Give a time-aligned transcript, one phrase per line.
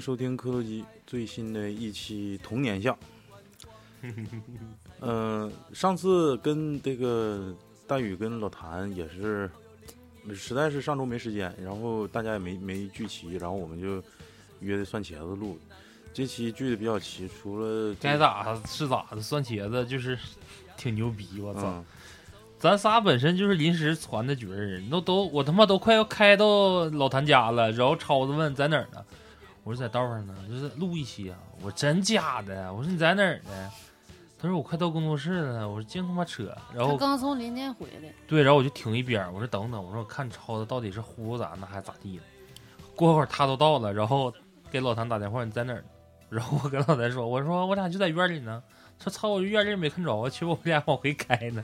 [0.00, 2.96] 迎收听磕头机最新的一期童年相。
[5.02, 7.54] 嗯、上次跟这个
[7.86, 9.50] 大宇跟老谭也是，
[10.34, 14.02] 实在是上周没时间，然后大家也没没聚齐，然后我们就
[14.60, 15.58] 约的蒜茄子录。
[16.14, 20.18] 这期聚的比较齐，除了该咋是咋的，蒜茄子就是
[20.78, 21.60] 挺牛逼，我操！
[21.64, 21.84] 嗯，
[22.58, 29.04] 咱仨本身就是临时传的局儿，都都我他妈都快要开到老谭家了，然后超子问在哪儿呢？
[29.70, 31.38] 我说在道上呢，就是录一期啊。
[31.62, 32.72] 我真假的？
[32.74, 33.70] 我说你在哪儿呢？
[34.36, 35.68] 他说我快到工作室了。
[35.68, 36.46] 我说净他妈扯。
[36.74, 42.24] 然他后刚从林甸回来，对，然后我就停一边儿，我说等等，我说我看超子到底是忽悠咱呢还是咋地的。
[42.96, 44.34] 过会儿他都到了，然后
[44.72, 45.84] 给老谭打电话，你在哪儿呢？
[46.30, 48.60] 然后我跟老谭说，我说我俩就在院里呢。
[48.98, 51.62] 他操，我院里没看着，其实我们俩往回开呢。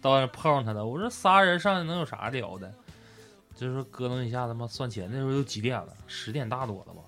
[0.00, 2.72] 到那碰上他了，我说仨人上去能有啥聊的？
[3.54, 5.88] 就是说咯噔一下，他妈算钱，那时候都几点了？
[6.06, 7.02] 十点大多了吧？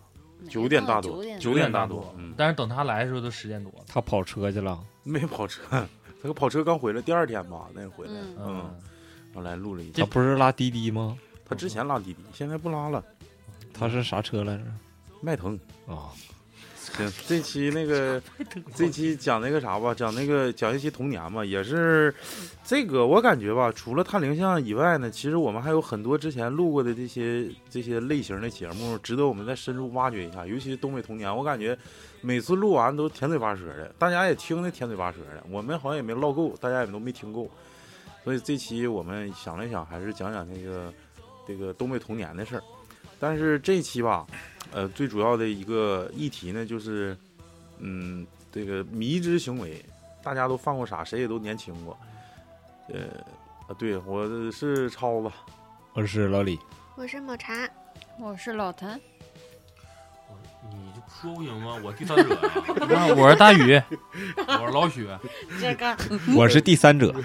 [0.48, 3.84] 九点大多九点大多但是等他来的时候都十点多了。
[3.86, 8.70] 他跑车去了， 没跑车，他个跑车刚回来，第二天吧，那回来，嗯
[9.34, 10.06] 后来录了一期他。
[10.06, 11.16] 不是拉滴滴吗？
[11.44, 13.02] 他之前拉滴滴，现在不拉了，
[13.72, 14.64] 他是啥车来着？
[15.20, 15.58] 迈腾。
[15.86, 16.12] 啊，
[16.96, 18.20] 行，这期那个
[18.74, 22.14] 这期讲那个啥吧，讲那个讲一期童年吧，也是
[22.64, 30.46] 这个我感觉吧，除了探灵像以外呢，其实我们还有很多之前录过的这些这些类型的节目，值得我们再深入挖掘一下。
[30.46, 31.76] 尤其是东北童年，我感觉
[32.20, 37.50] 每次录完都甜嘴巴舌的，大家也听的甜嘴巴舌的，我们好像也没唠够，大家也都没听够，
[38.24, 40.92] 所以这期我们想了想，还是讲讲那个
[41.46, 42.62] 这个东北童年的事儿。
[43.20, 44.24] 但是这期吧，
[44.72, 47.16] 呃，最主要的一个议题呢，就是，
[47.78, 49.84] 嗯，这个迷之行为，
[50.22, 51.96] 大家都犯过傻，谁也都年轻过。
[52.88, 53.00] 呃，
[53.66, 55.30] 啊，对我是超子，
[55.94, 56.58] 我是老李，
[56.96, 57.68] 我是抹茶，
[58.18, 58.98] 我是老谭，
[60.70, 61.80] 你就说不行吗？
[61.82, 62.40] 我第三者呀、
[62.88, 63.80] 那我是大宇，
[64.46, 65.08] 我是老许。
[65.60, 65.96] 这个
[66.36, 67.14] 我是第三者。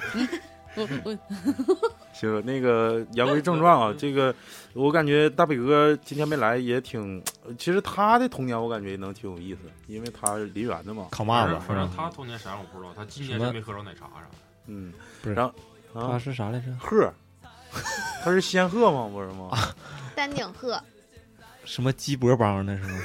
[2.14, 4.34] 行，那个言归正传啊，这个
[4.74, 7.22] 我感觉大北哥今天没来也挺，
[7.58, 14.28] 其实他的童年我感觉也能挺有意思，因为他是梨园的嘛，扛把子，反正他童年啥我不知道，他今年是没喝着奶茶啥的。
[14.68, 15.54] 嗯，不是然后
[15.94, 16.68] 他啊，是啥来着？
[16.80, 17.12] 鹤，
[18.24, 19.10] 他是仙鹤吗？
[19.12, 19.50] 不是吗？
[20.16, 20.80] 丹顶鹤，
[21.66, 23.00] 什么鸡脖帮那是吗？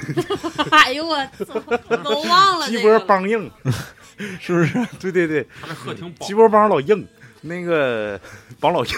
[0.71, 1.59] 哎呦我操，
[2.03, 3.51] 都忘了鸡脖帮硬，
[4.39, 4.85] 是不是？
[4.99, 6.33] 对对对，他这鹤挺饱鸡。
[6.33, 7.05] 脖帮老硬，
[7.41, 8.19] 那个
[8.59, 8.91] 帮老硬。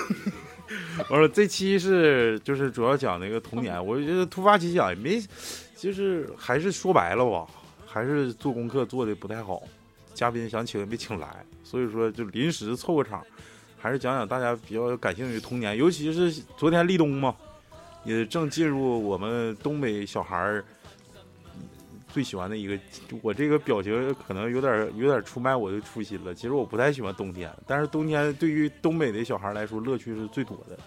[1.09, 5.22] 我说这期是就是主要讲那个童年，我觉得突发奇想也没，
[5.75, 7.46] 就是还是说白了吧，
[7.85, 9.62] 还是做功课做的不太好，
[10.13, 11.28] 嘉宾想请也没请来，
[11.63, 13.22] 所以说就临时凑个场，
[13.78, 17.35] 还是讲讲大家比较感兴趣的童年，尤其是昨天立冬嘛，
[18.06, 20.63] 也正进入我们东北小孩儿
[22.11, 22.77] 最喜欢的一个，
[23.22, 26.35] 我这个表情可能有点有点出卖我的初心了。
[26.35, 30.77] 其实我不太喜欢冬天，但是冬天对于东北的小孩来说乐趣是最多的，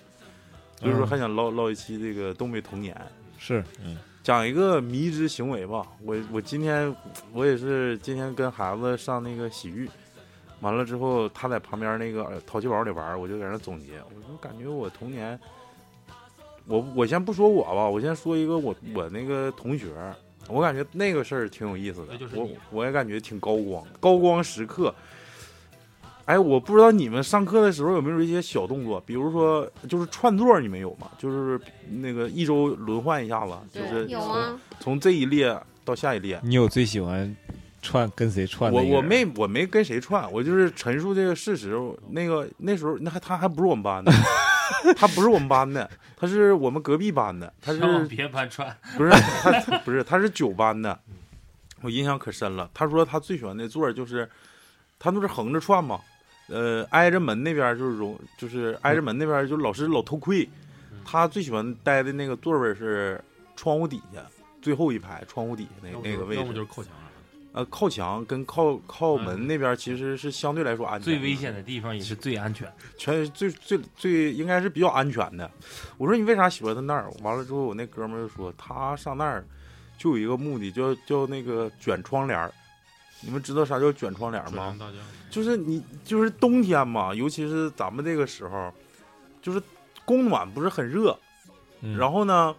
[0.78, 2.94] 所以说嗯还想唠唠一期这个东北童年，
[3.38, 5.86] 是，嗯，讲一个迷之行为吧。
[6.02, 6.94] 我我今天
[7.32, 9.88] 我也是今天跟孩子上那个洗浴，
[10.60, 15.38] 完了之后他在旁边那个呃淘气堡里玩，我就在那总结，我说感觉我童年。
[16.66, 19.88] 我我先不说我吧，我先说一个我我那个同学，
[20.48, 24.94] 我感觉那个事儿挺有意思的就是，我我也感觉挺高光，高光时刻。
[26.26, 31.10] 哎，我不知道你们上课的时候有没有一些小动作，比如说就是串座，你们有吗？
[31.18, 31.60] 就是
[32.00, 35.54] 那个一周轮换一下子，就是从有啊，从这一列
[35.84, 36.40] 到下一列。
[36.42, 37.36] 你有最喜欢
[37.82, 38.96] 串跟谁串的我？
[38.96, 41.78] 我没我没跟谁串，我就是陈述这个事实。
[42.08, 44.10] 那个那时候那还他还不是我们班的，
[44.96, 50.98] 他不是我们班的，他是我们隔壁班的，他是别班串，不是他不是他是九班的，
[51.80, 52.70] 我印象可深了。
[52.74, 54.28] 他说他最喜欢的座儿就是，
[54.98, 56.00] 他都是横着串嘛，
[56.48, 60.48] 呃，挨着门那边就是容，就是挨着门那边就老是老偷窥。
[61.04, 63.22] 他最喜欢待的那个座位是
[63.56, 64.20] 窗户底下
[64.62, 67.03] 最后一排，窗户底下那那个位置要么就，是靠墙上。
[67.54, 72.70] 呃，靠墙跟靠靠门那边其实是相对来说安全的，最危险的地方也是最安全。
[72.98, 75.48] 全最最最应该是比较安全的。
[75.96, 77.08] 我说你为啥喜欢他那儿？
[77.22, 79.46] 完了之后，我那哥们儿就说他上那儿
[79.96, 82.52] 就有一个目的，叫叫那个卷窗帘儿。
[83.20, 84.76] 你们知道啥叫卷窗帘吗
[85.30, 88.70] 就是你就是冬天嘛，尤其是咱们这个时候，
[89.40, 89.62] 就是
[90.04, 91.16] 供暖不是很热，
[91.80, 92.54] 嗯然后呢，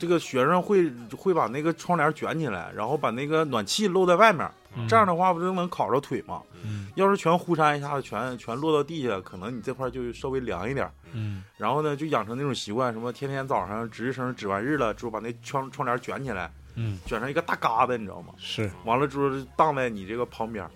[0.00, 4.50] 这个学生会会把那个窗帘卷起来，然后把那个暖气露在外面，
[4.88, 6.40] 这样的话不就能烤着腿吗？
[6.64, 10.90] 嗯要是全忽扇一下子，全全落到地下，可能你这块就稍微凉一点。
[11.12, 18.32] 嗯然后呢，就养成那种习惯，什么天天早上值日生值完日了之后，把那窗窗帘卷起来，嗯，卷成一个大疙瘩，你知道吗？
[18.38, 20.66] 是完了之后荡在你这个旁边，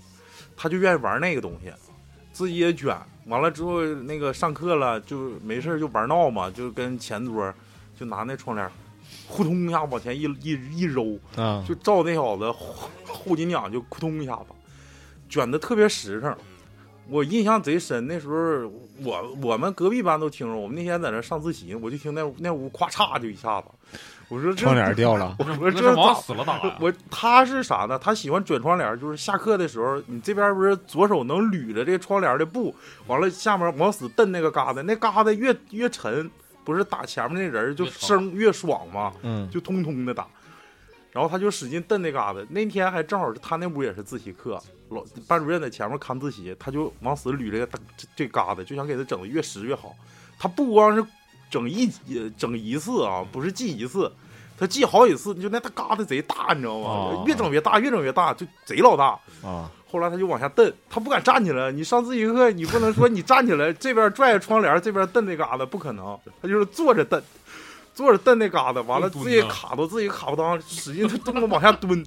[0.55, 1.73] 他就愿意玩那个东西，
[2.31, 2.97] 自己也卷。
[3.27, 7.53] 完了之后，那个上课了就没事儿就玩闹嘛，就跟前桌
[7.97, 8.71] 就拿那窗帘
[9.29, 14.47] 儿，呼通一下往前一一一揉，啊，就照那小子后后脊梁就扑通一下子，
[15.29, 16.35] 卷的特别实诚。
[17.07, 18.35] 我印象贼深，那时候
[19.03, 23.67] 我我们隔壁班都听着，我们那天在那上自习，我就听那那屋咵嚓就一下子，
[24.31, 26.79] 我说这窗帘掉了，我说那是往这咋死了打呀！
[26.81, 27.99] 我他是啥呢？
[27.99, 32.75] 他喜欢卷窗帘，就是下课的时候，你这边不是左手能捋着这窗帘的布，
[33.07, 36.31] 完了下面往死蹬那个疙瘩，那疙瘩越越沉，
[36.65, 39.13] 不是打前面那人就声越爽嘛？
[39.23, 40.27] 嗯就通通的打。
[41.13, 42.41] 然后他就使劲蹬那嘎达。
[42.49, 47.67] 那天还正好是他那屋也是自习课，老班主任在前面看自习，他就往死捋这个
[47.97, 49.95] 这这嘎达，就想给他整的越实越好。
[50.37, 51.05] 他不光是
[51.49, 54.11] 整一呃整一次啊，不是记一次，
[54.59, 56.89] 他记好几次，就那大嘎达贼大，你知道吗？
[56.89, 59.17] 哦越整越大，越整越大，就贼老大。
[59.49, 61.71] 啊，后来他就往下蹬，他不敢站起来。
[61.71, 66.19] 你上自习课，你不能说你站起来，这边拽着窗帘，这边蹬那疙瘩，不可能。
[66.43, 67.23] 他就是坐着蹬，
[67.95, 72.05] 坐着蹬那疙瘩，完了自己卡到自己卡不当，使劲的动作往下蹲，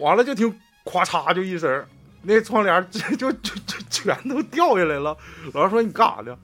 [0.00, 0.48] 完了就听
[0.86, 1.84] 咵嚓就一声，
[2.22, 5.14] 那窗帘就就就全都掉下来了。
[5.52, 6.34] 老师说你干啥呢？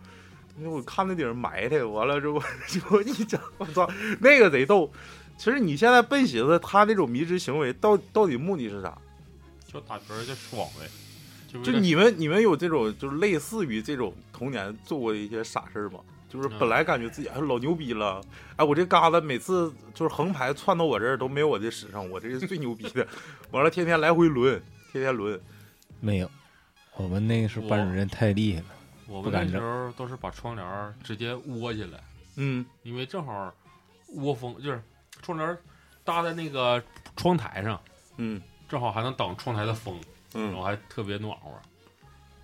[0.65, 3.89] 我看那顶上埋汰，完了之后 就一整，我操，
[4.21, 4.93] 那个贼逗。
[5.39, 8.99] 其实你现在笨寻思，他那种迷之行为到到底目的是啥？
[9.69, 10.89] 就打嗝儿就爽呗，
[11.47, 16.01] 就就你们你们有这种就是类似于这种童年做过的一些傻事儿吗？
[16.29, 18.21] 就是本来感觉自己哎老牛逼了，
[18.57, 23.07] 哎我这嘎达每次就是横排窜到我这儿都没有我这实诚，我这是最牛逼的。
[23.51, 24.61] 完了天天来回轮，
[24.93, 25.41] 天天轮。
[26.01, 26.31] 没有，
[26.97, 28.67] 我们那个时候班主任太厉害了，
[29.07, 31.99] 我们那时候都是把窗帘儿直接窝起来，
[32.37, 33.55] 嗯因为正好
[34.17, 34.83] 窝风就是
[35.23, 35.59] 窗帘儿
[36.05, 36.83] 搭在那个
[37.17, 37.81] 窗台上，
[38.19, 39.95] 嗯正好还能挡窗台的风，
[40.33, 41.51] 然后嗯，还特别暖和。
[41.51, 41.61] 我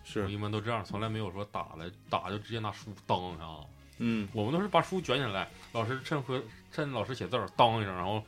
[0.04, 3.64] 是一般都这样，从来没有说打了打就直接拿书当上。
[3.98, 6.42] 嗯我们都是把书卷起来，老师趁回
[6.72, 8.22] 趁老师写字儿当一声，然后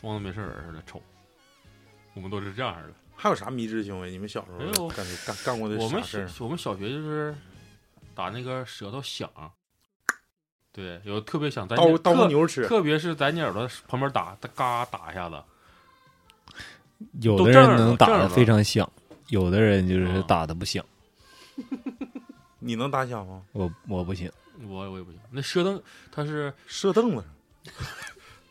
[0.00, 1.00] 装的没事人似的瞅。
[2.14, 2.88] 我们都是这样的。
[3.16, 4.10] 还有啥迷之行为？
[4.10, 6.02] 你们小时没有候干干干过的我们？
[6.02, 7.34] 小我们小学就是
[8.14, 9.30] 打那个舌头响，
[10.72, 15.42] 对，有特别响，咱叨叨特牛吃，特别是在你耳朵旁边打，哒嘎打一下子，
[17.20, 18.88] 有的人能打的非常响，
[19.28, 20.84] 有的人就是啊打的不响，
[22.60, 23.42] 你能打响吗？
[23.52, 24.30] 我我不行，
[24.68, 25.20] 我我也不行。
[25.30, 27.24] 那舌头它是射凳子。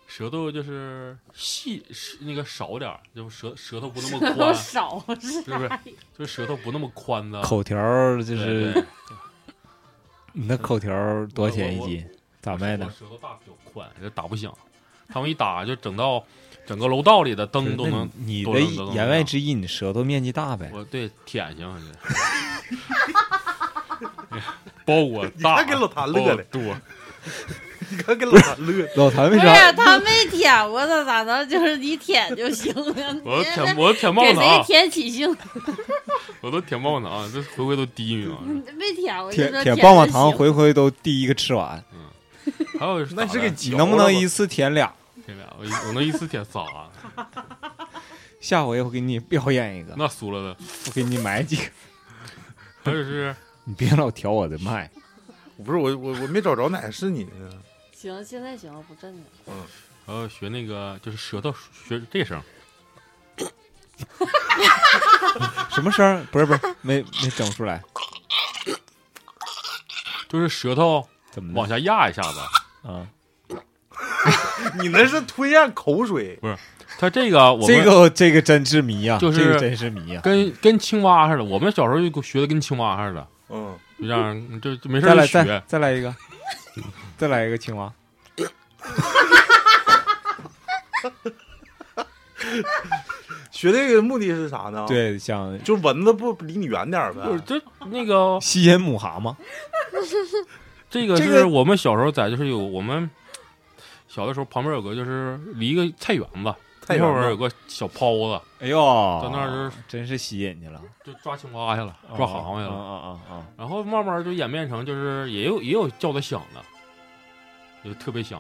[0.05, 1.83] 舌头就是细
[2.21, 5.69] 那个少点儿，就是舌舌头不那么宽，少是是不是？
[6.15, 7.41] 就是舌头不那么宽的。
[7.41, 7.75] 口条
[8.17, 8.85] 就是
[10.33, 10.91] 你那口条
[11.33, 12.07] 多少钱一斤？
[12.41, 12.91] 咋卖的我？
[12.91, 14.55] 舌头大比较宽，就打不响。
[15.07, 16.23] 他们一打就整到
[16.65, 18.09] 整个楼道里的灯都能。
[18.25, 18.59] 你的
[18.93, 20.71] 言外之意，你舌头面积大呗？
[20.73, 21.75] 我对舔行，
[24.85, 26.61] 包裹大，看给老谭乐的多。
[27.89, 29.71] 你看给老谭乐的， 老谭为不是啥？
[29.73, 33.15] 他没舔过，他咋能就是你舔就行了？
[33.23, 35.35] 我舔我舔棒给谁子啊，舔起兴？
[36.41, 38.39] 我都舔棒棒糖，这回回都第一名啊。
[38.77, 41.83] 没舔过，舔舔棒棒糖，回回都第一个吃完，
[42.79, 44.91] 还有那是给给你能不能一次舔俩？
[45.25, 45.47] 舔俩？
[45.57, 46.65] 我一我能一次舔仨，
[48.39, 50.57] 下回我给你表演一个，那输了的。
[50.85, 51.63] 我给你买几个，
[52.83, 54.89] 还有是 你别老挑我的麦。
[55.63, 57.49] 不是我我我没找着哪个是你的呢。
[57.93, 59.21] 行，现在行了，不震了。
[60.05, 61.53] 还有学那个就是舌头
[61.87, 62.41] 学这声，
[65.69, 66.21] 什么声儿？
[66.29, 67.81] 不是不是，没没整出来，
[70.27, 71.59] 就是舌头怎么的？
[71.59, 72.39] 往下压一下子。
[72.85, 73.07] 啊，
[74.79, 76.55] 你那是吞咽口水，不是？
[76.99, 80.21] 他这个我们这个这个真是迷啊，就是这个真是迷呀。
[80.23, 85.63] 跟跟青蛙似的，我们小时候就学的跟青蛙似的，嗯，就这样就就没事再学。
[85.65, 86.15] 再来一个，
[87.17, 87.91] 再来一个青蛙。
[93.51, 97.21] 学这个目的是啥呢？，对，想就蚊子不离你远点儿呗。
[97.25, 99.35] 就是这那个吸引母蛤蟆。
[100.89, 103.09] 这个是我们小时候在就是有我们
[104.13, 108.77] 小的时候旁边有个就是离一个菜园子，菜园子后边有个小泡子，哎呦，
[109.23, 112.75] 在那儿就是真是吸引去了，就抓青蛙去了，抓蛤蟆去了。
[112.75, 112.93] 啊啊
[113.27, 113.47] 啊啊！
[113.57, 116.63] 然后慢慢就演变成就是也有也有叫的响的，
[117.83, 118.39] 就特别响，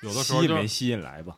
[0.00, 1.36] 有的时候就吸引没吸引来吧？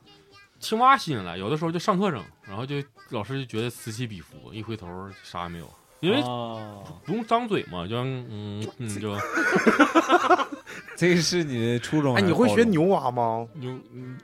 [0.60, 2.76] 青蛙吸引来，有的时候就上课声，然后就
[3.08, 4.86] 老师就觉得此起彼伏，一回头
[5.24, 9.16] 啥也没有，因为哦，不用张嘴嘛，就嗯嗯就
[10.96, 13.46] 这个是你的初中哎，你会学牛蛙吗？
[13.54, 14.18] 牛嗯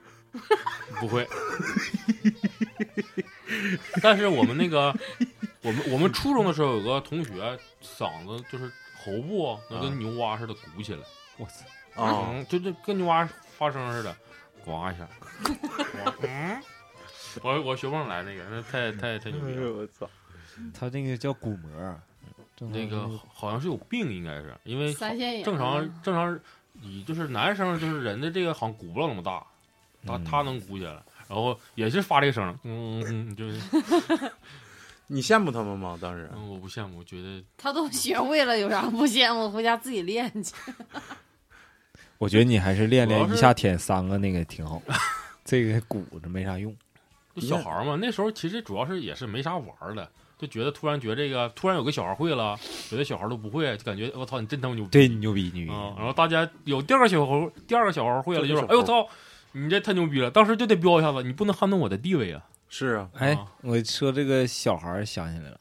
[0.99, 1.27] 不会。
[4.01, 4.93] 但是我们那个，
[5.61, 7.31] 我们我们初中的时候有个同学
[7.81, 11.01] 嗓子就是喉部能跟牛蛙似的鼓起来，
[11.37, 12.03] 我操！
[12.03, 13.27] 啊，嗯，就就跟牛蛙
[13.57, 14.15] 发声似的，
[14.63, 15.07] 呱一下。
[16.21, 16.61] 嗯，
[17.41, 19.71] 我我学不上来那个，那太太太牛逼了。
[19.71, 20.07] 我操！
[20.73, 21.99] 他那个叫鼓膜，
[22.59, 24.93] 那个好像是有病，应该是因为
[25.43, 26.39] 正常正常，
[26.73, 29.45] 你就是男生就是人的这个好像鼓不了那么大，
[30.05, 30.93] 他嗯他能鼓起来，
[31.27, 33.59] 然后也是发这个声，嗯嗯，就是
[35.07, 35.97] 你羡慕他们吗？
[36.01, 39.49] 当时嗯，我不羡慕，我觉得 他都学会了，有啥不羡慕？
[39.49, 40.53] 回家自己练去。
[42.17, 44.81] 我觉得你还是练练一下舔三个那个挺好，
[45.45, 46.75] 这个鼓着没啥用。
[47.39, 52.55] 小孩嘛，那时候其实主要是也是没啥玩儿的，就觉得突然觉得这个突然有个小孩会了，
[52.91, 55.71] 有的小孩都不会，就感觉我操你真他妈牛逼对，你牛逼牛逼！
[55.71, 55.93] 啊！
[55.97, 59.09] 然后大家有第二个小孩，第二个小孩会了，就说这个小猴哎呦操，
[59.53, 60.29] 你这太牛逼了！
[60.29, 62.43] 当时就得飙一下子，你不能撼动我的地位啊！
[62.69, 65.59] 是啊，哎啊，我说这个小孩想起来了，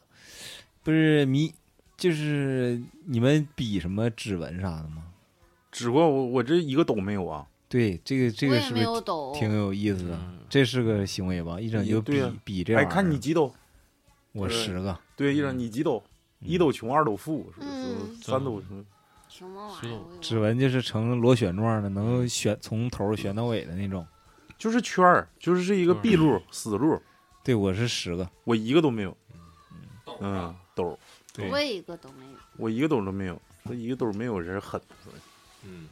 [0.82, 1.52] 不是迷，
[1.96, 5.04] 就是你们比什么指纹啥的吗？
[5.72, 7.46] 只不过我我这一个都没有啊。
[7.68, 8.84] 对，这个这个是不是，
[9.38, 10.14] 挺有意思的？
[10.14, 11.58] 嗯这是个行为吧？
[11.60, 12.88] 一整就比比这玩意儿。
[12.88, 13.52] 看你几斗？
[14.36, 16.02] 我十个，对，一整你几斗？
[16.06, 18.84] 嗯一斗穷，二斗富，是不是嗯三斗什么？
[19.26, 20.00] 什么玩意儿？
[20.20, 24.06] 指纹就是呈螺旋状的，能旋从头旋到尾的那种。
[24.58, 27.00] 就是圈儿，就是是一个嗯闭路、死路，
[27.42, 28.28] 对，我是十个。
[28.44, 29.16] 我一个都没有。
[30.20, 30.98] 嗯，斗，
[31.32, 32.32] 对我一个都没有。
[32.58, 34.80] 我一个斗都没有，说一个斗没有人狠。
[35.64, 35.88] 嗯，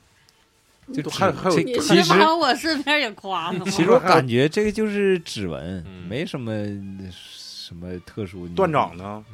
[0.92, 3.64] 就都还还有其实我顺便也夸了？
[3.70, 6.52] 其实我感觉这个就是指纹，嗯没什么
[7.66, 8.47] 什么特殊。
[8.49, 9.25] 断掌呢？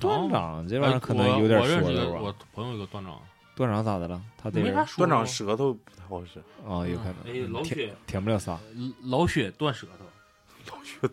[0.00, 2.18] 断掌这玩意哎儿可能有点说的吧。
[2.20, 3.14] 我朋友一个断掌，
[3.54, 4.20] 断掌咋的了？
[4.36, 6.40] 他得没啥说断掌舌头不太好使。
[6.68, 8.58] 啊，有可哎，能舔老雪，舔不了仨。
[9.04, 10.04] 老雪断舌头。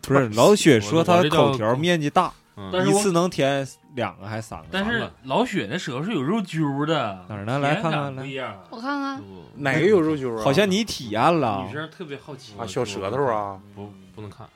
[0.02, 4.66] 不是老雪说他口条面积大，嗯但是我一次能舔两个还是三个？
[4.72, 8.26] 但是老雪的舌头是有肉揪的，哪儿呢来看看来。
[8.70, 9.24] 我看看，
[9.56, 10.44] 哪个有肉揪啊？
[10.44, 14.48] 好像你体验了女生特别好奇啊，小舌头啊，不不能看，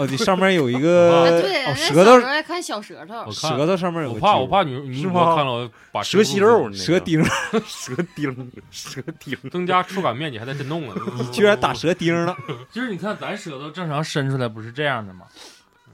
[0.00, 7.22] 哦，你上面有一啊，个对，哦，舌头爱看小舌头我，舌头上面有我怕我怕女女主播是吗看了把蛇息肉，那个 舌钉，
[7.66, 9.36] 蛇钉，蛇钉。
[9.50, 10.94] 增加触感面积还在震动呢。
[11.18, 12.34] 你居然打蛇钉了？
[12.72, 15.26] 就是你看咱舌头正常伸出来不是这样的吗？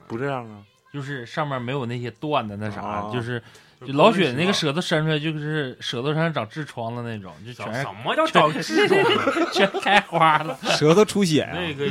[0.06, 0.62] 不这样啊？
[0.94, 3.42] 就是上面没有那些断的那啥，啊就是
[3.84, 9.52] 就老雪那个舌头伸出来就是舌头上长痔疮了那种，就全是什么叫长痔疮？
[9.52, 10.56] 全开花了。
[10.62, 11.74] 舌头出血啊那！
[11.74, 11.84] 个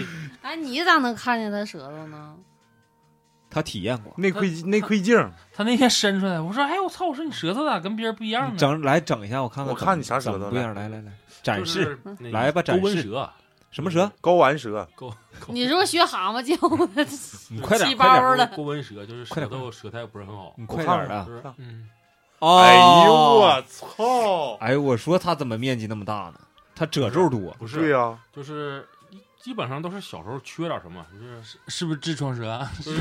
[0.46, 2.36] 哎，你咋能看见他舌头呢？
[3.50, 5.18] 他体验过，内窥内窥镜，
[5.52, 8.56] 他那天伸出来，我说哎我操，我说你舌头咋跟别人不一样呢？
[8.56, 9.74] 整来整一下，我看看。
[9.74, 10.76] 我看你啥舌头不一样？
[10.76, 11.12] 来来来，
[11.42, 13.30] 展示来吧展示勾纹舌，
[13.72, 14.12] 什么蛇？
[14.22, 14.88] 睾丸舌，
[15.48, 16.56] 你是不是学蛤蟆叫
[16.94, 17.04] 的？
[17.50, 20.54] 你快点，细快点胞了勾纹舌就是快点舌头舌苔不是很好。
[20.58, 21.26] 你快点的我看。
[21.26, 21.90] 就是嗯，
[22.38, 22.76] 哦哎
[23.06, 24.58] 呦我操！
[24.60, 26.40] 哎呦，我说他怎么面积那么大呢？
[26.76, 27.40] 他褶皱多。
[27.58, 28.86] 不是，对呀，就是
[29.46, 32.68] 基本上都是小时候缺点什么，就是是不是痔疮舌啊？
[32.82, 32.92] 就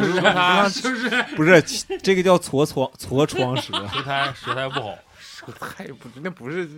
[0.94, 1.62] 是不是不是，
[2.02, 3.72] 这个叫痤疮痤疮 舌。
[3.88, 6.68] 舌苔舌苔不好， 舌苔不那不是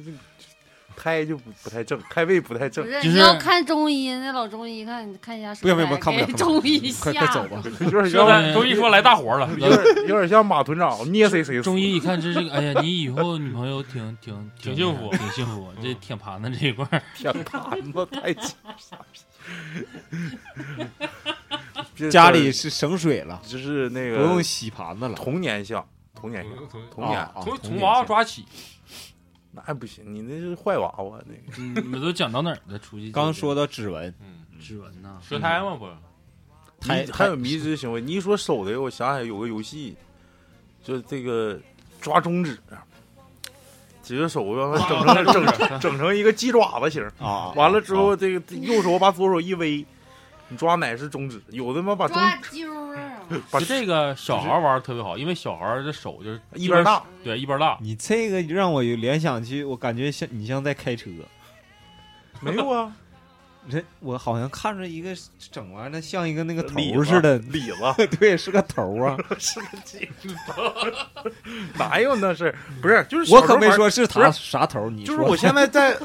[0.94, 7.60] 胎就不不太正，胎位不太正不，是，就是你要看中医，那老中医看看一下舌不行不行看不看不了中医快快走吧。
[7.80, 15.72] 有点 舌像中医说来大活了，有点有点像马团长捏谁谁死中医一看这这个，哎呀，你以后女朋友挺挺挺幸福挺幸福。
[15.82, 19.18] 这舔盘子这一块舔，盘子太鸡傻逼，
[22.10, 25.14] 家里是省水了，就是那个不用洗盘子了。
[25.14, 28.44] 童年像童年像童年啊，啊从从娃娃抓起，
[29.52, 31.58] 那还不行，你那是坏娃娃那个。
[31.58, 32.78] 嗯你们都讲到哪儿了？
[32.78, 35.88] 出去刚说到指纹，嗯，指纹呐，舌苔吗不，
[36.80, 38.00] 太迷还有迷之行为。
[38.00, 39.96] 你一说手的，我想起来有个游戏，
[40.84, 41.58] 就是这个
[42.00, 42.58] 抓中指，
[44.06, 49.84] 几个手让它 整成整整成一个鸡爪子形儿，啊，完了之后，这个右手把左手一微，
[50.48, 51.42] 你抓哪是中指？
[51.50, 53.26] 有的妈把中抓揪儿啊！
[53.50, 61.10] 把就这个小孩玩的特别好，因为小孩的手就是一边大，对一边大，你这个让我有联想起，我感觉像你像在开车，
[62.40, 62.92] 没有啊？
[63.68, 65.14] 这我好像看着一个
[65.50, 69.16] 整完的像一个那个头似的，李子 对，是个头啊。
[69.38, 70.08] 是个鸡
[71.78, 72.54] 哪有那是？
[72.80, 75.96] 不是，就是我可没说是他啥头，你就是我现在在，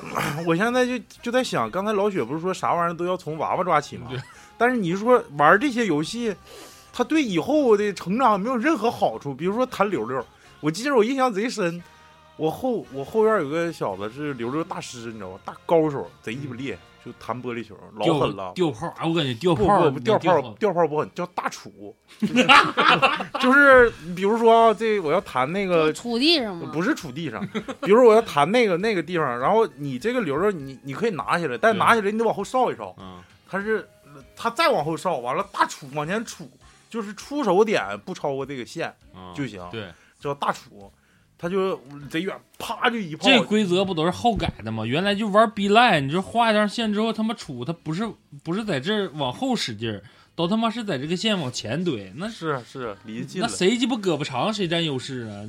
[0.45, 4.19] 我现在就就在想，刚才老雪不是说啥玩意儿都要从娃娃抓起吗对？
[4.57, 6.35] 但是你说玩这些游戏，
[6.93, 9.33] 他对以后的成长没有任何好处。
[9.33, 10.25] 比如说弹溜溜，
[10.59, 11.81] 我记得我印象贼深，
[12.37, 15.39] 我后我后院有个小子是溜溜大师，你知道吗？
[15.45, 18.51] 大高手，贼鸡巴厉害，就弹玻璃球，老狠了。
[18.53, 21.93] 掉炮，哎，我感觉掉炮不不，掉掉炮掉炮不狠，叫大杵，
[23.41, 26.69] 就是比如说啊，这我要弹那个杵地上吗？
[26.71, 27.45] 不是杵地上，
[27.81, 33.87] 比如我要弹那个 那个地方，然后你这个溜溜你你可以拿起来，但拿起来你得往后稍一稍，嗯，它是
[34.35, 36.47] 它再往后稍，完了大杵往前杵，
[36.89, 40.89] 就是出手点不超过这个线嗯就行，对，叫大杵，
[41.41, 41.75] 它就
[42.07, 43.27] 贼远，啪就一炮。
[43.27, 44.85] 这规则不都是后改的吗？
[44.85, 48.07] 原来就玩逼赖，你就画一张线之后，他妈杵他不是
[48.43, 50.03] 不是在这儿往后使劲儿，
[50.35, 53.47] 都他妈是在这个线往前怼，那是是离近那。
[53.47, 55.41] 谁鸡巴胳膊长谁占优势啊？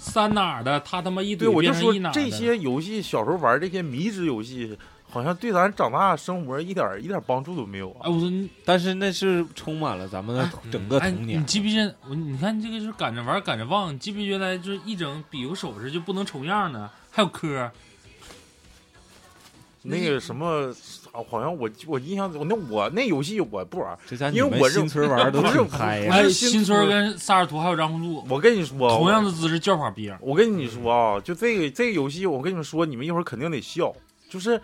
[0.00, 4.76] 三哪儿的他他妈一对，怼我就说变成一哪的这些游戏小时候玩这些迷之游戏，
[5.10, 8.00] 好像对咱长大生活一点一点帮助都没有啊。
[8.04, 8.30] 哎，我说
[8.64, 11.44] 但是那是充满了咱们的整个哎，童年你。
[11.44, 12.14] 记不记得我？
[12.14, 16.88] 你看这个就是赶着玩赶着忘，你记不记得原来就是一整比个手势就不能重样呢？
[17.10, 17.70] 还有科，
[19.82, 20.72] 那个什么，
[21.10, 23.98] 啊好像我我印象我，那我那游戏我不玩。
[24.32, 30.16] 因为我认们新村玩的都 是挺嗨呀哎，新村跟萨尔图还有张红柱，我跟你说，同样的姿势叫法不一样。
[30.20, 33.92] 我跟你说啊，就这个这个游戏，我跟你们说，你们一会儿肯定得笑。
[34.28, 34.60] 就是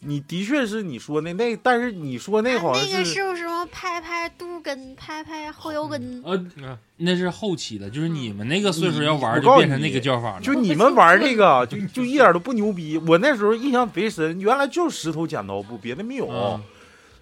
[0.00, 6.22] 你的确是你说的那，但是你说那好那个是是不是什么拍拍肚根，拍拍后腰跟？
[6.24, 10.40] 呃嗯，那是后期的，就是你们那个岁数要玩就变成那你个叫法了。
[10.40, 12.96] 就你们玩这个，就就一点都不牛逼。
[13.06, 16.28] 我那时候印象贼深，原来就是石头剪刀布，别的没有。
[16.30, 16.62] 嗯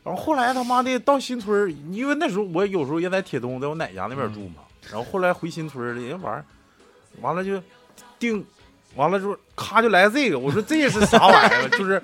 [0.05, 4.63] 然后后来他妈的到新村儿，因为那时候我有时候也在铁东，在我奶家那边住嘛。
[4.89, 6.45] 然后后来回新村儿了，人玩儿，
[7.21, 7.61] 完了就
[8.17, 8.47] 定，
[8.97, 11.69] 完了之后咔就来这个，我说这是啥玩意儿？
[11.79, 12.03] 就是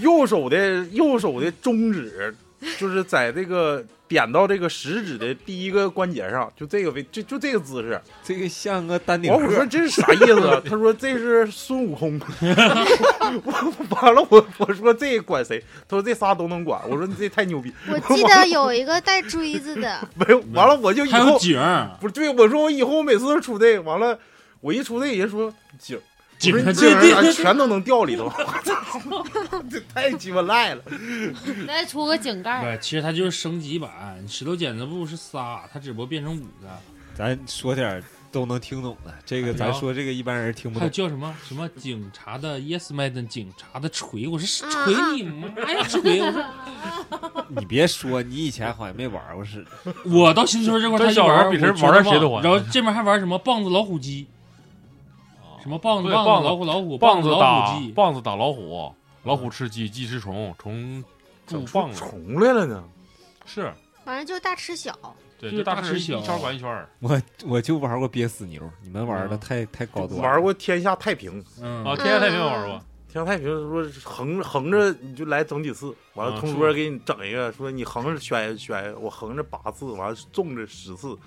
[0.00, 2.34] 右手的右手的中指，
[2.78, 8.00] 就是在这个点到这个食指的第一个关节上，就这个位，就就这个姿势。
[8.22, 10.62] 这个像个丹顶完我说鹤，这是啥意思？
[10.64, 12.20] 他说这是孙悟空。
[12.40, 15.62] 我 完了，我我说这管谁？
[15.88, 16.80] 他说这仨都能管。
[16.88, 17.72] 我说你这太牛逼。
[17.88, 24.18] 我记得有一个带锥子的，没有，完了我就以还有后景儿，不是对，我说我以后每次都出这个，完了
[24.60, 25.98] 我一出这个人说景
[26.52, 30.82] 儿，我景儿说你景儿啊全都能掉里头， 我操，这太鸡巴赖了。
[31.66, 33.90] 再出个井盖儿，其实它就是升级版。
[34.28, 36.68] 石头剪子布是仨，它只不过变成五个。
[37.14, 38.02] 咱说点儿
[38.32, 39.14] 都能听懂的。
[39.24, 41.04] 这个咱说这个一般人听不还有懂。
[41.04, 46.20] 叫什么什么警察的 Yes Man 警察的锤，我说啊锤你妈呀锤！
[46.20, 46.44] 我说
[47.56, 49.94] 你别说，你以前好像没玩过似的。
[50.10, 54.26] 我到新村这块儿，他小玩比谁玩的谁都欢然后这边还玩什么棒子老虎机，
[55.64, 61.02] 什么棒子棒子棒子老虎老虎棒子子老打虎机，棒子打老虎，老虎吃鸡，鸡吃虫，虫
[61.46, 62.84] 煮棒子，虫来了呢，
[63.46, 63.72] 是
[64.04, 64.94] 反正就是大吃小。
[65.38, 70.28] 对，就大吃小一圈管一圈儿我我就玩过憋死牛，你们玩的嗯太太高端了。
[70.28, 71.42] 玩过天下太平。
[71.58, 81.18] 嗯啊，天下太平玩过，天下太平说横横着你就来整几次，完了啊同桌给你整一个，说你横着选选，我横着八次，完了纵着十次，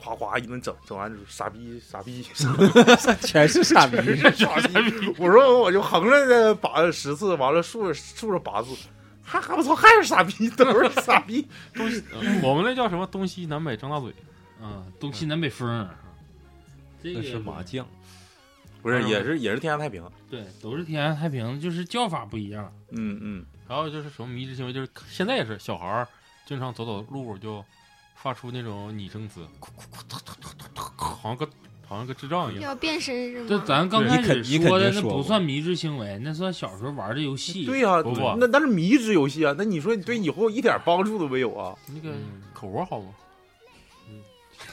[0.00, 2.22] 夸夸一顿整，整完就是傻逼傻逼
[3.22, 3.96] 全是傻逼。
[4.34, 8.68] 傻逼，我说我就横着的把十次，完了竖着竖着八次，
[9.22, 11.46] 还还不错，还是傻逼，都是傻逼。
[11.74, 14.12] 嗯我们那叫什么东西南北张大嘴，
[14.60, 15.88] 嗯，东西南北风，
[17.02, 17.86] 这个是麻将，
[18.82, 20.02] 不是，也是也是天下太平。
[20.28, 22.72] 对，都是天下太平，就是叫法不一样。
[22.90, 26.08] 嗯嗯，还有就是什么迷之行为，就是现在也是小孩儿
[26.46, 27.64] 经常走走路就
[28.22, 31.48] 发出那种拟声词，哭哭哭，突突突突突， 好像个
[31.86, 32.62] 好像个智障一样。
[32.64, 33.64] 要变身是这吗？
[33.66, 37.64] 咱刚开始说的那不算迷之行为，那算小时候玩的游戏。
[37.64, 39.54] 对呀、不不那那是迷之游戏啊。
[39.56, 41.74] 那你说你对以后一点帮助都没有啊？
[41.88, 43.08] 那个嗯口活好吗？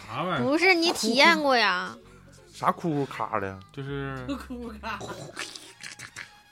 [0.07, 0.45] 啥玩意儿？
[0.45, 1.95] 不是你体验过呀？
[2.53, 3.57] 啥哭哭咔的？
[3.71, 4.99] 就是哭咔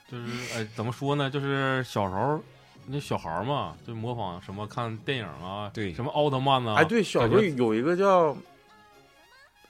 [0.10, 0.24] 就是
[0.56, 1.30] 哎，怎么说呢？
[1.30, 2.42] 就是小时候
[2.88, 8.36] 那小孩儿嘛，就模仿什么看电影啊，对什么奥特曼啊、哎，对，小时候有一个叫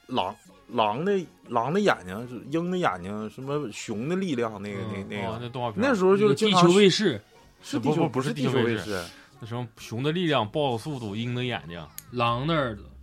[0.06, 0.34] 狼
[0.68, 7.20] 狼的狼的眼睛，是鹰的眼睛，什么熊的力量，那个那嗯那个，哦那动画片那时候就是地球卫士、
[7.62, 9.02] 是地球，不不不是是地球卫士
[9.40, 12.94] 那什么熊的力量、豹的速度、鹰的眼睛，狼的耳朵，狼什么什么狼？
[12.94, 12.95] 对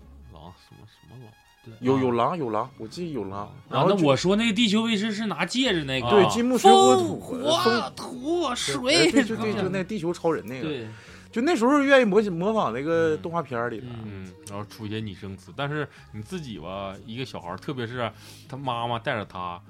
[1.79, 3.51] 有有狼有狼，我记得有狼。
[3.69, 10.87] 然啊，后就那我说那个地球卫士是拿戒指那个，对啊金木水火土土水，对对对，就那地球超人那个，对，
[11.31, 13.87] 就那时候愿意模模仿那个动画片里的。
[13.87, 18.11] 嗯，嗯，然后出一些拟声词，但是你自己吧，一个小孩，特别是
[18.47, 19.61] 他妈妈带着他，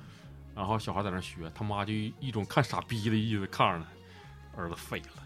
[0.56, 3.86] 然后小孩在那学，他妈就一种看傻逼的意思看着
[4.56, 5.24] 他，儿子废了。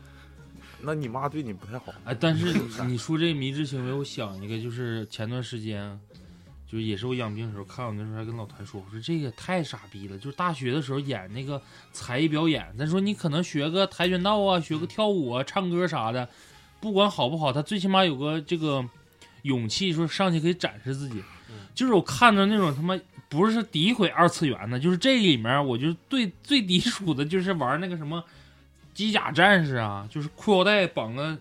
[0.79, 1.91] 那你妈对你不太好。
[2.03, 2.53] 哎，但是
[2.85, 5.99] 你说这迷之行为，我想一个，就是前段时间，
[6.67, 11.61] 就是也是我养病的时候看，我那时候还跟老谭说，我说这个太傻逼了，就是大学的时候演那个
[11.93, 16.27] 才艺表演，咱说你可能学个跆拳道啊，学个跳舞啊，唱歌啥的，
[16.81, 18.83] 不管好不好，他最起码有个这个
[19.43, 21.23] 勇气，说上去可以展示自己。
[21.73, 22.99] 就是我看着那种他妈
[23.29, 28.21] 不是诋毁二次元的，就是这里面我就最最 抵触的就是玩那个什么
[28.93, 31.37] 机甲战士啊，就是裤腰带绑个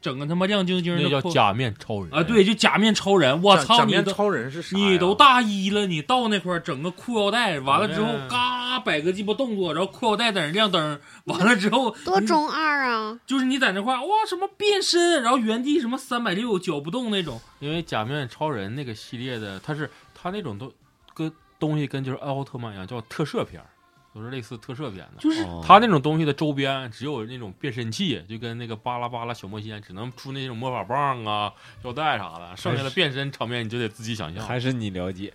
[0.00, 2.10] 整个他妈亮晶晶的那叫假面超人。
[2.12, 4.76] 啊，对，就假面超人，我操假面超人是啥？
[4.76, 13.18] 你都大一了，你到那块儿整个裤腰带，完了之后嗯嘎摆个鸡巴动作，然后裤腰带在那亮灯，完了之后 多中二啊！
[13.26, 20.72] 就是你在那块儿哇什么变身，然后原地什么三百六脚不动那种，因为假面超人那个系列的，它是它那种都
[21.14, 23.66] 跟东西跟就是奥特曼一样，叫特摄片儿，
[24.12, 25.20] 都是类似特摄片的。
[25.20, 31.52] 就是哦它那种东西的周边只有那种变身器，就跟那个巴拉巴拉小魔仙，只能出那种魔法棒啊、
[31.84, 34.44] 腰带啥的，剩下的变身场面你就得自己想象。
[34.44, 35.32] 还是你了解，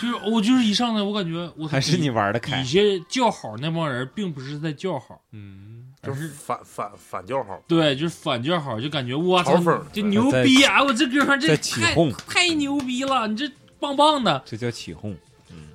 [0.00, 2.68] 就是我就是一上来我感觉我还是你玩的开底？
[2.68, 7.60] 下叫好那帮人并不是在叫好，嗯，就是反反反叫好。
[7.66, 9.58] 对，就是反叫好，就感觉我操
[9.92, 10.82] 这牛逼啊！
[10.82, 14.42] 我这哥们儿这起太哄太牛逼了，你这棒棒的。
[14.44, 15.16] 这叫起哄。
[15.50, 15.68] 嗯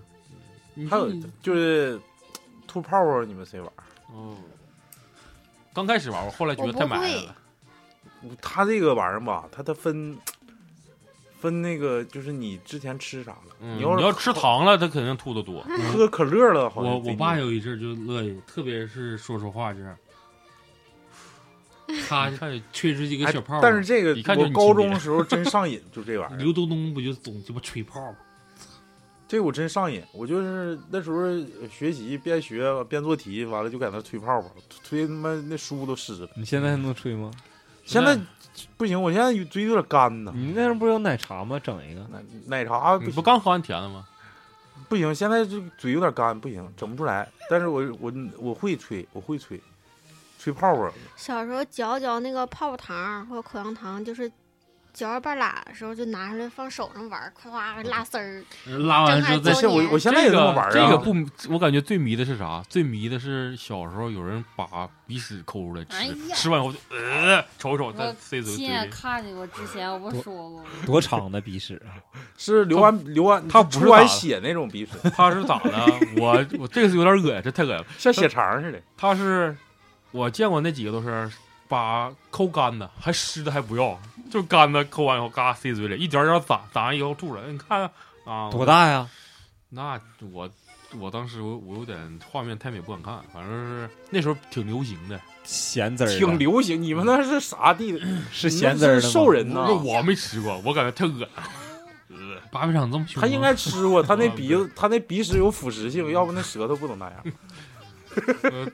[0.89, 1.07] 还有
[1.41, 1.99] 就是
[2.73, 3.71] 吐泡泡，你们谁玩？
[4.11, 4.35] 哦，
[5.71, 7.35] 刚开始玩，我后来觉得太埋汰了。
[8.41, 10.17] 他这个玩意儿吧，他他分
[11.39, 13.55] 分那个，就是你之前吃啥了。
[13.59, 15.61] 嗯，你要你要吃糖了，他肯定吐的多。
[15.93, 19.95] 喝可乐了，好像我我爸有一阵就乐意，特别是说说话这样，
[22.09, 26.37] 他你看吹出几个哎小泡儿，但是这个一看就我高中的时候真上瘾，就这玩意儿。
[26.41, 28.15] 刘东东不就总鸡巴吹泡儿？
[29.33, 31.25] 这我真上瘾，我就是那时候
[31.67, 34.47] 学习边学边做题，完了就在那吹泡泡，
[34.83, 36.29] 吹他妈那书都湿了。
[36.35, 37.31] 你现在还能吹吗？
[37.83, 38.15] 现在
[38.77, 40.31] 不行，我现在嘴有点干呢。
[40.35, 41.59] 你那时候不是有奶茶吗？
[41.59, 42.01] 整一个。
[42.11, 44.05] 奶奶茶不你不刚喝完甜的吗？
[44.87, 47.27] 不行，现在这嘴有点干，不行，整不出来。
[47.49, 49.59] 但是我我我会吹，我会吹，
[50.37, 50.91] 吹泡泡。
[51.15, 54.31] 小时候嚼嚼那个泡泡糖或者口香糖，就是
[54.93, 58.43] 嚼着半拉的时候就拿出来放手上玩儿，夸拉丝儿。
[58.65, 60.69] 拉完之后再我我现在也这么玩啊。
[60.71, 61.13] 这个不，
[61.49, 62.63] 我感觉最迷的是啥？
[62.69, 68.87] 最迷的是小时候有人把鼻屎抠出来吃，哎吃完以后就呃瞅瞅再我塞嘴嘴亲眼。
[68.89, 70.63] 看见过，之前我不说过吗？
[70.85, 71.97] 多长的鼻屎啊！
[72.37, 75.71] 是流完流完，他不是出完血那种鼻屎， 他是咋的？
[76.17, 77.85] 我我这个是有点恶心，这太恶心了。
[77.97, 78.79] 像血肠似的。
[78.95, 79.55] 他是
[80.11, 81.29] 我见过那几个都是
[81.73, 83.99] 把抠干的，还湿的还不要，
[84.31, 87.41] 就干的抠完以后嘎塞嘴里，一点儿点攒，攒完以后吐出来。
[87.51, 87.89] 你看
[88.25, 89.09] 啊，多大呀？
[89.69, 89.99] 那
[90.31, 90.47] 我
[90.99, 91.97] 我当时我我有点
[92.31, 95.19] 画面太美不敢看，反正是那时候挺流行的。
[95.43, 97.99] 咸滋儿，挺流行，你们那是啥地？
[98.31, 101.27] 是咸滋儿兽人呐那，我没吃过，我感觉太恶心。
[102.09, 102.17] 呃
[102.51, 107.23] 八百场这么凶，他应该吃过，他那鼻子， 他那鼻屎有腐蚀性，要不那舌头不能那样。
[108.43, 108.67] 呃，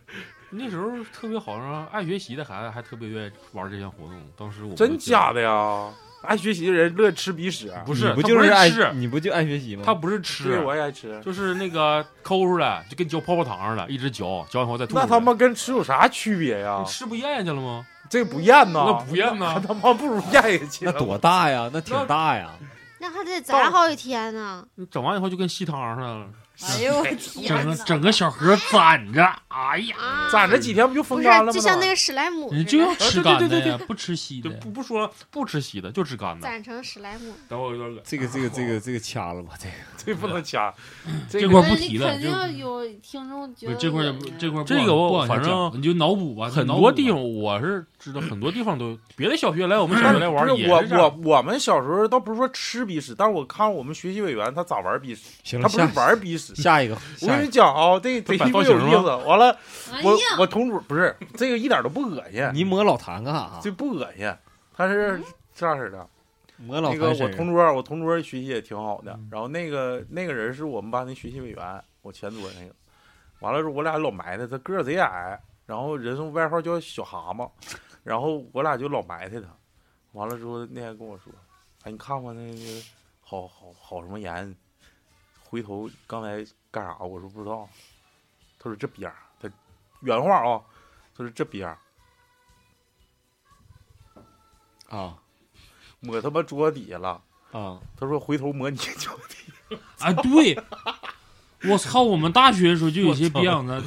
[0.51, 4.13] 那时候特别好像爱学习的孩子还特别愿意玩这项活动。
[4.35, 5.89] 当时我们真假的呀？
[6.21, 9.83] 爱学习的人乐吃鼻屎，不是，你不就是爱吃，你不就爱学习吗？
[9.85, 11.17] 他不是对，吃我，也爱吃。
[11.21, 14.95] 就是那个抠出来，就跟嚼泡泡糖似的，一直嚼，嚼完以后再吐。
[14.95, 16.91] 那他妈跟吃有啥区别呀你？
[16.91, 17.85] 吃不咽下去了吗？
[18.09, 20.85] 这个不咽呐，那不咽呐那他妈不如咽下去。
[20.85, 21.69] 那多大呀？
[21.71, 22.49] 那挺大呀！
[22.99, 24.67] 那还得攒好几天呢。
[24.75, 26.27] 你整完以后就跟吸汤似的了。
[26.61, 27.65] 哎呦 我整天整！
[27.65, 31.51] 个整个小盒攒着，哎呀，啊，攒着几天不就风干了吗？
[31.51, 34.49] 就像那个史莱姆你就要吃干对对对的呀，不吃稀的。
[34.49, 36.41] 不不说不吃稀的，就吃干的。
[36.41, 37.33] 攒成史莱姆。
[37.47, 39.53] 等会儿有点恶这个这个这个这个掐了吧？
[39.57, 39.73] 这个
[40.05, 40.73] 这不能掐，
[41.29, 44.03] 这块不提了，肯就定有听众觉得这块
[44.37, 56.55] 这块这个反正你就脑补吧，很多地方我是知道，很多地方都有别的小学来我们小学来玩不是我也是这样我我们小时候倒不是说吃鼻屎，但是我看我们学习委员他咋玩鼻屎，他不是下玩鼻屎。
[56.55, 59.01] 下一个， 我跟你讲啊，这贼有意思。
[59.25, 59.57] 完了，
[60.03, 63.59] 我我同桌不是这个一点都不恶心，你抹老谭干啥？
[63.61, 64.33] 这不恶心，
[64.73, 65.21] 他是
[65.53, 66.07] 这样式的。
[66.57, 67.29] 摸老那个我。
[67.29, 69.29] 同桌，我同桌学习也挺好的嗯。
[69.31, 72.73] 然后那个那个人是我们班的学习委员，我前桌那个。
[73.39, 77.49] 完了之后，我俩老埋汰他，个儿贼矮，然后人送外号叫小蛤蟆，
[78.03, 79.47] 然后我俩就老埋汰他。
[80.13, 81.31] 完了之后那天跟我说
[81.83, 82.81] ：“哎，你看过那个
[83.21, 84.55] 好好好什么研？
[85.43, 86.97] 回头刚才干啥？
[86.99, 87.67] 我说不知道。
[88.57, 89.49] 他说这边儿，他
[90.01, 90.61] 原话啊，
[91.15, 91.77] 他说这边儿
[94.89, 95.17] 啊
[96.01, 97.21] 抹他妈桌子底下了。
[97.51, 99.75] 啊，他说回头抹你脚底。
[99.99, 100.57] 啊，对，
[101.69, 102.01] 我操！
[102.01, 103.83] 我们大学的时候就有些逼样子，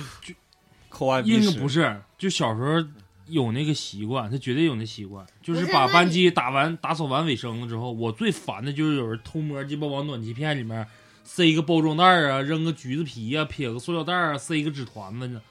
[0.88, 2.88] 扣完鼻屎应该不是，就小时候
[3.32, 10.86] 有那个习惯，他绝对有那习惯，就是把班级打完打扫完卫生了之后，我最烦的就是有人偷摸鸡巴往暖气片里面
[11.24, 15.42] 塞一个包装袋儿啊，扔个橘子皮呀、撇个塑料袋儿啊，塞一个纸团子呢。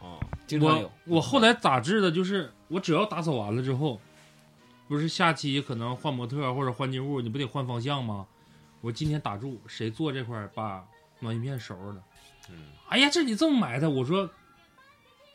[0.00, 1.16] 啊，经常有我。
[1.16, 2.10] 我后来咋治的？
[2.10, 4.00] 就是我只要打扫完了之后，
[4.88, 8.26] 不是下期可能换模特或者换进物，你不得换方向吗？
[8.80, 10.84] 我今天打住，谁坐这块儿把
[11.20, 12.02] 暖气片收拾了？
[12.50, 12.56] 嗯，
[12.88, 13.88] 哎呀，这你这么埋汰？
[13.88, 14.28] 我说，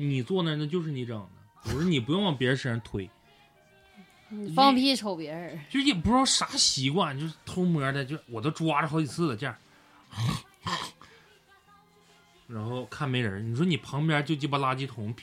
[0.02, 1.28] 你坐那儿那就是你整的。
[1.66, 3.10] 我说你不用往别人身上推，
[4.30, 9.54] 你放屁瞅别人，就也不知道啥习惯，就是偷摸的，就我都抓着好几次了，这样，
[12.48, 15.14] 然后看没人，你说你旁边就鸡巴垃圾桶，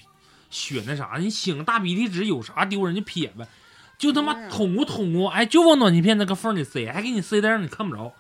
[0.51, 3.49] 血那啥，你擤个大鼻涕纸有啥丢人就撇呗，
[3.97, 8.13] 就他妈捅咕捅咕，哎，就往暖气片那个缝里塞，还给你塞在让你看不着。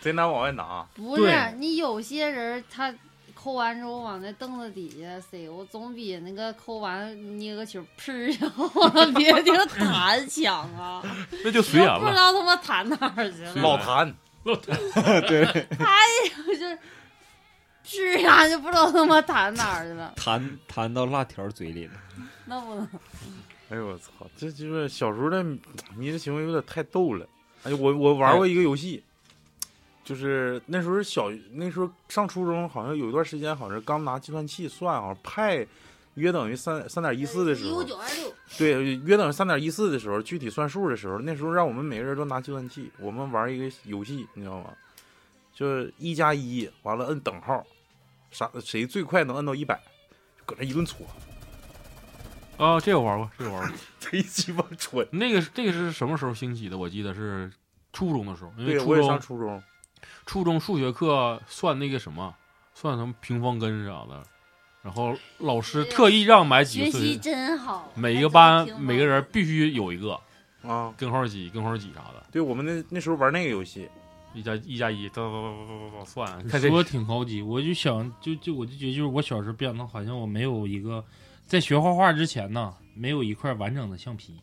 [0.00, 0.88] 贼难往外拿。
[0.94, 2.94] 不是你有些人他
[3.42, 11.02] 抠完之后往那凳子底下塞，我总比那个抠完捏个球噗然后往别的地方弹强啊！
[11.42, 12.14] 那就随缘不知。
[12.14, 14.54] 道他妈弹哪儿去了，老谭， 就
[16.54, 16.78] 是
[17.82, 21.92] 是呀，就不知道他妈弹哪儿去了，弹弹到辣条嘴里了。
[22.44, 22.86] 那不能。
[23.70, 25.42] 哎呦我操，这就是小时候的
[25.96, 27.26] 迷之行为有点太逗了。
[27.62, 29.02] 哎呦，我我玩过一个游戏，
[30.02, 35.66] 就是那时候小那时候上初中，好像有一段时间，好像刚拿计算器算，好像派
[36.14, 44.72] 约等于三三点一四的时候一五，九二六，对，约等于三点一四的时候，具体算数的时候，那时候让我们每个人都拿计算器，我们玩一个游戏，你知道吗？
[45.54, 47.62] 就是一加一，完了摁等号，
[48.30, 49.80] 啥谁最快能摁到一百，
[50.46, 51.06] 搁那一顿搓，
[52.56, 53.76] 啊，这个玩过，这个玩过。
[54.00, 55.06] 贼鸡巴蠢。
[55.12, 56.76] 那个这个是什么时候兴起的？
[56.76, 57.52] 我记得是
[57.92, 59.62] 初中的时候，因为对，我也初中上初中，
[60.26, 62.34] 初中数学课算那个什么，
[62.74, 64.22] 算什么平方根啥的，
[64.82, 67.90] 然后老师特意让买几学习真好。
[67.94, 70.18] 每一个班每个人必须有一个
[70.62, 73.88] 啊，根号几、根号几啥的，对我们那那时候玩那个游戏，
[74.34, 76.44] 一加一加一，哒哒哒哒哒哒算。
[76.44, 81.04] 你说挺高级，我就想，就就我就觉得，就是我小时候变得好像我没有一个，
[81.46, 84.40] 在学画画之前呢，没有一块完整的橡皮，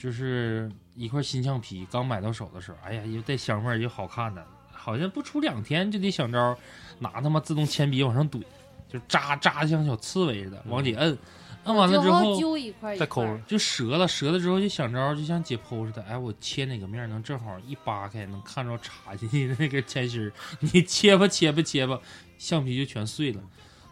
[0.00, 6.56] 就是一块新橡皮，刚买到手的时候，哎呀，又带香味儿又好看的，好像不出两天就得想招，
[7.00, 8.42] 拿他妈自动铅笔往上怼，
[8.88, 11.18] 就扎扎的像小刺猬似的，往里摁，
[11.64, 16.02] 摁完了之后揪一块再抠就折了，折了之后就想招，就像解剖似的。
[16.04, 20.32] 哎，我切哪个面儿能正好一扒开，能看着插进去的那个铅芯儿。
[20.72, 22.00] 你切吧切吧切吧，
[22.38, 23.42] 橡皮就全碎了。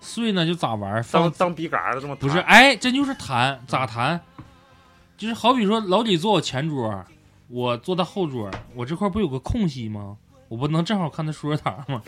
[0.00, 2.36] 碎呢就咋玩当当笔杆子这么不是？
[2.36, 4.18] 弹哎，真就是弹，咋弹？
[5.18, 7.04] 就是好比说老李坐我前桌，
[7.48, 10.16] 我坐他后桌，我这块不有个空隙吗？
[10.48, 12.00] 我不能正好看他书桌堂吗？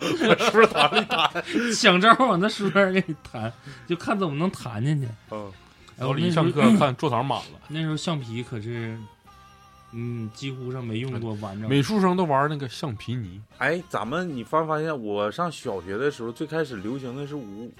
[0.00, 1.30] 是不是弹里弹？
[1.72, 3.52] 想招往他书桌给你弹，
[3.86, 5.06] 就看怎么能弹进去。
[5.30, 5.52] 嗯，
[5.98, 8.98] 哎老李一上课 看桌堂满了，那时候橡皮可是，
[9.92, 11.68] 嗯，几乎上没用过完整。
[11.68, 17.70] 美术生都玩那个橡皮泥，哎，咱们你发没发现，我上小学的时候，最开始流行的是五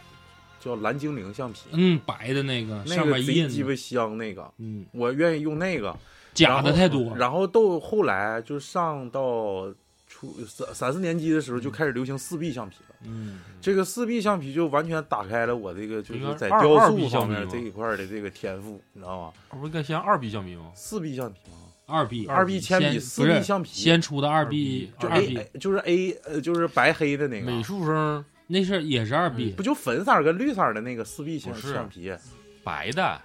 [0.63, 5.97] 叫蓝精灵橡皮，嗯，白的那个那上个贼鸡巴香，那个嗯，我愿意用那个。
[6.33, 7.15] 假的太多。
[7.17, 9.71] 然后到后来就上到
[10.07, 12.97] 初三三四年级的时候，就开始流行四 B 橡皮了。
[13.05, 19.33] 嗯，这个四 B 橡皮就完全打开了我这个就是在雕塑方面这一块的这个天赋，你知道吗？
[19.51, 20.71] 不应该先二 B 橡皮吗？
[20.75, 21.57] 四 B 橡皮吗？
[21.85, 32.13] 二 B 二 B 铅笔，四 B 橡皮，先出的二 B 就 A 就是 A 呃就是白黑的那个，美术生那是也是二 B，不就粉色儿跟绿色儿的那个四 B 橡不是橡皮，
[32.63, 33.21] 白的，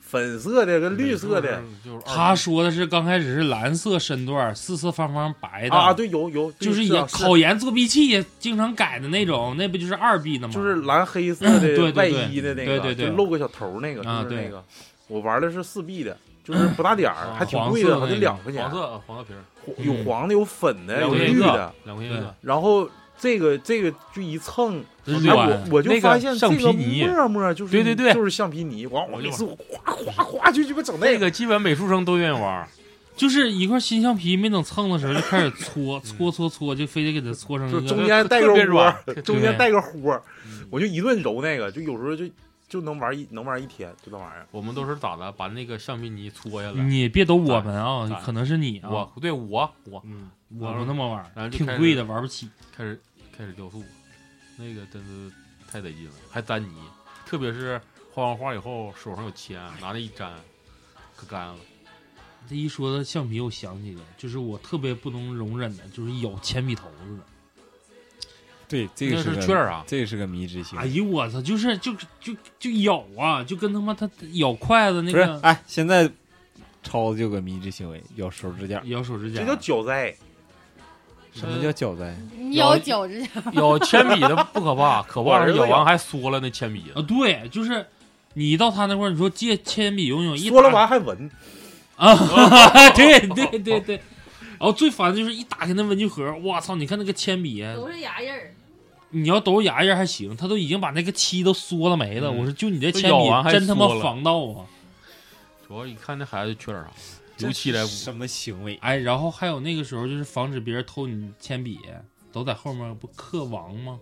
[0.00, 1.62] 粉色的跟绿色的
[2.04, 10.54] 他说的是刚开始是蓝色身段，四四方方白的啊，，对，有有，就是也考研作弊器也经常改的那种，那不就是二 B 的吗？
[10.54, 14.64] 就是蓝黑色对对的外衣的那个，对对对就露个小头儿那个，啊对就是那个。
[15.08, 18.72] 我玩的是四 B 的，就是不大点儿，啊还挺贵的，好像黄色那个两块钱黄。
[18.72, 19.36] 色黄色瓶
[19.84, 22.34] 有黄的，有粉的，有绿的。，两块钱一个。
[22.40, 22.88] 然后
[23.20, 32.66] 这个这个就一蹭，哎，软我我就那个发现橡这个皮泥沫沫就是对对对就是橡皮泥，完我我就每次我哗哗哗就鸡巴整那那个，个基本美术生都愿意玩，
[33.14, 40.22] 就是一块新橡皮没等蹭的时候就开始搓搓搓搓，就非得给它搓成就一个中间带个窝，中间带个豁
[40.70, 42.24] 我就一顿揉那个，就有时候就
[42.68, 44.46] 就能玩一能玩一天，就那玩意儿。
[44.52, 45.30] 我们都是咋的？
[45.32, 46.82] 把那个橡皮泥搓下来。
[46.82, 52.48] 你别都我们啊，可能是你啊，我对我我嗯，我不那么玩挺贵的，玩不起。
[52.76, 52.98] 开始
[53.40, 53.82] 开始雕塑，
[54.58, 55.32] 那个真是
[55.66, 56.74] 太得劲了，还粘泥，
[57.24, 57.80] 特别是
[58.12, 60.30] 画完画以后手上有铅，拿那一粘，
[61.16, 61.56] 可干了。
[62.46, 67.22] 这一说到橡皮，我想起一个，就是我特别不能容忍的，就是咬铅笔头子的。
[68.68, 70.84] 对，这个是券啊这个是个迷之行哎。
[70.84, 76.10] 呦我操，就是就就就咬啊，就跟他妈他咬筷子那不是，个哎，现在
[76.82, 78.82] 超子就有个迷之行为，咬手指甲。
[78.84, 80.14] 咬手指甲这，叫脚灾。
[81.32, 82.14] 什么叫脚灾？
[82.36, 86.84] 你咬脚指甲，咬铅笔的不可怕，可怕是咬完还缩了那铅笔。
[86.94, 87.86] 啊，对，就是
[88.34, 91.30] 你到他那块儿，你说借铅笔用用，一缩了完还闻，
[91.96, 92.14] 啊，
[92.94, 93.96] 对对对对。
[94.58, 96.74] 然后最烦的就是一打开那文具盒，我操！
[96.76, 98.52] 你看那个铅笔，都是牙印儿。
[99.08, 102.28] 你要都是牙印儿还行，他都已经把那个漆都缩了没了。
[102.28, 104.66] 嗯我说就你这铅笔真他妈防盗啊！
[105.66, 106.90] 主要一看那孩子缺点啥，
[107.40, 108.78] 油漆来什么行为？
[108.82, 111.78] 哎，然后还有那个时候就是防止别人偷你铅笔，
[112.32, 113.98] 都在后面不刻王吗？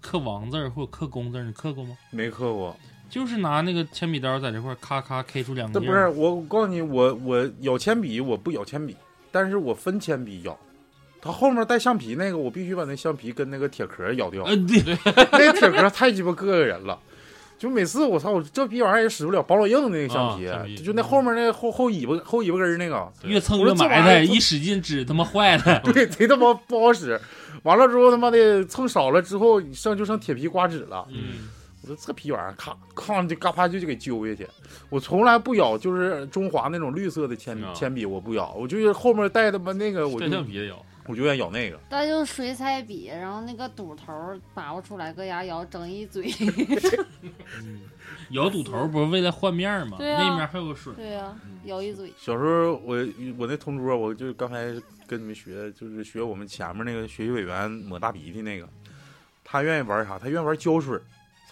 [0.00, 1.96] 刻王字儿或者刻工字儿，你刻过吗？
[2.10, 2.76] 没刻过。
[3.08, 6.10] 就是拿那个铅笔刀在这块儿咔咔 K 出两个不是儿。
[6.12, 8.96] 我告诉你，我我咬铅笔，我不咬铅笔，
[9.30, 10.58] 但是我分铅笔咬。
[11.20, 14.42] 它后面带橡皮那个，我必须把那橡皮跟那个铁壳咬掉。
[14.44, 14.82] 呃，对，
[15.30, 16.98] 那铁壳太鸡巴膈应人了。
[17.62, 20.44] 就每次我操，我这逼玩意儿也使不了，保老硬那个橡皮，
[20.82, 25.80] 就那后面那个后后尾巴后尾巴根儿那个，越蹭越埋汰，一使劲纸他妈坏了。
[25.94, 27.20] 对，贼他妈不好使。
[27.62, 31.06] 完了之后他妈的蹭少了之后，剩就剩铁皮刮纸了。
[31.12, 31.48] 嗯，
[31.82, 34.44] 我说这皮玩意儿，咔咔就嘎啪就就给揪下去。
[34.90, 40.84] 我从来不咬，就是中华那种绿色的铅笔铅笔，我不咬，我就是后面带他妈那个，我带就橡皮的咬。
[41.06, 41.78] 我就愿意咬那个。
[41.88, 46.32] 但用水彩笔，然后那个堵头儿拔不出来，搁牙咬，整一嘴。
[48.30, 49.96] 咬堵头不是为了换面儿吗？
[49.98, 50.92] 对啊那面还有个水。
[50.94, 52.12] 对呀、咬一嘴。
[52.16, 52.96] 小时候我
[53.36, 54.72] 我那同桌，我就刚才
[55.06, 58.68] 跟你们学，就是学我们前面那个学习委员抹大鼻涕那个，
[59.44, 60.18] 他愿意玩啥？
[60.18, 60.98] 他愿意玩胶水。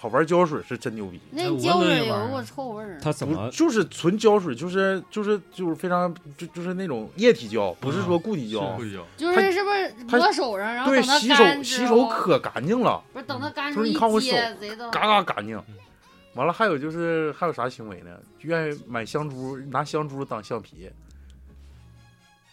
[0.00, 1.20] 操，玩胶水是真牛逼。
[1.30, 2.98] 那胶水有股臭味儿。
[3.02, 8.78] 他怎么就是纯胶水，就是就是就是非常就就是那种液体胶，不是说固体胶。
[9.16, 14.34] 就是是不是抹手上，然后对，等它洗手洗手可干净了，不是等它干就是你看我手
[14.90, 15.60] 嘎嘎干净。
[16.34, 18.10] 完了，还有就是还有啥行为呢？
[18.42, 20.88] 愿意买香珠，拿香珠当橡皮，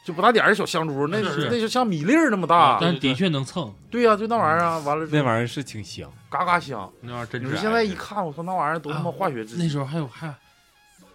[0.08, 2.78] 就不大点儿的小香珠，那是那就像米粒儿那么大。
[2.80, 3.70] 但是的确能蹭。
[3.92, 6.10] 对呀、就那玩意儿啊，完了那玩意儿是挺香？
[6.30, 6.90] 嘎嘎香。
[7.02, 9.58] 那玩意儿真是你说现在一看，我说那玩意儿都他妈化学制啊。
[9.60, 10.34] 那时候还有还，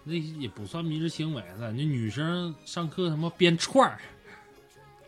[0.03, 1.71] 那也不算迷之行为了。
[1.71, 3.97] 那女生上课他妈编串儿，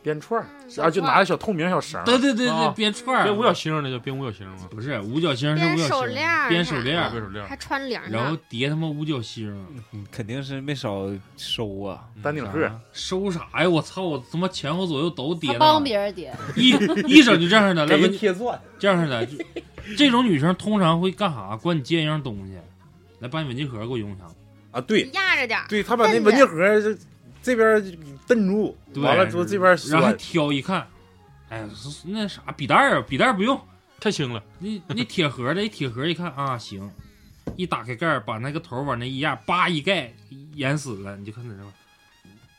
[0.05, 4.67] 编串儿，嗯然后就拿个小透明小绳儿，对对对对，啊编串儿，编五角星那叫编五角星吗？
[4.69, 9.49] 不是五角星是五角星，手链儿编手链儿编手链儿还穿铃儿，然后叠他妈五角星，
[9.93, 12.03] 嗯肯定是没少收啊。
[12.21, 12.69] 丹顶鹤。
[12.93, 13.67] 收啥呀？
[13.67, 14.03] 我操！
[14.03, 16.69] 我他妈前后左右都叠呢，帮别人叠， 一
[17.07, 19.25] 一整就这样的，来 给人文贴钻，这样式的。
[19.25, 19.35] 就
[19.97, 21.57] 这种女生通常会干啥？
[21.57, 22.53] 管你借一样东西，
[23.19, 24.31] 来把你文具盒给我用上。
[24.71, 25.65] 啊，对压着点儿。
[25.67, 26.61] 对，他把那文具盒
[27.45, 30.87] 这这边就蹬住，完了之后这边然后还，挑一看，
[31.49, 31.63] 哎，
[32.05, 33.59] 那啥笔袋儿啊，笔袋儿不用，
[33.99, 36.91] 太轻了，那那铁盒的，一铁盒一看啊，行，
[37.55, 40.11] 一打开盖儿，把那个头儿往那一压，叭一盖，
[40.53, 41.71] 淹死了，你就看在这儿，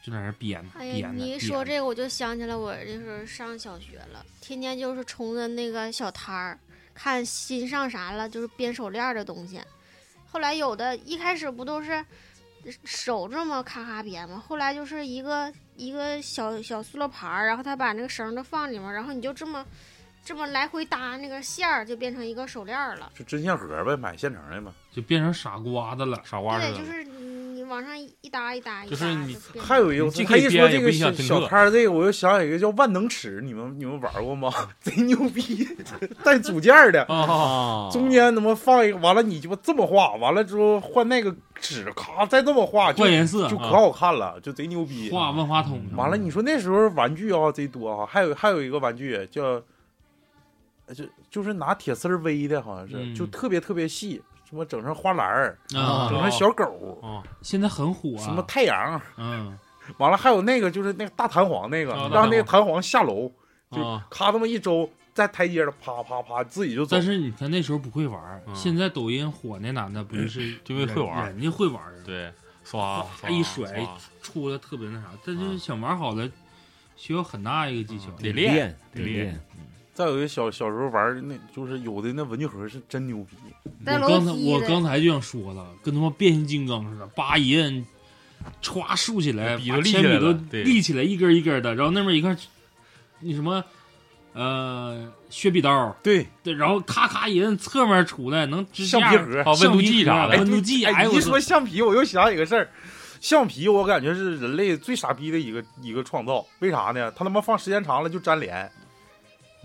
[0.04, 1.24] 就在那儿编呢，哎呀，编呢。
[1.24, 6.58] 你一说这个，我就想起来我那时候上小学了，天天就是冲着那个小摊儿，
[6.94, 9.60] 看新上啥了，就是编手链儿的东西。
[10.28, 12.04] 后来有的一开始不都是
[12.84, 14.42] 手这么咔咔编嘛？
[14.46, 19.64] 后来就是一个一个小小塑料盘儿，然后他把那个绳儿都放里面，然后你就这么
[20.24, 23.10] 这么来回搭那个线儿，就变成一个手链儿了。
[23.14, 24.72] 就针线盒呗，买现成的嘛。
[24.92, 26.20] 就变成傻瓜的了。
[26.24, 26.76] 傻瓜的了。
[26.76, 26.84] 对。
[26.84, 27.25] 就是你
[27.68, 34.52] 往上一一搭一搭一搭，就是你还有一个，你可以他一说这个小小摊儿，这个我又想起一个叫万能尺，你们你们玩过吗？
[34.80, 35.68] 贼牛逼，
[36.24, 45.10] 带组件的，啊，啊中间他妈放一个，完了你鸡巴这么画，完了之后换那个纸，咔再这么画，就换颜色就可好看了，就贼牛逼。
[45.10, 45.82] 画万花筒。
[45.96, 49.62] 完了，你说那时候玩具啊贼多啊，还有还有一个玩具叫，
[50.86, 58.22] 呃就就是拿铁丝儿围的，好像是，嗯就特别特别细，什么整成花篮儿，啊整成小狗，啊，现在很火啊。
[58.22, 59.58] 什么太阳，嗯，
[59.98, 63.30] 完了还有那个就是那个大弹簧那个，啊让那个弹簧下楼，
[63.70, 67.02] 就啊咔这么一周，在台阶上啪啪啪自己就走但。
[67.02, 72.32] 是你看那时候不会玩儿，嗯现在抖音火那男的不就 是就因为会玩儿人人家会玩儿啊，对，
[72.62, 76.28] 刷哗一甩刷出的特别那啥，但就是想玩好了，
[76.94, 78.06] 需要很大一个技巧。
[78.18, 79.40] 得练练得练得练。
[79.96, 83.34] 再有一个小小时候玩儿那就是有的那文具盒是真牛逼，
[83.86, 87.82] 我刚才我刚才就想说了，跟他妈变形金刚似的，叭一摁，
[88.62, 91.74] 歘竖起来，笔把都立起来铅笔都了立起来，一根一根的。
[91.74, 92.36] 然后那边一看，
[93.20, 93.64] 那什么，
[94.34, 102.68] 呃，削笔刀，对，对，然后咔咔一摁，侧面出来能支架橡皮盒啊温度计啥的温度计，哎，一说橡皮，我又想起个事儿。
[103.18, 107.10] 橡皮，我感觉是人类最傻逼的一个一个创造，为啥呢？
[107.16, 108.70] 它他妈放时间长了就粘连，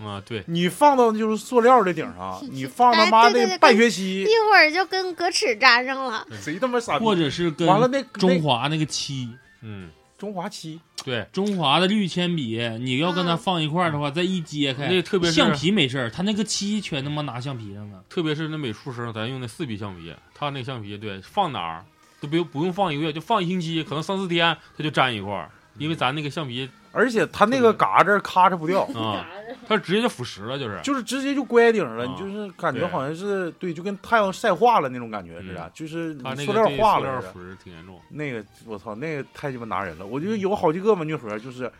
[0.04, 6.26] 啊，对，你放到就是塑料的顶上， 你放他妈哎对对对的半学期一，会儿就跟格尺粘上了。
[6.42, 7.04] 谁他妈傻逼？
[7.04, 9.28] 或者是跟完了那那中华那个漆，
[9.62, 9.88] 嗯，
[10.18, 18.02] 中华漆，对，中华的绿铅笔，你要跟它嗯放一块儿的话，再一揭开，那特别是橡皮没事儿，它那个漆全他妈拿橡皮上了。
[18.08, 21.84] 特别是那美术生，咱用那四笔橡皮，他那橡皮对放哪儿
[22.20, 29.26] 都不用不用放一个月，就放一星期，可能三四天它就粘一块儿，因为咱那个橡皮而且它那个嘎子咔嚓不掉，啊，
[29.66, 36.14] 它直接就腐蚀了，就是就是直接就乖顶了，啊你就是感觉好像是对，就跟太阳晒化了那种感觉似的嗯，就是
[36.44, 37.40] 塑料化了腐。
[37.40, 38.00] 蚀挺严重。
[38.10, 40.06] 那个我操，那个太鸡巴拿人了！
[40.06, 41.70] 我就有好几个文具盒，就是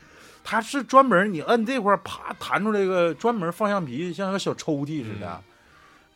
[0.43, 5.29] 它是专门你摁这块啪弹出来一个专门放橡皮，像个小抽屉似的。
[5.31, 5.45] 嗯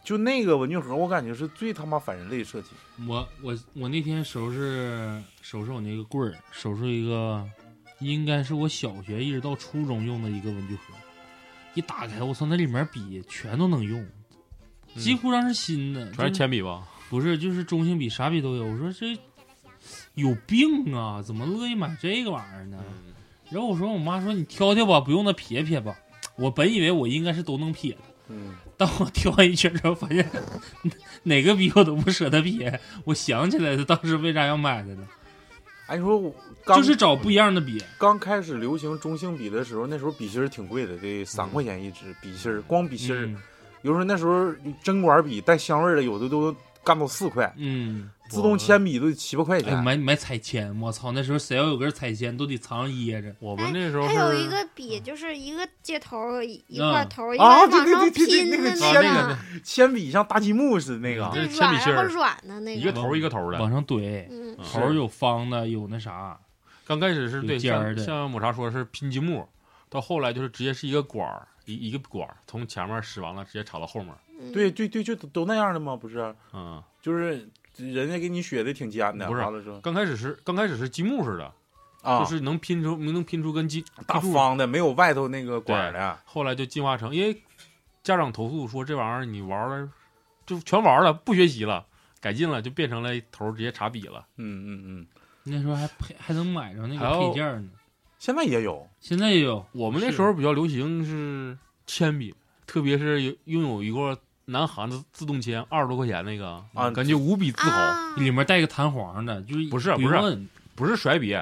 [0.07, 2.69] 就那个文具盒，我感觉是最他妈反人类设计。
[3.09, 7.45] 我我我那天收拾收拾我那个柜儿，收拾一个，
[8.01, 10.95] 应该是我小学一直到初中用的一个文具盒。
[11.75, 14.07] 一打开，我操，那里面笔全都能用，
[14.97, 16.89] 几乎上是新的，嗯全是铅笔吧？
[17.11, 18.65] 不是就是中性笔，啥笔都有。
[18.65, 19.19] 我说这
[20.15, 22.79] 有病啊，怎么乐意买这个玩意儿呢？
[22.81, 23.13] 嗯，
[23.51, 25.95] 然后我说我妈说你挑挑吧，不用的撇撇吧。
[26.37, 30.27] 我本以为我应该是都能撇的，嗯，当我挑完一圈之后，发现
[31.25, 32.81] 哪个笔我都不舍得撇。
[33.05, 35.07] 我想起来了，当时为啥要买的呢，
[35.89, 37.81] 哎，你说我刚就是找不一样的笔。
[37.99, 43.27] 刚开始流行中性笔的时候，那时候笔芯儿挺贵的，得三块钱一支笔芯儿，光笔芯儿。
[43.27, 43.37] 嗯
[43.83, 44.53] 有时候那时候
[44.83, 46.53] 针管笔带香味儿的，有的都
[46.83, 49.85] 干到四块，嗯，自动铅笔都得七八块哎，钱。
[49.85, 51.13] 买买彩铅，我操！
[51.13, 53.33] 那时候谁要有根彩铅，都得藏上掖着。
[53.39, 63.61] 我们那时候还有一个笔，就是一个接头一块头，一啊个往上拼的那个啊铅笔，铅笔像搭积木似的那个铅笔芯儿软的那个一个头一个头的。
[63.61, 66.37] 往上怼，嗯，嗯头有方的，有那啥，
[66.87, 69.47] 刚开始是对尖的像像抹茶说是拼积木，
[69.91, 74.15] 到后来就是直接是一个管儿，一一个管儿从前面使完了，直接插到后面。
[74.39, 75.97] 嗯对对对，就都都那样的吗？
[75.97, 79.43] 不是，嗯，就是人家给你学的挺尖的，不是
[79.83, 81.53] 刚开始是刚开始是积木似的，
[82.03, 86.19] 啊，就是能拼出能拼出跟积大方的，没有外头那个管儿的。
[86.27, 87.43] 后来就进化成，因为
[88.03, 89.91] 家长投诉说这玩意儿你玩了
[90.45, 91.87] 就全玩了，不学习了，
[92.21, 94.27] 改进了就变成了头儿直接插笔了。
[94.37, 95.07] 嗯嗯嗯，
[95.47, 97.71] 那时候还配还能买着那个有配件呢。
[98.19, 98.87] 现在也有。
[99.01, 102.35] 现在也有，我们那时候比较流行是铅笔，
[102.67, 107.79] 特别是有拥有一个南韩的自动铅，二十多块钱那个，啊感觉无比自豪。
[107.79, 110.39] 啊，里面带个弹簧的，就是不是不是
[110.75, 111.37] 不是甩笔，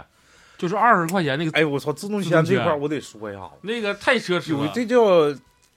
[0.59, 4.71] 就是二十块钱那个，哎，我操，自动自动铅铅这块儿我得说一下子，那个太奢侈了。
[4.75, 4.99] 这叫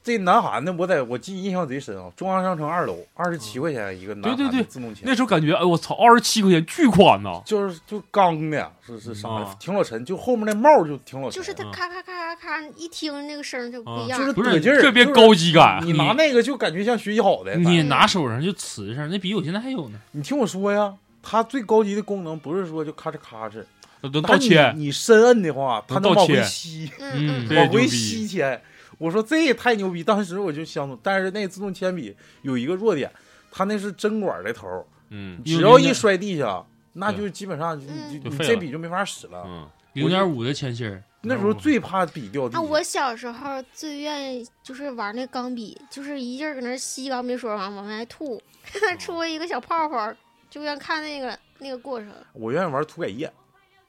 [0.07, 2.09] 这南韩的，我在我记印象贼深啊。
[2.15, 7.41] 中央商城二楼二十七块钱一个南韩的对对对自动铅，那时候感觉，哎我操，二十七块钱巨款呐！
[7.45, 14.31] 就是就钢的，是是啥的啊，挺老沉，就后面那帽就挺老沉，就是它嗯咔咔咔咔咔，一听那个声就不一样就是。
[14.31, 17.57] 不得劲儿，特别高级感你拿那个就感觉像学习好的。
[17.57, 19.99] 你拿手上就呲上，那笔我现在还有呢。
[20.13, 23.61] 你听我说呀，它最高级的功能不是说就咔哧咔哧，
[23.99, 28.61] 能能它你倒铅，你深摁的话，它能往回吸，嗯往回吸铅。
[28.97, 30.99] 我说这也太牛逼，当时我就相中。
[31.03, 33.11] 但是那自动铅笔有一个弱点，
[33.51, 39.43] 它那是针管的头儿，嗯只要一摔地下，那就基本上就嗯就就你这笔就没法使了。
[39.45, 48.41] 嗯，零点五的铅芯儿，那时候最怕笔掉地啊，我小时候最愿意就是玩那钢笔，就是一劲儿搁那吸钢笔水往往外吐，
[48.97, 50.13] 出一个小泡泡，
[50.49, 52.09] 就愿看那个那个过程。
[52.33, 53.31] 我愿意玩涂改液，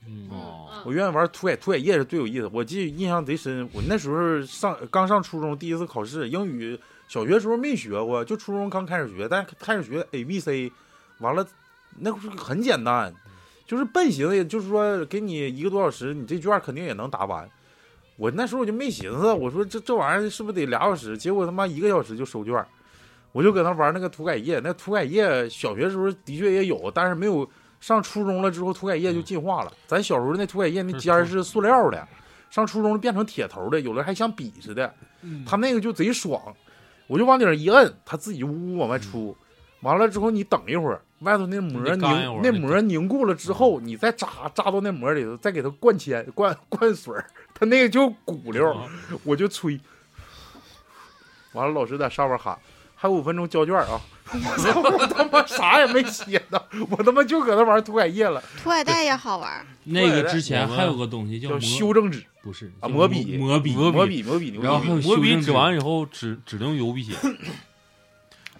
[0.06, 2.48] 嗯，哦，我愿意玩涂改涂改液是最有意思。
[2.52, 6.78] 我记印象贼深，我那时候上刚上初中，第一次考试，英语
[7.08, 10.72] 小学时候没学过，就初中刚开始学，但是开始学 A B C，
[11.18, 11.46] 完了
[11.98, 13.12] 那会儿很简单，
[13.66, 17.48] 就是笨型的，也就是说给你一个多小时，你这卷肯定也能答完。
[18.16, 21.18] 我那时候我就没寻思，我说这这玩意儿是不是得俩小时？
[21.18, 22.64] 结果他妈一个小时就收卷，
[23.32, 24.60] 我就搁那玩那个涂改液。
[24.62, 27.48] 那涂改液小学时候的确也有，但是没有
[27.80, 29.72] 上初中了之后涂改液就进化了。
[29.86, 32.06] 咱小时候那涂改液那尖儿是塑料的，
[32.50, 34.92] 上初中变成铁头的，有的还像笔似的。
[35.46, 36.40] 他那个就贼爽，
[37.06, 39.36] 我就往顶上一摁，它自己呜呜往外出。
[39.82, 47.24] 完了之后，你等一会儿，外头那膜凝那膜凝固了之后，你再扎扎到那膜里头，再给它灌铅灌灌水儿，
[47.54, 48.76] 它那个就鼓溜
[49.22, 49.78] 我就吹，
[51.52, 52.58] 完了老师在上面喊，
[53.00, 54.00] 还有五分钟交卷啊！
[54.30, 65.06] 我操，我他妈啥也没写呢，我他妈就搁那玩涂改液了，涂改带也好玩， 那个之前还有个东西叫修正纸不是啊，叫磨笔，磨笔磨笔，磨笔牛然后还有逼。
[65.06, 67.14] 磨笔纸指完以后只只能油笔写，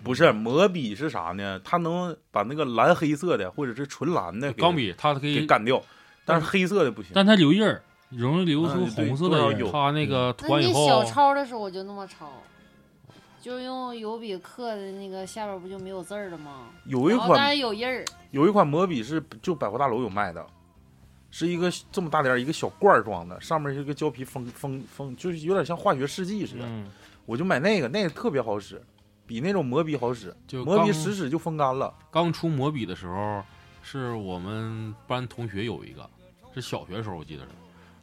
[0.04, 1.60] 不是磨笔是啥呢？
[1.64, 5.82] 它能把那个蓝黑色的或者是纯蓝的钢笔它可以，给干掉，
[6.24, 7.10] 但是黑色的不行。
[7.12, 9.70] 但它留印儿，容易留出红色的印儿。
[9.70, 12.32] 它那个涂那完以你小后，抄的时候我就那么抄，
[13.48, 16.68] 就用油笔刻的那个下边不就没有字儿了吗？
[16.84, 20.46] 有一款是有印儿，有一款魔笔是就百货大楼有卖的，
[21.30, 26.66] 是一个这么大点儿一个小罐儿装的，上面是一个胶皮封封封，就是有点像化学试剂似的。
[26.66, 26.90] 嗯，
[27.24, 28.82] 我就买那个，那个特别好使，
[29.26, 30.36] 比那种魔笔好使。
[30.46, 31.94] 就魔笔使使就风干了。
[32.10, 33.42] 刚出魔笔的时候，
[33.80, 36.06] 是我们班同学有一个，
[36.52, 37.48] 是小学时候我记得是，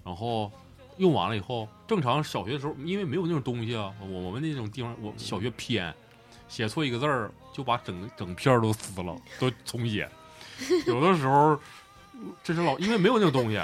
[0.04, 0.52] 然后
[0.98, 5.94] 用完了以后，正常小学的时候因为没有那种东西啊，我我们那种地方我小学偏，
[6.48, 10.10] 写错一个字儿就把整个整篇都撕了，都重写。
[10.88, 11.60] 有的时候，
[12.44, 13.58] 这是老因为没有那种东西，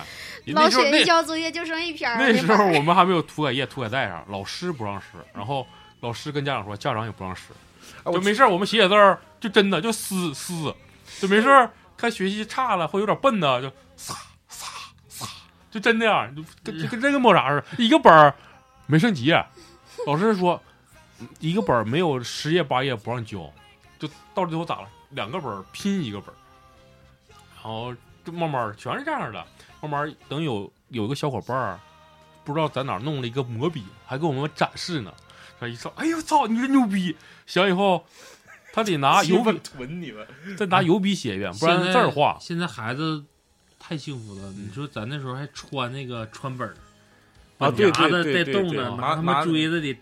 [0.53, 2.17] 老那时候那写一交作业就剩一篇儿。
[2.17, 5.65] 那时候我们还没有涂改液、涂改带上，老师不让使，然后
[6.01, 7.53] 老师跟家长说，家长也不让使，
[7.99, 10.73] 哎我就没事儿我们写写字儿，就真的就撕撕，
[11.19, 14.30] 就没事儿看学习差了或有点笨的，就撒撒撒，
[15.71, 18.35] 就真那样，就跟就跟真跟抹啥似的，一个本儿
[18.85, 19.43] 没剩几页，
[20.05, 20.61] 老师说
[21.39, 23.51] 一个本儿没有十页八页不让交，
[23.97, 24.89] 就到最后咋了？
[25.11, 26.37] 两个本儿拼一个本儿，
[27.55, 29.45] 然后就慢慢儿全是这样的，
[29.81, 31.79] 慢慢儿等有有一个小伙伴儿
[32.43, 35.13] 不知道在哪儿弄了一个魔笔，还给我们展示呢。
[35.59, 37.15] 他一说：“哎呦操，你这牛逼！”
[37.45, 38.03] 写完以后，
[38.73, 40.27] 他得拿油笔囤你们。
[40.57, 42.35] 再拿油笔写一遍，不然字儿画。
[42.39, 43.23] 现在孩子
[43.91, 46.73] 太幸福了，你说咱那时候还穿那个穿本儿，
[47.57, 49.99] 啊本夹子对对对带洞的，对对拿拿他妈拿锥子得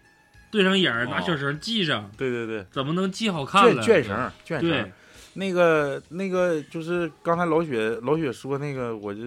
[0.52, 3.82] 对上眼儿，哦拿小绳系上，对对对，怎么能系好看了？
[3.82, 4.92] 卷卷绳儿卷绳。
[5.34, 9.22] 那个那个就是刚才老雪老雪说那个，我就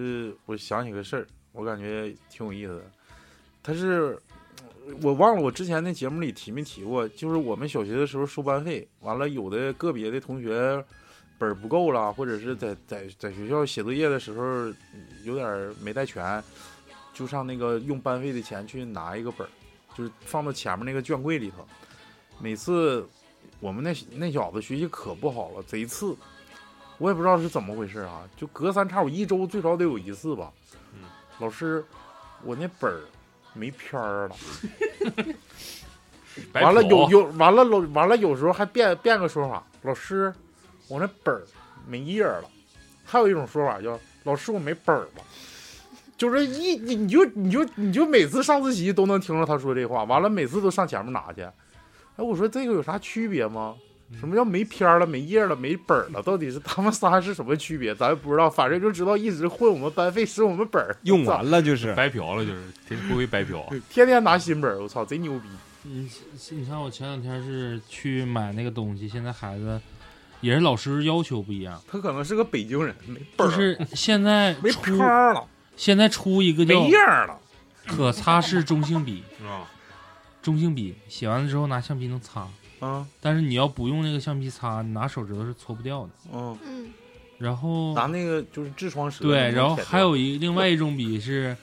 [0.45, 2.83] 我想起个事儿，我感觉挺有意思的。
[3.61, 4.17] 他是
[5.01, 10.81] 我忘了我之前那节目里提没提过，就是我们小学的时候收班费，完了有的个别的同学
[11.37, 14.73] 本儿不够了，或者是在在在学校写作业的时候
[15.23, 16.41] 有点没带全，
[17.13, 19.49] 就上那个用班费的钱去拿一个本儿，
[19.95, 21.67] 就是放到前面那个卷柜里头。
[22.39, 23.07] 每次
[23.59, 26.15] 我们那那小子学习可不好了，贼次，
[26.97, 30.51] 我也不知道是怎么回事啊，就隔三差五一周最少得有一次吧。
[30.93, 31.01] 嗯
[31.39, 31.83] 老师，
[32.43, 33.01] 我那本儿
[33.53, 34.35] 没篇儿了。
[36.53, 40.33] 完了有有完了老完了有时候还变变个说法，老师，
[40.93, 41.41] 我那本儿
[41.87, 42.49] 没页儿了。
[43.03, 45.23] 还有一种说法叫老师我没本儿了，
[46.15, 51.41] 就是一你你就你就你就每次上自习都能听着他说这话，完了每次都上前面拿去。
[51.41, 53.75] 哎，我说这个有啥区别吗？
[54.19, 56.21] 什么叫没片儿了、没页儿了、没本儿了？
[56.21, 57.95] 到底是他们仨是什么区别？
[57.95, 63.67] 咱也不知道，反正就知道一直混我们班费，使我们本儿，用完了就是白嫖了，就是天归为白嫖。
[63.89, 65.47] 天天拿新本儿，我操，贼牛逼！
[65.81, 66.07] 你
[66.51, 69.81] 你看我前两天是去买那个东西，现在孩子
[70.43, 75.43] 也是老师要求不一样，他可能是个北京人，没本儿，就是现在没出篇儿了，
[75.75, 77.39] 现在出一个叫没样儿了。
[77.87, 79.63] 可擦式中性笔，啊，
[80.41, 82.47] 中性笔写完了之后拿橡皮能擦，
[82.79, 86.09] 啊但是你要不用那个橡皮擦，你拿手指头是搓不掉的。
[86.31, 86.89] 嗯，嗯，
[87.37, 89.23] 然后拿那个就是痔疮舌。
[89.23, 91.55] 对，然后还有一另外一种笔是，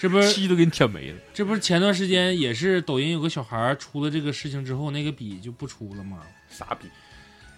[0.00, 1.18] 这不是漆都给你舔没了。
[1.34, 6.18] 这不是前段时间也是抖音有个小孩儿出了这个事情之后，那个笔就不出了吗？
[6.48, 6.88] 傻逼，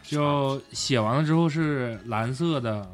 [0.02, 2.90] 就写完了之后是蓝色的，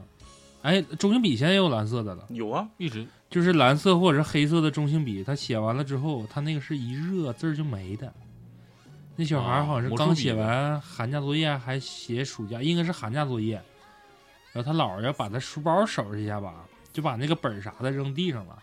[0.62, 8.12] 哎，中性笔现在也有蓝色的了，有啊，一直就是蓝色或者是黑色的中性笔，它写完了之后，它那个是一热字儿就没的。
[9.16, 13.54] 那小孩好像是刚写完寒假作业，还写暑假，应该是寒假作业。
[14.52, 18.58] 然后他姥儿要把他书包收拾一下吧，就把那个本儿啥的扔地上了。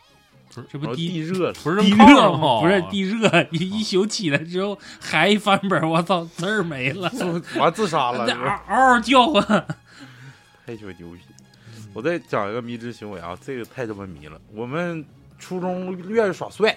[0.56, 2.62] 不是这不地地热了，不是地热吗？
[2.62, 7.12] 不是地热，一一宿起来之后还一翻本，我操，字儿没了，
[7.58, 9.44] 完自杀了，嗷嗷叫唤。
[10.66, 11.20] 太鸡巴牛逼！
[11.94, 14.40] 我再讲一个迷之行为啊，这个太他妈迷了。
[14.54, 15.04] 我们
[15.38, 16.72] 初中愿意耍帅，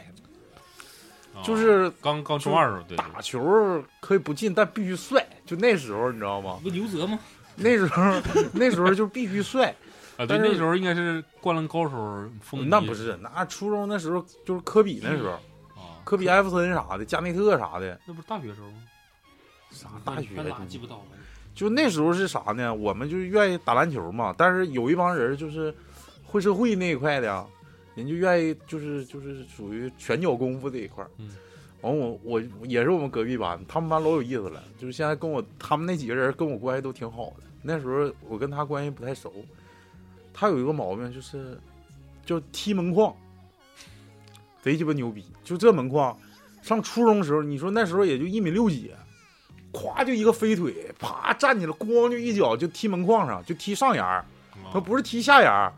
[1.34, 5.24] 啊就是刚刚初二的时候，对对打球可以不进，但必须帅。
[5.44, 6.58] 就那时候你知道吗？
[6.62, 7.18] 不刘泽吗？
[7.56, 8.20] 那时候
[8.52, 9.74] 那时候就必须帅。
[10.16, 11.96] 啊，对，但那时候应该是《灌篮高手》
[12.40, 15.32] 风那不是，那初中那时候就是科比那时候，
[15.80, 18.78] 啊，科比、艾弗森啥的，加内特啥的，那不是大学时候吗？
[19.70, 20.28] 啥大学
[20.68, 21.04] 记不到了。
[21.54, 22.74] 就那时候是啥呢？
[22.74, 25.74] 我们就愿意打篮球嘛，但是有一帮人就是
[26.24, 27.46] 混社会那一块的呀，
[27.94, 31.10] 人就愿意就是就是属于拳脚功夫这一块儿。
[31.18, 31.30] 嗯
[31.82, 37.44] 完我我也是我们隔壁班，他们班老有意思了，就是现在跟我他们那几个人跟我关系都挺好的。
[37.62, 39.32] 那时候我跟他关系不太熟，
[40.38, 41.58] 他有一个毛病就是
[42.26, 43.16] 就踢门框，
[44.62, 45.24] 贼鸡巴牛逼。
[45.42, 46.14] 就这门框，
[46.60, 48.92] 上初中的时候，你说那时候也就一米六几，
[49.72, 54.22] 咵就一个飞腿，啪站起来，咣就一脚就踢门框上，就踢上沿儿，
[54.70, 55.72] 他不是踢下沿儿。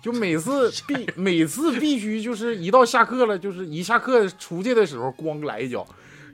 [0.00, 5.86] 就每次 必每次必须就是一到下课了，就是一下课出去的时候咣来一脚，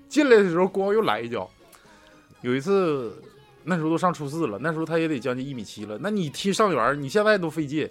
[0.08, 1.50] 进来的时候咣又来一脚。
[2.42, 3.20] 有一次
[3.64, 7.90] 那时候都上初四了，那时候他也得将近一米七了，那你踢上缘儿，你现在都费劲，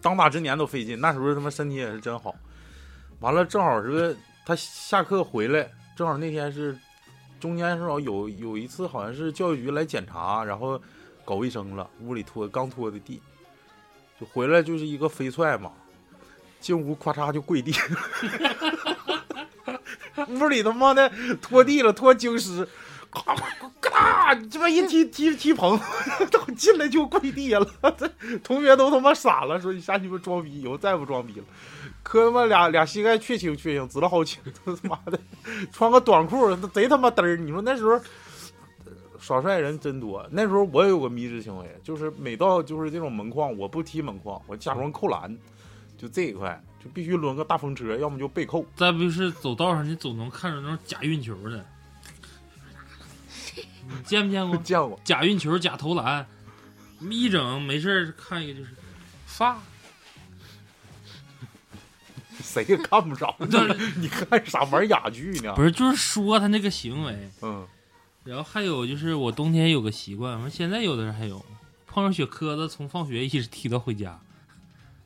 [0.00, 0.98] 当打之年都费劲。
[1.00, 2.34] 那时候他妈身体也是真好。
[3.20, 4.16] 完了正好是个
[4.46, 6.78] 他下课回来，正好那天是
[7.40, 10.80] 中间正好有有一次好像是教育局来检查，然后
[11.24, 13.20] 搞卫生了，屋里拖刚拖的地。
[14.20, 15.72] 就回来就是一个飞踹嘛，
[16.60, 17.72] 进屋咔嚓就跪地，
[20.28, 21.08] 屋里他妈的
[21.40, 22.66] 拖地了，拖精湿，
[23.12, 23.36] 咔
[24.34, 25.78] 这么一踢踢踢棚，
[26.56, 27.66] 进来就跪地下了，
[27.96, 28.08] 这
[28.42, 31.44] 同学都他妈傻了，说你瞎鸡巴装逼，以后再不装逼了，
[32.02, 35.18] 磕他妈俩俩膝盖确青确青，紫了好青， 他妈的
[35.72, 38.00] 穿个短裤贼他妈嘚儿，你说那时候。
[39.20, 40.24] 耍帅人真多。
[40.30, 45.36] 那时候我也有个迷之行为，就是每到就是这种门框，我不踢门框，我假装扣篮，
[45.98, 48.64] 就这一块就必须抡个大风车，要么就背扣。
[48.76, 51.66] 再不是走道上，你总能看着那种假运球的。
[53.88, 56.26] 你见没见过见过， 假运球、假投篮？
[57.10, 58.70] 一整没事儿看一个就是
[59.24, 59.60] 发，
[62.42, 63.34] 谁也看不着。
[63.96, 65.54] 你看啥玩哑剧呢？
[65.54, 67.30] 不是，就是说他那个行为。
[67.42, 67.66] 嗯。
[68.24, 71.42] 然后还有就是，我冬天有个习惯，我现在有的人还有，
[71.86, 74.20] 碰上雪磕子，从放学一直踢到回家。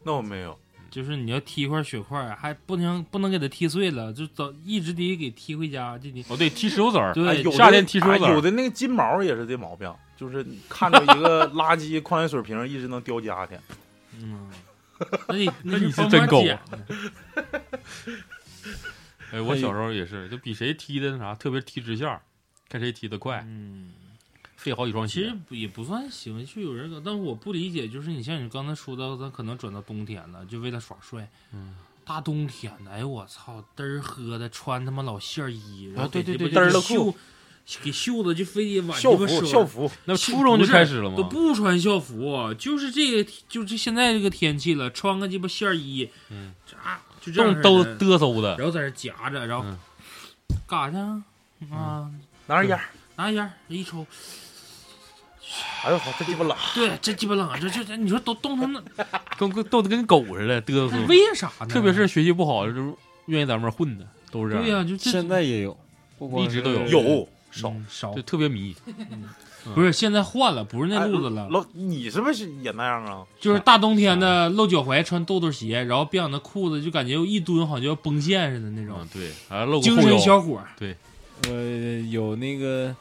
[0.03, 0.59] 那我没有，
[0.93, 13.59] 就是你要踢一块雪块，还不能不能给它踢碎了，就早一直得给踢回家，就得哦对，踢石头子儿，对，夏天踢石头子儿，有的那个金毛也是这毛病，就是看着一个 垃圾矿泉水瓶，一直能叼家去。
[14.21, 14.51] 嗯，
[15.29, 16.61] 那你 那你是真狗啊！
[19.33, 22.21] 哎，我小时候也是，就比谁踢的那啥，特别踢直线。
[22.69, 23.91] 看谁踢得快，嗯，
[24.63, 25.23] 费好几双鞋。
[25.23, 31.29] 其实也不算行，就有人，但是我不理解，就是你像你刚才说的，咱可能转到冬天了，就为了耍帅。
[31.53, 37.15] 嗯，大冬天的，哎呦我操，嘚儿喝的，穿他妈老线衣，然后对对对，嘚儿的裤，
[37.83, 41.17] 给袖子就非得挽校服校服，那初中就开始了吗？
[41.17, 49.65] 都不穿校服，就是这个，就是现在这个天气了，穿个鸡巴线衣，嗯，啊，就这样都嘚瑟的，然后在这夹着，然后
[50.67, 51.23] 干啥
[51.61, 52.11] 去啊？
[52.49, 52.81] 拿着烟，
[53.15, 54.05] 拿着烟一抽，
[55.85, 56.57] 哎呦操，这鸡巴冷！
[56.75, 58.83] 对，这鸡巴冷，这这这，你说都冻成那，
[59.37, 60.97] 跟跟冻得跟狗似的，嘚瑟。
[61.07, 61.67] 为啥呢？
[61.67, 62.95] 特别是学习不好，就是
[63.27, 64.65] 愿意在外面混的，都是这样。
[64.65, 65.77] 对呀，就现在也有，
[66.39, 68.75] 一直都有，有少少，就特别迷。
[69.75, 71.49] 不是，现在换了，不是那路子了。
[71.51, 73.23] 老，你是不是也那样啊？
[73.41, 79.07] 就是大冬天的露脚踝，穿豆豆鞋，然后别那裤子，就感觉一蹲，好像要崩线似的那种。
[79.13, 80.63] 对，还露精神小伙。
[80.79, 80.97] 对。
[81.49, 82.95] 呃有那个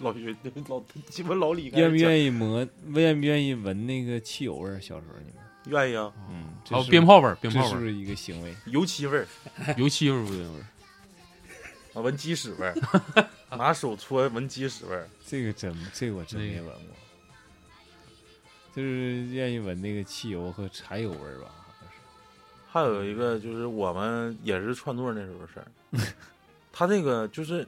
[0.00, 0.34] 老岳
[0.68, 2.66] 老鸡巴老李，愿不愿意磨？
[2.88, 4.80] 愿不愿意闻那个汽油味儿？
[4.80, 6.12] 小时候你们愿意啊？
[6.30, 8.54] 嗯，还有鞭炮味儿，鞭炮味儿是一个行为？
[8.66, 9.26] 油漆味儿，
[9.76, 10.64] 油漆味儿，味儿
[11.94, 12.74] 啊，闻鸡屎味儿，
[13.56, 16.96] 拿手搓闻鸡屎味儿，这个真这个我真没闻过。
[18.72, 21.50] 就是愿意闻那个汽油和柴油味儿吧？
[21.66, 21.96] 好像是。
[22.70, 25.66] 还有一个就是我们也是串座那时候事儿。
[26.72, 27.66] 他这个就是，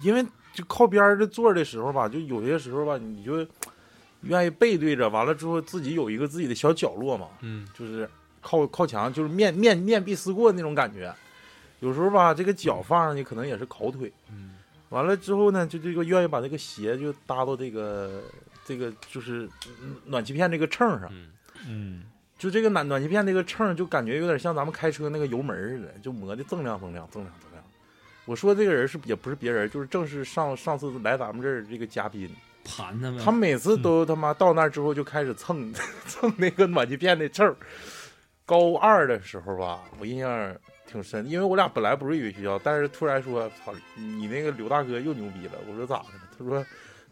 [0.00, 3.46] 因为就靠边儿的坐的时候吧，就有些时候吧，你就
[4.22, 8.08] 愿意背对着，完了之后自己有一个自己的小角落嘛，嗯，就是
[8.40, 11.14] 靠靠墙，就是面面面壁思过那种感觉。
[11.80, 14.50] 有时候吧，这个脚放上去可能也是烤腿，嗯，
[14.90, 18.22] 完了之后呢，就这个愿意把这个鞋就搭到这个
[18.64, 19.48] 这个就是
[20.04, 21.10] 暖气片这个秤上，
[21.66, 22.02] 嗯，
[22.36, 27.49] 就这个暖暖气片这个秤就感觉有点像咱们开车那个油门似的，就磨的锃亮锃亮锃亮锃。
[28.24, 32.28] 我说这个人是也不是别人，就是正是上上次来咱们这儿这个嘉宾
[32.64, 33.18] 盘他们。
[33.18, 35.72] 他每次都他妈到那儿之后就开始蹭
[36.06, 37.54] 蹭那个暖气片的秤。
[38.44, 45.52] 高二的时候吧，我印象挺深，因为我俩本来不是一个学校，但是突然说操你那个刘大哥又牛逼了。
[45.68, 46.06] 我说咋的？
[46.36, 46.64] 他说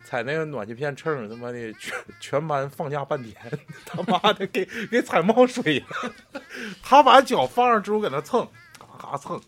[0.05, 3.37] 踩那个暖气片秤，他妈的全全班放假半天，
[3.87, 6.13] 他妈的给给踩冒水了。
[6.83, 8.47] 他把脚放上之后搁那蹭，
[8.79, 9.41] 嘎嘎蹭。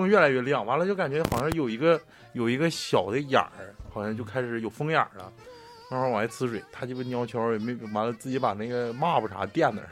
[0.00, 2.00] 蹭越来越亮，完了就感觉好像有一个
[2.32, 5.32] 有一个小的眼儿，好像就开始有风眼了，
[5.90, 6.62] 慢慢往外呲水。
[6.70, 9.90] 他鸡巴尿悄也没完了，自己把那个抹布啥垫那儿了。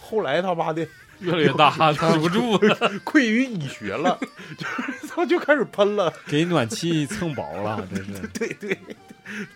[0.00, 0.86] 后来他妈的
[1.20, 2.76] 越来越大，止不住了。
[3.04, 4.18] 愧于蚁穴了，
[4.56, 6.12] 就是 他就开始喷了。
[6.26, 8.78] 给暖气蹭薄了，真是对对，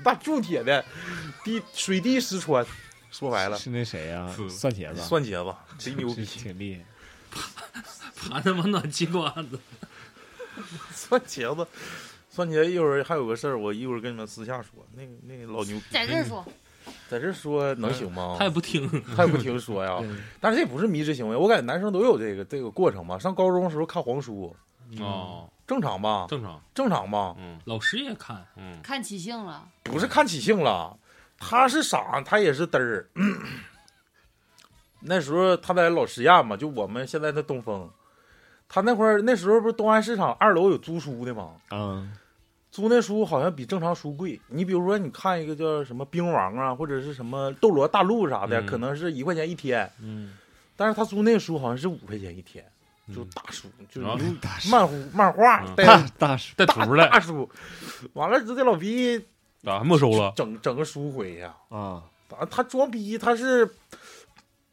[0.03, 0.85] 大铸铁的，
[1.43, 2.65] 滴水滴石穿，
[3.11, 4.49] 说白了，是那谁呀是？
[4.51, 6.85] 蒜茄子，蒜茄子贼牛逼，挺厉害。
[8.17, 9.59] 爬他妈暖气管子，
[10.91, 11.67] 蒜茄子，
[12.31, 14.87] 蒜茄子一会儿还有个事儿，我一会儿跟你们私下说。
[14.95, 16.45] 那个那个老牛逼，在这儿说，
[17.09, 18.45] 在这说能行吗他？
[18.45, 18.89] 也不听。
[19.17, 20.03] 他也不听说呀。
[20.41, 23.19] 但是这不是迷之行为，我感觉男生都有这个这个过程吧。
[23.19, 24.55] 上高中的时候看黄书，
[25.01, 26.27] 哦，正常吧？
[26.29, 26.61] 正常。
[26.75, 27.35] 正常吧？
[27.39, 30.97] 嗯老师也看，嗯，看起性了，不是看起性了，
[31.39, 33.09] 他是傻，他也是嘚儿。
[35.01, 37.89] 那时候他在老实验嘛，就我们现在的东风，
[38.69, 41.53] 他那会儿那时候不是东安市场二楼有租书的吗？
[41.71, 42.13] 嗯，
[42.71, 44.41] 租那书好像比正常书贵。
[44.49, 50.35] 你比如说，你看一个叫什么《兵王》啊，或者是什么《斗罗大陆》啥的，嗯可能是一块钱一天，嗯，
[50.77, 52.65] 但是他租那书好像是五块钱一天，
[53.15, 54.07] 就嗯大书，就是
[54.71, 57.49] 漫画漫画嗯带大大叔，大带图的大书。
[58.15, 59.25] 完了，这老逼
[59.65, 60.33] 啊，没收了。
[60.37, 61.57] 整整个书回去啊。
[61.69, 62.03] 啊，
[62.37, 63.69] 啊，他装逼，他是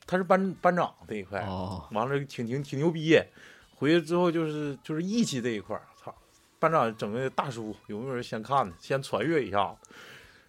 [0.05, 3.21] 他是班班长这一块，哦，完了挺挺挺牛逼。
[3.83, 6.15] 回去之后就是就是义气这一块儿，操，
[6.57, 9.75] 班长整个大叔有没有人先看的，先传阅一下。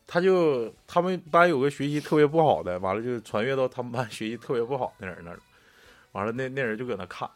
[0.07, 5.41] 他就他们班有个学习特别不好的，完了就传阅到他们班学习特别不好的人那儿，
[6.13, 7.29] 完了那那人就搁那看，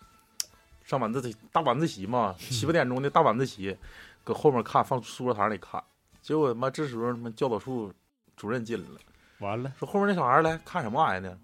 [0.85, 3.77] 上晚自习大晚自习嘛，七八点钟的大晚自习，
[4.23, 5.83] 搁后面看放书桌堂里看，
[6.21, 7.93] 结果他妈这时候他妈教导处
[8.37, 9.01] 主任进来了。
[9.39, 11.39] 完了，说后面那小孩来看什么玩意儿呢？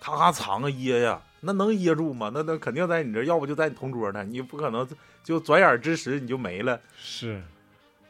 [0.00, 2.30] 咔咔藏个掖呀，那能噎住吗？
[2.32, 4.86] 那那肯定在你这，要不就在你同桌呢，你不可能
[5.24, 6.80] 就转眼之时你就没了。
[6.98, 7.42] 是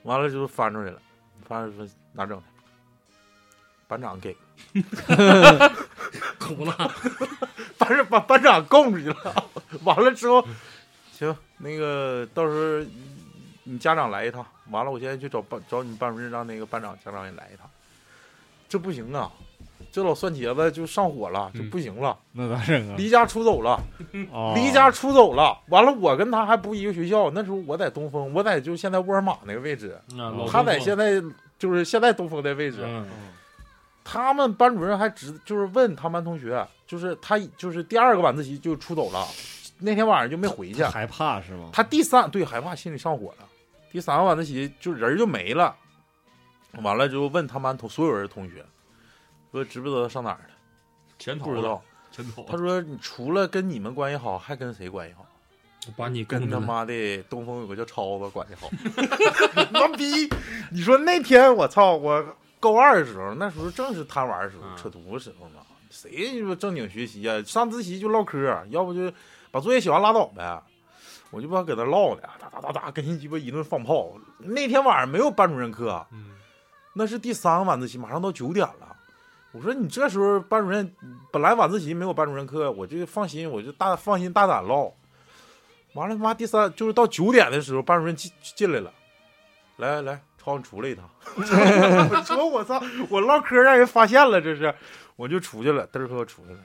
[0.03, 1.01] 完了就翻出来了，
[1.47, 2.43] 翻出来说哪整的？
[3.87, 4.37] 班长给，
[6.39, 6.95] 哭了。
[7.76, 9.51] 班长把班长供出去了。
[9.85, 10.47] 完了之后，
[11.12, 12.51] 行，那个到时
[12.85, 12.91] 候
[13.64, 14.47] 你家长来一趟。
[14.70, 17.68] 完了，我现在去找班找你班主任，让那个班长家长也来一趟。
[18.68, 19.31] 这不行啊，
[19.93, 22.16] 这老蒜茄子就上火了，就嗯不行了。
[22.32, 22.95] 那咋整啊？
[22.97, 23.80] 离家出走了，
[24.32, 25.59] 哦 离家出走了。
[25.68, 27.30] 完了，我跟他还不一个学校。
[27.30, 30.01] 那时候我在东风，我在就现在沃尔玛那个位置，
[30.51, 31.20] 他在现在
[31.59, 32.78] 就是现在东风的位置。
[32.82, 33.07] 嗯，
[34.05, 39.26] 他们班主任还直就是问他们班同学，就是他就是第二个晚自习就出走了，
[39.78, 40.82] 那天晚上就没回去。
[40.84, 41.70] 害怕是吗？
[41.72, 43.47] 他第三对害怕心里上火了，
[43.91, 45.74] 第三个晚自习就人就没了。
[46.82, 48.64] 完了之后问他们班同所有人同学，
[49.53, 50.55] 说知不知道他上哪儿了？
[51.19, 52.47] 前头不知道。，前头。
[52.49, 55.27] 他说你除了跟你们关系好，还跟谁关系好？
[55.87, 56.61] 我把你跟他。
[56.61, 58.71] 妈的东风有个叫超子关系好，
[59.73, 60.29] 妈逼！
[60.71, 67.43] 你说那天我操，我高二的时候，那时候正是贪玩的时候，嗯扯犊子时候嘛，谁说正经学习啊？
[67.43, 68.39] 上自习就唠嗑，
[68.69, 69.11] 要不就
[69.51, 70.63] 把作业写完拉倒呗。
[71.31, 74.13] 我就不知道搁那唠的，哒哒哒哒，跟人鸡巴一顿放炮。
[74.39, 76.33] 那天晚上没有班主任课，嗯，
[76.95, 78.89] 那是第三个晚自习，马上到九点了。
[79.53, 80.95] 我说你这时候班主任
[81.33, 84.93] 本来晚自习没有班主任课，我就放心，我就大放心大胆唠。
[85.95, 88.93] 完了他妈第三就是到九点的时候，班主任进进来了，
[89.79, 91.11] 来来来，超你出来一趟。
[91.37, 91.43] 我
[92.25, 94.73] 说我操，我唠嗑让人发现了，这是，
[95.17, 96.59] 我就出去了，嘚儿哥出去了。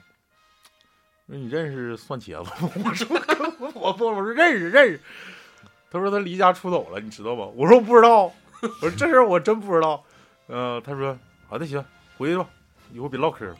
[1.26, 2.70] 说你认识蒜茄子吗？
[2.84, 3.20] 我说
[3.74, 5.00] 我不，我说认识认识。
[5.90, 7.46] 他说他离家出走了，你知道吗？
[7.56, 8.32] 我说我不知道。
[8.62, 10.04] 我说这事儿我真不知道。
[10.46, 11.18] 嗯、他说
[11.48, 11.84] 好的行，
[12.16, 12.48] 回去吧，
[12.92, 13.54] 以后别唠嗑了。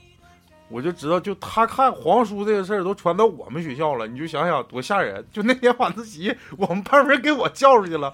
[0.69, 5.25] 我就知道，就他看黄书这个事儿都传到我们学校了，你就想想多吓人。
[5.31, 8.13] 就那天晚自习，我们班主任给我叫出去了，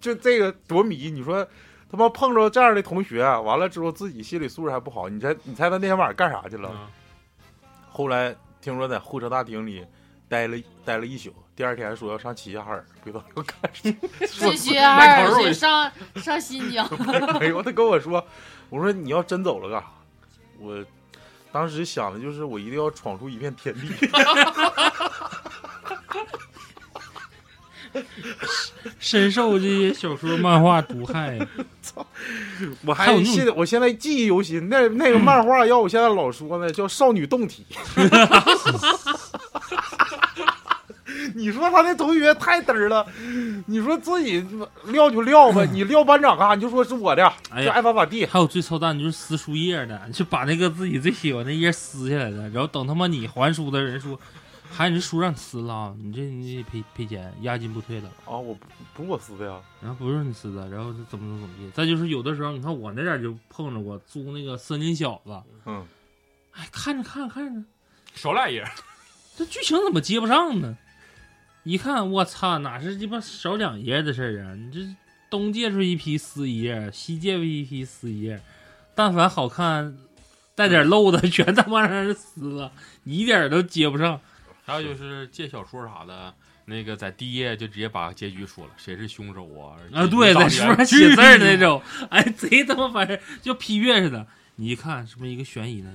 [0.00, 1.10] 就这个多迷。
[1.10, 1.46] 你说
[1.90, 6.70] 他妈碰着这样的同学，完了之后自己心理素质还不好，你猜你猜他那天晚上干啥去了？
[6.72, 6.86] 嗯
[7.90, 9.84] 后来听说在候车大厅里
[10.28, 13.96] 待了待了一宿，第二天说要上齐齐哈尔，不知道要干什么。
[14.24, 16.86] 去学二去上上新疆，
[17.40, 18.24] 没有，他跟我说，
[18.68, 19.88] 我说你要真走了干啥？
[20.58, 20.84] 我
[21.50, 23.88] 当时想的就是我一定要闯出一片天地。
[28.98, 31.38] 深受这些小说漫画毒害。
[31.80, 32.06] 操
[32.84, 37.64] 我还有现在我现在记忆犹新，那那个漫画要我现在老说呢，叫少女动体。
[41.38, 43.06] 你说他那同学太嘚儿了，
[43.66, 44.44] 你说自己
[44.86, 46.54] 撂就撂吧，你撂班长干啥？
[46.56, 48.26] 你就说是我的，哎呀就爱咋咋地。
[48.26, 54.18] 还有最操蛋的就是撕书页的，就把那个自己最喜欢的页撕下来的，然后等他妈你还书的人说，
[54.68, 58.08] 还你这书让你撕了啊，你这你得赔赔钱，押金不退了。
[58.24, 61.70] 啊，我不不是我撕的呀，然后不是你撕的，然后怎么怎么怎么地。
[61.72, 65.86] 再就是有的时候，你看我那点就碰着过租那个森林小子，嗯，
[66.52, 67.62] 哎，看着看着看着，
[68.14, 68.64] 少俩页，
[69.36, 70.76] 这剧情怎么接不上呢？
[71.68, 74.54] 一看，我操，哪是鸡巴少两页的事儿啊？
[74.54, 74.80] 你这
[75.28, 78.40] 东借出一批撕一页，西借出一批撕一页，
[78.94, 79.94] 但凡好看
[80.54, 84.18] 带点漏的，全他妈让人撕了，你一点儿都接不上。
[84.64, 86.32] 还有就是借小说啥的，
[86.64, 89.76] 那个在第一页就直接把结局说了，谁是凶手啊？
[89.92, 94.26] 啊，对，在书上 写字儿的那种，哎，贼他妈烦人，就批阅似的。
[94.56, 95.90] 你一看，是不是一个悬疑的？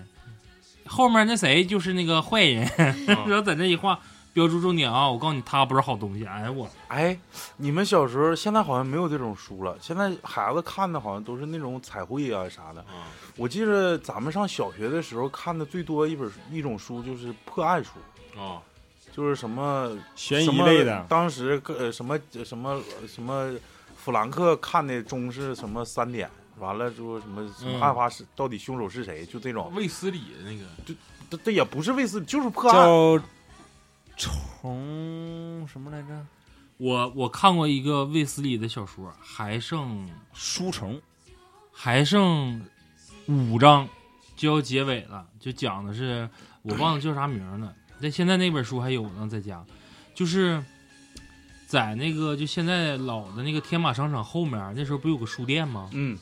[0.86, 2.70] 后面那谁就是那个坏人，
[3.08, 4.00] 然后在那一画，
[4.34, 5.08] 标注重点啊！
[5.08, 6.26] 我告诉你，他不是好东西。
[6.26, 7.16] 哎我，哎，
[7.58, 12.82] 你们小时候现在好像没有这种书了，现在孩子看的好像都是那种彩绘啊啥的。
[12.82, 17.92] 啊，我记得咱们上小学的时候看的最多一本一种书就是破案书，
[18.40, 18.58] 啊，
[19.12, 23.54] 就是什么悬疑类的，当时呃什么什么什么
[23.96, 26.28] 弗兰克看的中是什么三点，
[26.58, 30.66] 完了之后什么什么嗯案发是、到底凶手是谁，就这种，卫斯理的那个
[31.30, 32.84] 这这也不是卫斯，就是破案。
[32.84, 33.24] 叫
[34.16, 36.26] 虫什么来着？
[36.78, 41.02] 我我看过一个卫斯理的小说，还剩书虫。
[41.76, 42.62] 还剩
[43.26, 43.90] 五章
[44.36, 46.30] 就要结尾了，就讲的是
[46.62, 47.74] 我忘了叫啥名儿了。
[48.00, 49.66] 但现在那本书还有呢，在家，
[50.14, 50.64] 就是
[51.66, 55.90] 在那个就现在老的那个天马商场后面，那时候不有个书店吗？
[55.94, 56.16] 嗯，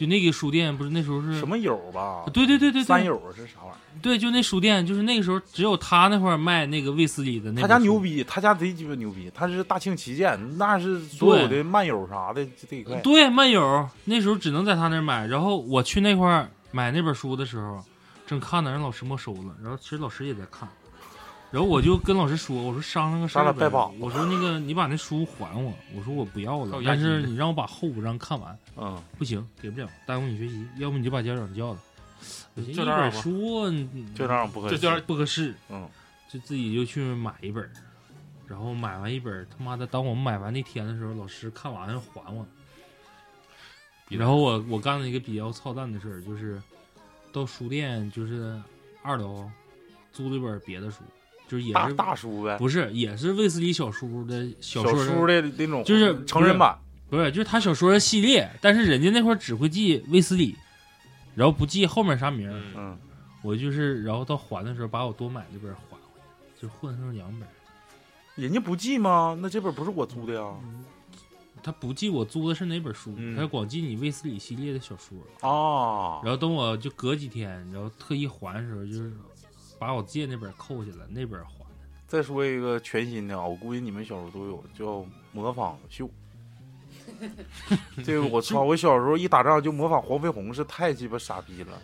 [0.00, 1.46] 就那个书店不是那时候是什？
[1.46, 2.24] 么友吧？
[2.32, 4.00] 对对对对对，三友是啥玩意儿？
[4.00, 7.60] 对，就那书店，就是那个时候只有他那块儿卖那个卫斯理的那。
[7.60, 8.00] 他家牛。
[8.00, 12.98] 逼，他家贼鸡巴牛逼，他是大庆旗舰，那是所有的漫友啥的这一块。
[13.02, 15.26] 对，漫友那时候只能在他那儿买。
[15.26, 17.84] 然后我去那块儿买那本书的时候，
[18.26, 19.54] 正看呢，让老师没收了。
[19.62, 20.66] 然后其实老师也在看，
[21.50, 30.64] 然后我就跟老师说：“我说商量个事儿呗我说那个你把那书还我，我说我不要了但是你让我把后五章看完，嗯，不行，给不了，耽误你学习。
[30.76, 31.78] 要不你就把家长叫来。
[32.54, 34.78] 我寻思一就这本书嗯就这样不合适。
[34.78, 35.88] 这不合适，嗯，
[36.30, 37.68] 就自己就去买一本，
[38.46, 42.46] 然后买完一本，他妈的，当我们买完那天的时候，老师看完要还我。
[44.08, 46.62] 然后我我干了一个比较操蛋的事儿，就是
[47.32, 48.60] 到书店就是
[49.02, 49.50] 二楼
[50.12, 50.98] 租了一本别的书，
[51.50, 56.78] 就是也是大叔呗，不是也是卫斯理小叔的小叔的那种，就是成人版。
[57.08, 60.54] 不是就是他小说的系列，但是人家那块儿只会记卫斯理，
[61.34, 62.48] 然后不记后面啥名。
[63.42, 67.48] 我就是然后到还的时候把我多买那本还回来，就混成两本。
[68.36, 69.36] 人家不记吗？
[69.42, 70.54] 那这本不是我租的呀。
[71.62, 75.18] 他不记我租的是哪本书，嗯他光记你卫斯理系列的小说。
[75.40, 79.12] 啊，然后等我就隔几天，然后特意还的时候，就是
[79.80, 81.66] 把我借那本扣下来，那本还的。
[82.06, 85.02] 再说一个全新的啊，我估计你们小时候都有，叫
[85.32, 86.08] 模仿秀。
[88.04, 88.62] 这个我操！
[88.62, 91.80] 我小时候一打仗就模仿黄飞鸿，是太鸡巴傻逼了，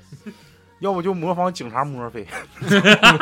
[0.81, 2.27] 要不就模仿警察墨菲。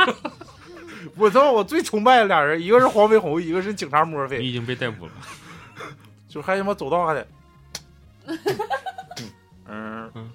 [1.16, 1.52] 我操！
[1.52, 5.12] 我最崇拜的俩人，一个是黄飞鸿，一个是警察墨菲，你已经被逮捕了。
[6.28, 7.26] 就还他妈走道还得，
[9.66, 10.30] 嗯嗯，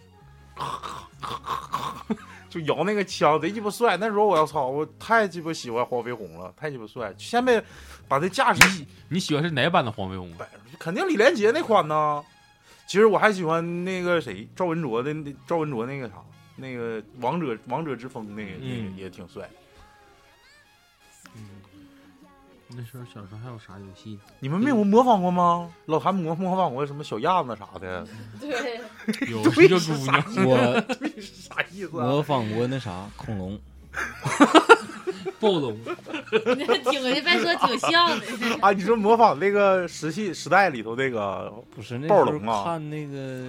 [2.50, 3.96] 就摇那个枪，贼鸡巴帅。
[3.98, 7.14] 那时候我要操，我太鸡巴喜欢黄飞鸿了，太鸡巴帅。
[7.18, 7.64] 现在
[8.08, 10.34] 把这架势你喜欢是哪版的黄飞鸿？
[10.80, 12.24] 肯定李连杰那款呢。
[12.88, 16.16] 其实我还喜欢那个谁，赵文卓的那赵文卓那个啥，
[16.56, 19.48] 那个王者王者之风那个、那嗯个也挺帅。
[22.72, 24.20] 那时候小时候还有啥游戏？
[24.40, 25.70] 你们没有模仿过吗？
[25.88, 28.06] 老韩模模仿过什么小鸭子啥的？
[28.40, 28.80] 对，
[29.30, 30.56] 有对一个姑是啥娘，我
[31.20, 32.06] 啥意思啊？
[32.06, 33.60] 模仿过那啥恐龙，
[35.40, 35.76] 暴龙，
[36.92, 38.26] 挺别说挺像的。
[38.62, 43.44] 啊，你说模仿那个石器时代里头那个不是那时候暴龙啊看那个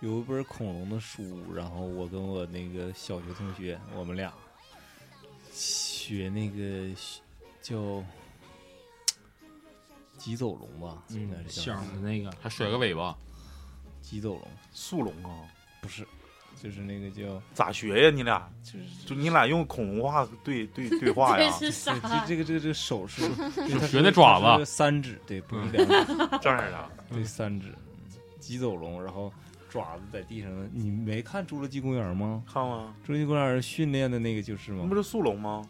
[0.00, 1.22] 有一本恐龙的书，
[1.54, 4.30] 然后我跟我那个小学同学，我们俩
[5.50, 6.94] 学那个
[7.62, 8.02] 叫
[10.18, 13.16] 棘走龙吧，应该嗯，是叫小的那个，还甩个尾巴，
[14.02, 15.46] 棘走龙，速龙啊？
[15.80, 16.06] 不是，
[16.62, 18.10] 就是那个叫咋学呀？
[18.10, 21.56] 你俩就是就你俩用恐龙话对对对话呀？
[21.58, 21.98] 这是啥？
[22.00, 23.22] 这这个这个这个手势，
[23.66, 26.90] 学是那爪子它是三指，对，不是两指，这样的。
[27.10, 27.74] 对，三指，
[28.38, 29.32] 棘走龙，然后
[29.68, 32.44] 爪子在地上，你没看《侏罗纪公园》吗？
[32.46, 32.94] 看吗？
[33.06, 34.94] 《侏罗纪公园》训练的那个就是吗那不？
[34.94, 35.66] 是速龙吗？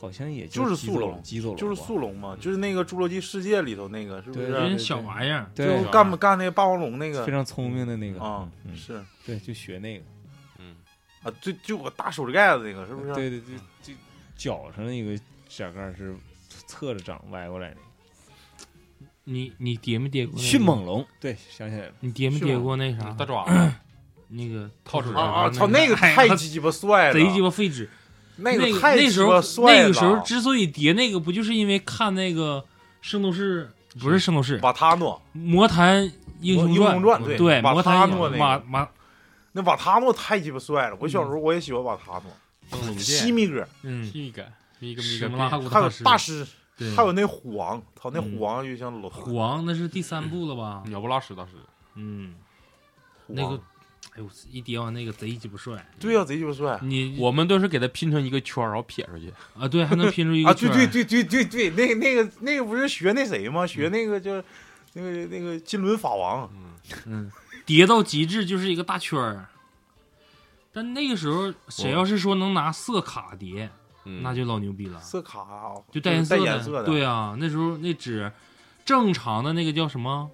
[0.00, 4.78] 好像也就是速龙就是速龙嘛，就是那个《侏罗纪世界》里头那个，是不是？
[4.78, 10.04] 小玩意儿，就干不干那个霸王龙那个非常聪明的那个啊，嗯，是对，就学那个，
[10.58, 10.76] 嗯，
[11.24, 13.12] 啊，就就有个大手指盖子那个，是不是？
[13.12, 13.92] 对对对，就
[14.36, 16.14] 脚上那个指甲盖是
[16.68, 17.76] 侧着长歪过来的。
[19.24, 23.72] 你你叠没叠过迅猛龙，对，想起来了，你叠没叠过那啥大爪子，
[24.28, 25.50] 那个套出啊啊！
[25.50, 27.90] 操，那个太鸡巴帅了，贼鸡巴费纸。
[28.38, 29.32] 那那个太那时候
[29.66, 32.60] 那个时候之所以叠那个，不就是因为看那个
[33.00, 33.68] 《圣斗士》
[34.00, 36.10] 不是《圣斗士》瓦塔诺，魔坛
[36.40, 38.88] 英雄英雄传对对瓦魔塔诺那个马马
[39.52, 40.96] 那瓦塔诺太鸡巴帅了。
[41.00, 42.20] 我小时候我也喜欢瓦塔
[42.70, 44.46] 诺，西，米哥，嗯，一个
[44.78, 50.84] 一个一什么拉个，还有大师，大师，对，还有那虎王，操，那嗯虎王就像老虎王那是第三部了吧？
[50.86, 51.52] 鸟不拉屎大师，
[51.96, 52.34] 嗯，
[53.26, 53.60] 那个，
[54.18, 55.88] 哎呦，一叠完那个贼鸡巴帅。
[56.00, 59.32] 对呀，贼鸡巴帅你我们都是给它拼成一个圈儿，然后撇出去。
[59.56, 60.52] 啊，对，还能拼出一啊！
[60.52, 63.64] 个圈儿对对对对对对，那个那个那个不是学那谁吗？
[63.64, 64.42] 学那个叫
[64.94, 66.72] 那个那个金轮法王，嗯，
[67.06, 67.32] 嗯，
[67.64, 69.46] 叠到极致就是一个大圈儿。
[70.72, 73.70] 但那个时候，谁要是说能拿色卡叠，
[74.04, 75.46] 嗯那就老牛逼了，色卡
[75.92, 78.30] 就带颜颜色颜色的，对啊，那时候那纸
[78.84, 80.30] 正常的那个叫什么？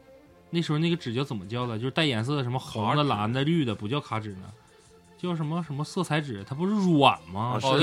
[0.55, 1.77] 那时候那个纸叫怎么叫的？
[1.77, 4.47] 就是带颜色的，什么红的、蓝的、绿的，不叫卡纸呢，
[5.19, 6.45] 叫什么什么色彩纸？
[6.49, 7.59] 它不是软吗？
[7.59, 7.79] 啊哦，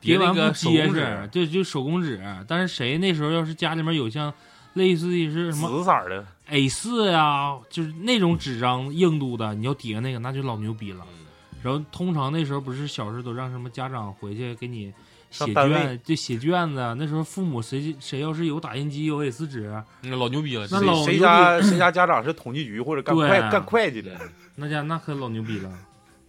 [0.00, 2.22] 叠完不结实工纸，，对，就手工纸。
[2.46, 4.32] 但是谁那时候要是家里面有像
[4.74, 11.04] 类似于是什么紫色的，A 四呀，就是那种纸张硬度的，你要叠那个，那就老牛逼了。
[11.08, 11.20] 嗯
[11.64, 14.92] 然后通常那时候不是小时候都让什么家长回去给你
[15.34, 16.94] 写卷，就写卷子。
[16.96, 24.18] 那时候父母谁谁要是有打印机有 A 四纸，那老牛逼了，谁那老谁家谁家家长是统计局或者干会干会计的，
[24.54, 25.70] 那家那可老牛逼了。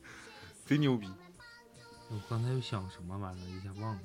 [0.65, 1.07] 贼牛逼。
[2.09, 3.99] 我刚才又想什么玩意儿，一下忘了。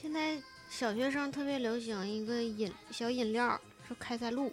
[0.00, 0.36] 现在
[0.68, 4.52] 小学生特别流行一个饮小饮料，是开塞露。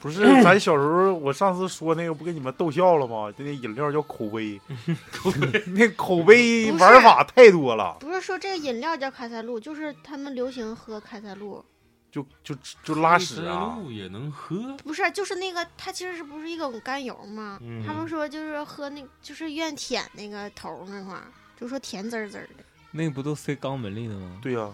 [0.00, 3.30] 不是， 咱小时候我上次说那个不给你们逗笑了吗？
[3.36, 4.60] 就那饮料叫口碑
[5.68, 11.64] 那口碑玩法太多了，不是说这个饮料叫开塞露，就是他们流行喝开塞露。
[12.12, 13.78] 就就就拉屎啊！
[13.80, 17.56] 露也能喝，不是，就是那个，它其实是不是一种甘油吗？
[17.62, 21.22] 嗯他们说就是喝那，就是愿舔那个头那块儿，
[21.56, 22.64] 就说甜滋滋的。
[22.90, 24.38] 那不都塞肛门里的吗？
[24.42, 24.68] 对呀、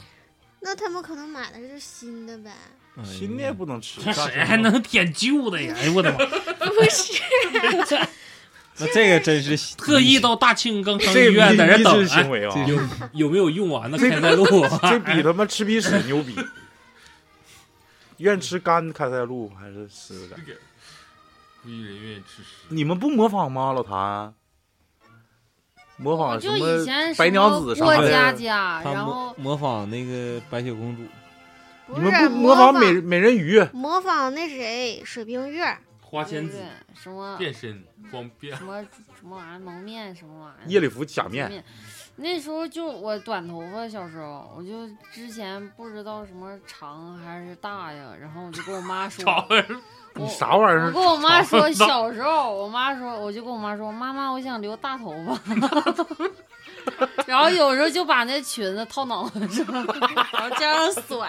[0.60, 2.50] 那他们可能买的是新的呗？
[3.04, 5.74] 新的也不能吃，这谁还能舔旧的呀？
[5.78, 6.18] 哎呦我的妈！
[6.18, 7.12] 不是，
[8.78, 12.66] 那这个真是 特意到大庆肛肠这医院在这迷等！
[12.66, 12.80] 有
[13.12, 14.44] 有没有用完的开塞露？
[14.82, 16.36] 这比他妈吃鼻屎牛逼。
[18.18, 20.36] 愿吃干开塞露还是湿的？
[21.62, 22.48] 估计人愿意吃屎。
[22.68, 23.72] 你们不模仿吗？
[23.72, 24.32] 老谭，
[25.98, 28.32] 模仿什就以前么白娘子啥的过家？
[28.32, 31.02] 家，然后模仿那个白雪公主，
[31.88, 33.60] 你们不模仿美美人鱼？
[33.72, 35.76] 模仿那谁水冰月？
[36.00, 36.58] 花仙子
[36.94, 38.80] 什么变身光变什么
[39.18, 41.64] 什么玩意儿蒙面什么玩意儿，夜里服假面，面。
[42.14, 49.24] 那时候就我短头发，小时候我就之前不知道什么长还是大呀，然后我就跟我妈说，
[50.14, 55.34] 你啥玩意儿我跟我妈说，小时候我妈说，我就跟我妈说，妈妈，我想留大头发。
[57.26, 59.66] 然后有时候就把那裙子套脑袋上，
[60.32, 61.28] 然后这样甩。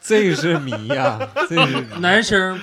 [0.00, 1.18] 这个是谜呀，
[1.48, 2.60] 这个是谜男生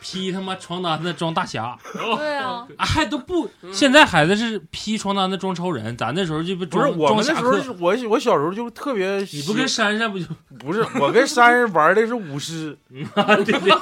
[0.00, 3.50] 披他妈床单子装大侠，对啊，啊还都不。
[3.72, 10.24] 现在孩子是披床单子装超人，咱那时候就不不是装我们那时候我我小时候就特别喜，你不跟珊珊不就？
[10.58, 13.72] 不是我跟珊珊玩的是舞狮，对对对，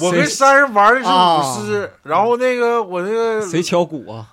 [0.00, 4.26] 我跟珊珊玩的是啊舞狮，然后那个我那个谁敲鼓啊？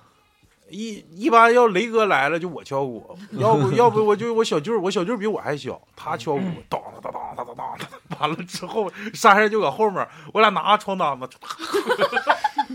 [0.70, 11.28] 一一般要雷哥来了就我敲鼓， 要不要不我就我小舅，我小舅比我还小，他敲鼓，当当当当当当当，完了之后珊珊就搁后面，我俩拿床单子，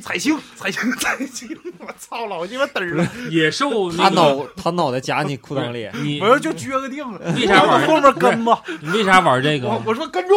[0.01, 9.81] 彩庆彩庆彩庆，我操老鸡巴嘚儿了，野兽 他那个，脑他脑袋夹你裤裆里，你我要就撅个腚，为啥往后后面跟吧，你为啥玩这个我？
[9.85, 10.35] 我说跟住，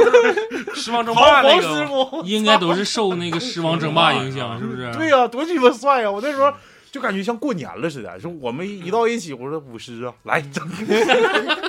[0.74, 4.92] 狮王争霸那黄师个傅，应该都是受那个狮王争霸影响，是不是？
[4.92, 6.10] 对呀、多鸡巴帅呀！
[6.10, 6.52] 我那时候
[6.94, 10.64] 就感觉像过年了似的，说我们一到一起，我说舞狮啊，来整，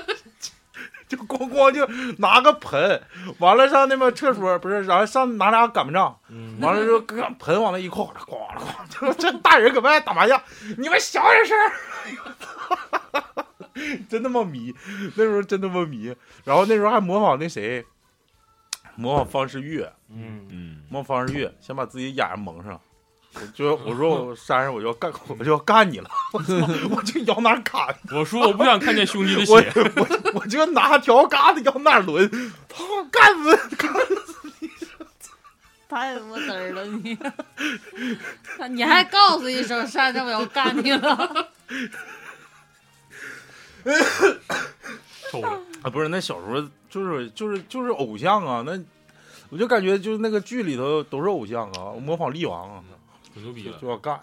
[1.09, 1.83] 就咣咣就
[2.19, 3.01] 拿个盆，
[3.39, 10.39] 完了上那边厕所不是，然后上拿俩擀面杖，嗯，完了之后搁盆往那一扣，咣了咣，就这大人搁外打麻将，
[10.77, 11.57] 你们小点声。
[14.07, 14.75] 真他妈迷，
[15.15, 17.83] 那时候真他妈迷，然后那时候还模仿那谁，
[18.95, 22.79] 模仿方世玉，嗯，嗯，模仿方世玉，先把自己眼睛蒙上。
[23.35, 26.09] 我就我说我山上，我就要干，我就要干你了！
[26.31, 26.53] 我操，
[26.95, 30.07] 我就摇哪儿砍，我说我不想看见兄弟的我血，我
[30.39, 32.29] 我就拿条嘎子摇哪儿抡，
[32.69, 33.93] 操，干死干
[35.87, 37.17] 太他妈嘚儿了你！
[38.71, 41.47] 你还告诉一声山上，我要干你了。
[45.31, 45.61] 抽了。
[45.83, 45.89] 啊！
[45.89, 48.77] 不是，那小时候就是就是就是偶像啊，那
[49.49, 52.83] 我就感觉就是那个剧里头都是偶像啊，模仿力王啊，
[53.35, 53.73] 可牛逼了！
[53.73, 54.19] 就就要干。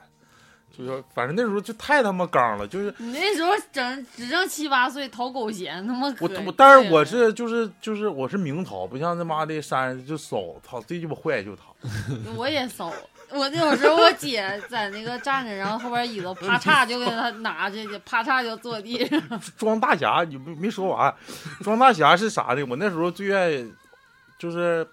[0.75, 11.65] 就要反正那时候就太他妈刚了，就是你那时候整只剩七八岁，讨狗嫌，他妈我我，但是我是就是就是我是明掏，不像他妈的山就骚，操最鸡巴坏就他。
[12.35, 12.91] 我也骚。
[13.29, 19.21] 我那时候我姐在那个站着，然后后边椅子啪嚓就给她拿下去，啪嚓就坐地上。
[19.59, 21.15] 装大侠，你没没说完。
[21.63, 22.65] 装大侠是啥呢？
[22.65, 23.71] 我那时候最愿意
[24.39, 24.87] 就是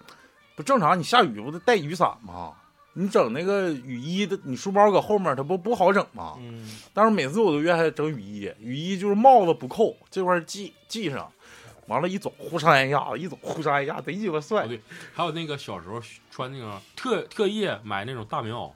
[0.56, 2.52] 不正常，你下雨不得带雨伞吗？
[2.94, 6.36] 你整那个雨衣的，你书包搁后面，它不不好整吗？
[6.40, 11.32] 嗯，但是每次我都愿意整雨衣，雨衣就是帽子不扣，这块系系上，
[11.86, 14.68] 完了，一走呼嚓一下子，一走呼嚓一下，贼鸡巴帅哦。
[14.68, 14.80] 对，
[15.14, 18.72] 还有那个小时候穿那个特特意买那种大棉袄，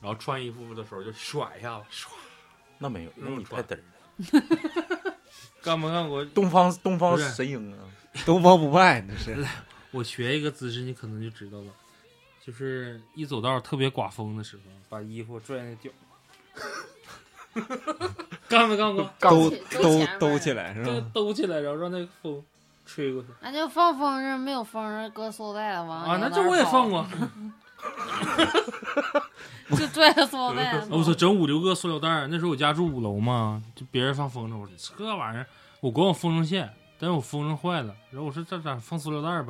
[0.00, 2.08] 然后穿衣服的时候就甩一下子，唰，
[2.78, 4.42] 那没有，那你太嘚儿了。
[5.62, 6.24] 干没干过？
[6.26, 7.78] 东方东方神鹰啊，
[8.24, 9.44] 东方不败那是。
[9.90, 11.72] 我学一个姿势，你可能就知道了，
[12.48, 15.90] 就是一走道特别刮风的时候，把衣服拽那脚。
[18.48, 19.06] 干没干过？
[19.20, 21.10] 兜起兜兜起来是就吧？
[21.12, 22.42] 兜起来，然后让那个风
[22.86, 23.28] 吹过去。
[23.42, 27.06] 那就放风筝，没有风筝搁塑料袋往啊，那这这我也放过。
[29.76, 30.82] 就拽个塑料袋。
[30.90, 35.46] 我操整五六个塑料袋儿，那时候我家住五楼嘛，就别人放风筝，我说这玩意儿，
[35.80, 39.44] 我管我风筝线，但是我风筝坏了，然后我说这咋放塑料袋儿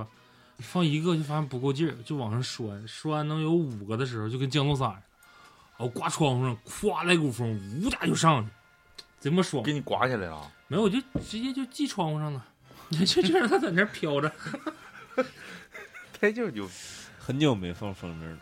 [0.59, 5.03] 吧，放一个就发现不够劲儿，就往上拴，拴能有五个的时候，就跟降落伞似的，
[5.79, 7.49] 然后挂窗户上，咵来股风，
[7.83, 8.51] 呜家就上去，
[9.21, 9.73] 这么爽给。
[9.73, 10.53] 你刮起来了。
[10.67, 12.45] 没有，我就直接就系窗户上了，
[12.91, 14.31] 就就让它在那飘着。
[16.13, 16.73] 太就牛逼。
[17.19, 18.39] 很久没放风筝了。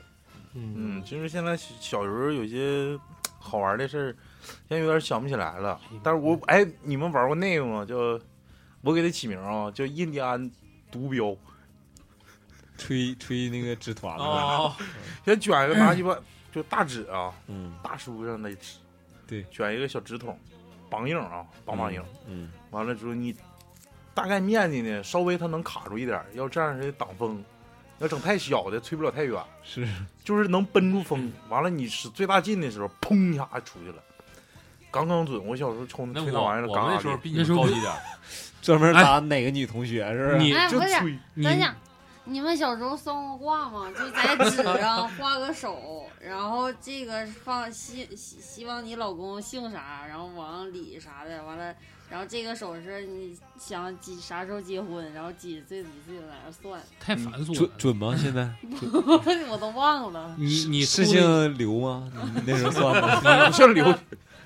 [0.55, 2.99] 嗯，就是现在小小时候有些
[3.39, 4.17] 好玩的事儿，
[4.69, 5.79] 现在有点想不起来了。
[6.03, 7.85] 但是我哎，你们玩过那个吗？
[7.85, 7.97] 叫
[8.81, 10.51] 我给它起名啊，叫印第安
[10.91, 11.37] 毒镖。
[12.77, 14.75] 吹吹那个纸团子，哦，
[15.25, 16.17] 先卷一个拿鸡巴
[16.53, 18.79] 就大纸啊，嗯，大书上的纸，
[19.27, 20.39] 对卷一个小纸筒，
[20.89, 22.03] 绑硬啊，绑绑硬。
[22.27, 23.35] 嗯，完了之后你
[24.15, 27.43] 大概面积呢，稍微它能卡住一点，要这样式挡风。
[27.99, 29.89] 要整太小的，吹不了太远，是
[30.23, 31.33] 就是能奔住风。
[31.49, 33.95] 完了，你使最大劲的时候，砰一下出去了，
[34.91, 35.43] 刚刚准。
[35.47, 37.91] 我小时候冲那吹那玩意儿，我我们那时候比你高一点，
[38.61, 40.37] 专门打哪个女同学是吧？
[40.37, 41.19] 你哎，不，就是吹。
[41.33, 41.75] 你等一下，
[42.29, 43.87] 你们小时候算过卦吗？
[43.97, 51.73] 就在纸上画个手， 然后这个放希希希望你老公姓啥，然后往里啥的，完了，
[52.11, 57.55] 然后这个手是你想几啥时候结婚，然后几岁几岁在那算，太繁琐了。
[57.55, 58.15] 准准吗？
[58.21, 58.49] 现在
[59.49, 60.35] 我都忘了。
[60.37, 62.11] 你你是姓刘吗？
[62.35, 63.47] 你那时候算的？
[63.47, 63.85] 不像刘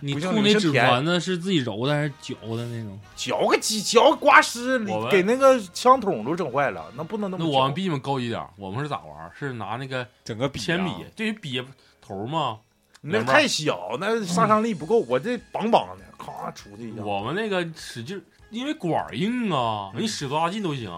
[0.01, 2.99] 你吐那纸团子是自己揉的还是嚼的那种？
[3.15, 7.51] 嚼个几嚼刮湿我，们给那个枪筒都整坏了，那不能那么嚼。
[7.51, 9.31] 那我们比你们高级点，我们是咋玩？
[9.39, 11.63] 是拿那个整个铅笔，对于笔
[12.01, 12.61] 头嘛，
[13.03, 17.03] 你那太小，那杀伤力不够，我这梆梆的，咔出去一下。
[17.03, 20.91] 我们那个使劲，因为管硬啊，你使多大劲都行，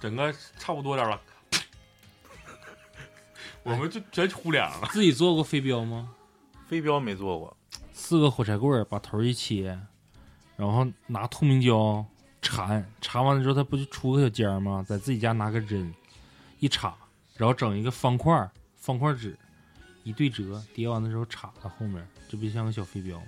[0.00, 1.20] 整个差不多点了，
[3.64, 4.88] 我们就全糊脸了。
[4.92, 6.10] 自己做过飞镖吗？
[6.66, 7.54] 飞镖没做过，
[8.06, 9.80] 四个火柴棍儿把头一切，
[10.56, 12.04] 然后拿透明胶
[12.42, 14.84] 缠，缠完了之后它不就出个小尖儿吗？
[14.86, 15.90] 在自己家拿个针
[16.58, 16.94] 一插，
[17.38, 19.34] 然后整一个方块儿方块纸，
[20.02, 23.26] 一对折，叠完的时候插到后面，这不就像个小飞镖吗？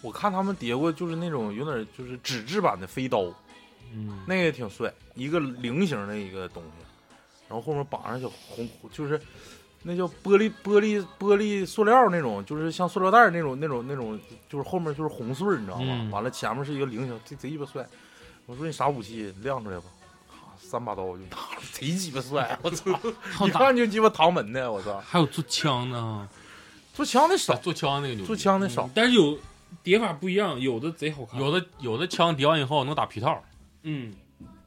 [0.00, 3.24] 我看他们叠过，就是那种有点就是纸质版的飞刀，
[3.92, 6.84] 嗯，那个也挺帅，一个菱形的一个东西，
[7.48, 9.20] 然后后面绑上小红，就是
[9.82, 14.18] 那叫玻璃玻璃玻璃塑料那种，就是像塑料袋那种那种那种，
[14.48, 15.94] 就是后面就是红穗儿，你知道吗？
[16.02, 17.86] 嗯完了前面是一个菱形，贼贼鸡巴帅。
[18.46, 19.84] 我说你啥武器亮出来吧？
[20.28, 22.58] 咔三把刀就拿了，贼鸡巴帅！
[22.62, 22.90] 我操，
[23.46, 24.98] 一看就鸡巴唐门的，我操！
[25.06, 26.28] 还有做枪的啊，
[26.94, 28.90] 做枪的少，做枪那个牛逼，做枪的少嗯。
[28.94, 29.38] 但是有
[29.82, 33.42] 叠法不一样，有的贼好看，有的有的枪叠完以后能打皮套，
[33.82, 34.14] 嗯，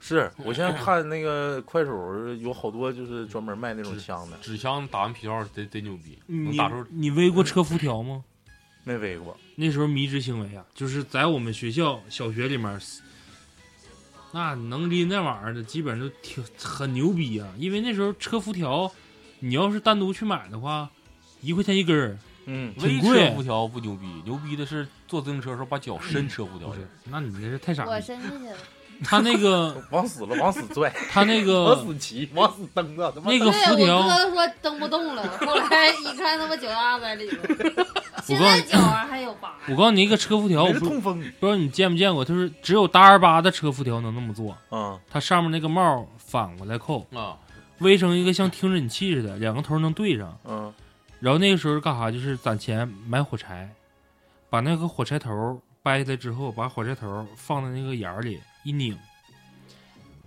[0.02, 8.24] 是我现在看那个快手有好多就是专门卖那种枪的，纸枪打完皮套贼贼牛逼，能你打出你围过车辐条吗？
[8.84, 9.38] 没围过。
[9.56, 12.82] 那时候迷之行为啊，就是在我们学校小学里面，
[14.32, 17.48] 那能拎那玩意儿的，基本上都挺很牛逼啊。
[17.60, 18.92] 因为那时候车辐条，
[19.40, 20.90] 你要是单独去买的话，
[21.42, 22.18] 一块钱一根儿，
[22.48, 26.80] 嗯，微挺贵车辐条不牛逼，牛逼的是坐自行车的时候把脚伸车辐条里？
[27.06, 28.04] 那你这是太傻我逼。
[28.04, 28.58] 伸进去了，
[29.06, 33.12] 他那个 往死了，往死拽，他那个 往个死骑，往死蹬啊！
[33.14, 37.38] 他妈那个辐条，哥说蹬不动了，后来一看他妈脚丫子在里头，
[38.24, 39.54] 现告诉你在脚上还有疤。
[39.68, 41.20] 我告诉你一个车辐条，我不是痛风。
[41.40, 47.36] 不知道你见没见过，就是只有大二八的车辐条能那么做，嗯它上面那个帽反过来扣，啊，
[47.80, 50.38] 围成一个像听诊器似的，两个头能对上。
[50.48, 50.74] 嗯
[51.20, 52.10] 然后那个时候干啥？
[52.10, 53.70] 就是攒钱买火柴，
[54.50, 58.98] 把那个火柴头掰下来之后，把火柴头放在那个眼儿里一拧，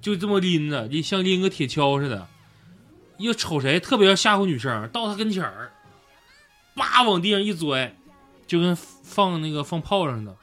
[0.01, 2.27] 就这么拎着，就像拎个铁锹似的。
[3.19, 5.71] 又瞅谁特别要吓唬女生，到他跟前儿，
[6.75, 7.95] 叭往地上一拽，
[8.45, 10.37] 就跟放那个放炮仗似的，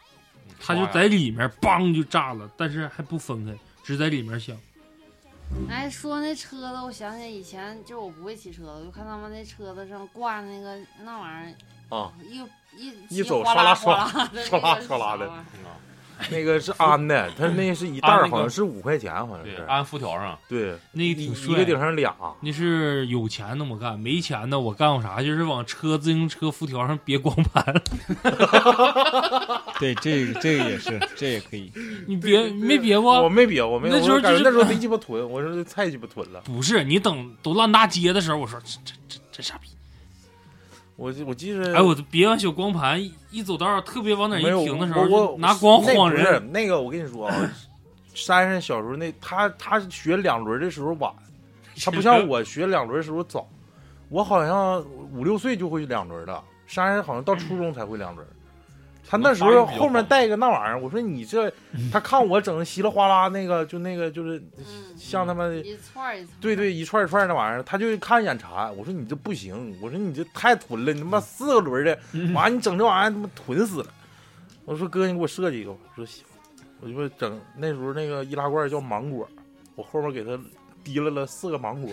[0.57, 3.53] 他就在里面梆就炸了，但是还不分开，
[3.84, 4.55] 只在里面响。
[5.69, 11.53] 哎，说那车子，我想起以前就是我不会骑车子，我就看他们那车子上挂那个那玩意
[11.89, 12.38] 儿啊，儿，一
[12.77, 15.30] 一一走唰啦唰啦 的唰啦唰啦的
[16.30, 19.64] 那个是安的，他那是一袋好像是五块钱，好像，是。
[19.68, 25.22] 安辐条上，对，那个一挺帅一个顶上俩，那是有钱那么干，没钱的我干过啥？
[25.22, 27.64] 就是往车自行车辐条上别光盘，
[29.80, 31.72] 对，这个这个也是，这也可以。
[32.07, 33.30] 你别没别过我？
[33.30, 33.95] 没别，我没有。
[33.95, 36.41] 那时候就是我感觉那时候贼鸡巴囤，我说这太鸡巴囤了。
[36.41, 39.68] 不是，你等都烂大街的时候，我说这这这这傻逼！
[41.02, 46.52] 我我记着，哎，我这别完小光盘，一一走道特别往哪一停的时候，我就拿光那不是晃人。
[46.52, 47.36] 那个，我跟你说啊，
[48.14, 51.11] 珊珊小时候那他他学两轮的时候晚，
[51.84, 53.48] 他不像我 学两轮的时候早。
[54.10, 54.80] 我好像
[55.14, 58.28] 五六岁就会两轮了，珊珊好像到初中才会两轮。
[59.12, 61.52] 他那时候后面带个那玩意儿，我说你这，
[61.92, 64.64] 他看我整的稀里哗啦那个，就那个就是嗯，
[64.96, 66.38] 像他们一串一串。
[66.40, 68.74] 对对，一串一串那玩意儿，他就看眼馋。
[68.78, 72.00] 我说你这不行，我说你这太囤了，你他妈四个轮的，
[72.34, 73.88] 完你整这玩意儿他妈囤死了。
[74.64, 75.78] 我说哥，你给我设计一个吧。
[75.90, 76.24] 我说行，
[76.80, 79.28] 我就整那时候那个易拉罐叫芒果，
[79.76, 80.40] 我后面给他
[80.84, 81.91] 提了了四个芒果，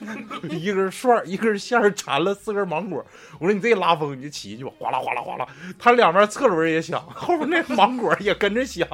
[0.50, 3.04] 一根串儿一根线缠了四根芒果。
[3.38, 5.46] 我说你这拉风你就骑去吧，哗啦哗啦哗啦，
[5.78, 8.86] 它两边侧轮也响，后面那芒果也跟着响，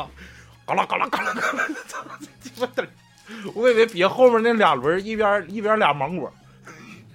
[0.66, 2.04] 嘎啦嘎啦嘎啦嘎啦，操
[3.54, 6.32] 我以为别后面那俩轮一边一边俩芒果，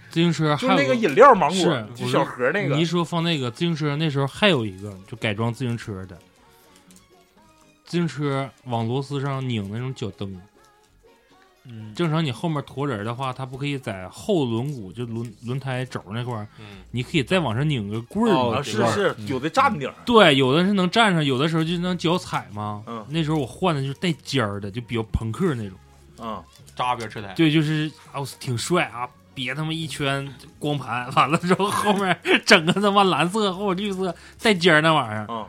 [0.09, 2.85] 自行车还有个那个饮料芒果，就小盒那个你一。
[2.85, 6.17] 说放那个自行车，那时候还有一个就改装自行车的，
[7.85, 10.39] 自行车往螺丝上拧那种脚蹬。
[11.65, 22.83] 嗯，正常你后面驮人的话，它不可以在后轮毂就轮轮胎轴那块儿，嗯，你可以再往上拧个棍儿是是，嗯有的站顶儿，对，有的是能站上，有的时候就能脚踩嘛。
[22.87, 25.77] 嗯那时候我换的就是带尖儿的，就比较朋克那种。
[26.23, 26.43] 嗯，
[26.75, 32.15] 扎边车胎，对，就是啊，挺帅啊，别他妈一圈光盘，完了之后后面
[32.45, 35.45] 整个他妈蓝色或者绿色带尖儿那玩意儿，嗯，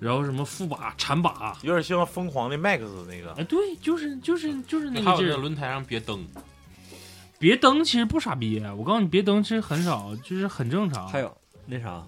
[0.00, 5.30] 然后什么副把、铲把，有点像疯狂的 Max 那个，哎，对，就是就是就是那个劲儿。
[5.30, 6.26] 那轮胎上别蹬，
[7.38, 11.08] 别蹬其实不傻逼，我告诉你，别蹬其实很少，就是很正常。
[11.08, 12.06] 还有那啥，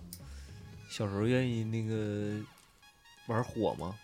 [0.89, 2.39] 小时候愿意那个
[3.27, 3.95] 玩火吗？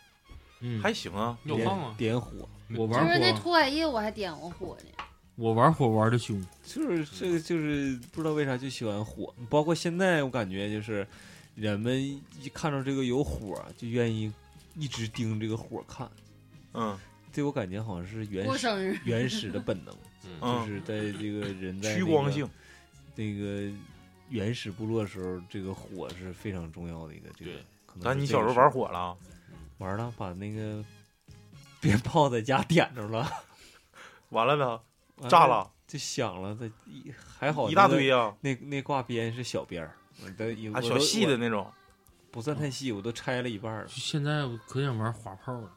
[0.61, 1.39] 嗯，还行啊。
[1.45, 5.05] 有放啊，点火，我玩就是那火，脱改液我还点过火呢。
[5.37, 6.45] 我玩火玩的凶。
[6.65, 9.35] 就是这个，就是不知道为啥就喜欢火。
[9.51, 11.07] 包括现在，我感觉就是
[11.57, 12.01] 人们
[12.41, 14.33] 一看到这个有火，就愿意
[14.77, 16.09] 一直盯这个火看。
[16.75, 16.97] 嗯
[17.33, 19.95] 这我感觉好像是原始过生日，原始的本能，
[20.41, 22.49] 就是在这个人在那个趋光性，
[23.15, 23.71] 那个
[24.31, 27.65] 原始部落的时候，这个火是非常重要的一个这个对。
[27.85, 29.17] 可能咱是这个事儿你小时候玩火了啊？
[29.79, 30.83] 玩了，把那个
[31.81, 33.31] 鞭炮在家点着了，
[34.31, 34.81] 完了呢，
[35.17, 41.67] 完炸了就响了，它一还好一大堆呀，那那那挂鞭是小鞭儿，我都有还小细的那种。
[42.31, 43.85] 不算太细，我都拆了一半了。
[43.85, 45.71] 就现在我可想玩滑炮了。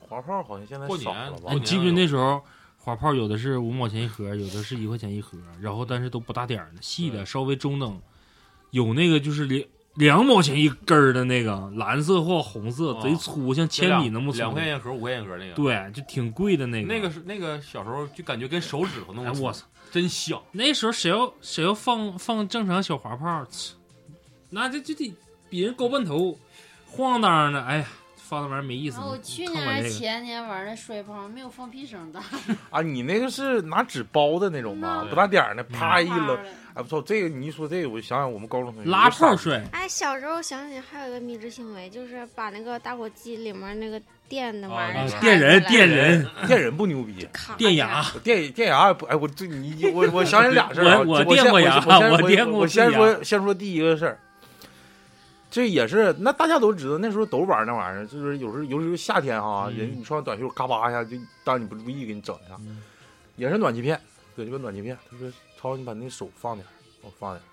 [0.00, 1.54] 滑炮好像现在过年少了吧哎，？
[1.54, 2.42] 你记不记得那时候
[2.76, 8.02] 滑炮有的是五毛钱一盒，有的是一块钱一盒，然后但是都不大点儿的，细的稍微中等，
[8.70, 9.64] 有那个就是两
[9.94, 14.38] 两毛钱一根儿的那个，蓝色或红色，哦贼粗，像铅笔那么粗。
[14.38, 16.88] 两块钱一盒，五块钱一盒那个，，对，就挺贵的那个。
[16.88, 19.66] 那个是那个小时候就感觉跟手指头那么粗，哎我操！
[19.92, 23.46] 真香，那时候谁要谁要放放正常小滑炮，
[24.48, 25.14] 那这就得
[25.50, 26.38] 比人高半头，
[26.86, 27.88] 晃荡的，哎呀，
[28.28, 29.00] 放那玩意儿没意思。
[29.00, 32.20] 我去年还是前年玩那摔炮，没有放屁声大。
[32.70, 35.00] 啊，你那个是拿纸包的那种吧？
[35.02, 36.26] 嗯不大点儿的，啪一扔。
[36.26, 36.38] 的
[36.74, 54.18] 哎，不错，这个你一说这个，我就想想我们高中同学拉炮摔，哎，小时候想起还有一个迷之行为，就是把那个打火机里面那个电的玩意啊儿电人电人电人不牛逼，咔电牙，电电牙也不哎，我这你我我想起俩事儿啊，我我我电过牙我先我电过我先说先说第一个事儿，
[55.52, 59.76] 这也是那大家都知道，那时候都玩那玩意儿，就是有时候尤其是夏天哈，嗯。
[59.76, 61.14] 人你穿短袖嘎巴一下就
[61.44, 62.82] 当你不注意给你整一下，嗯。
[63.36, 64.00] 也是暖气片，
[64.34, 65.30] 搁这个暖气片，他说
[65.60, 66.70] 超你把那手放点儿，
[67.02, 67.44] 我放点儿，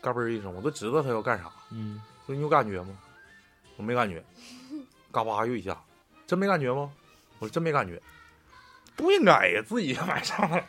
[0.00, 1.52] 嘎嘣一声，我都知道他要干啥。
[1.72, 2.98] 嗯，说你有感觉吗？
[3.76, 4.24] 我没感觉，
[5.12, 5.78] 嘎巴又一下，
[6.26, 6.90] 真没感觉吗？
[7.38, 8.00] 我说真没感觉，
[8.96, 10.64] 不应该呀，自己就买上了，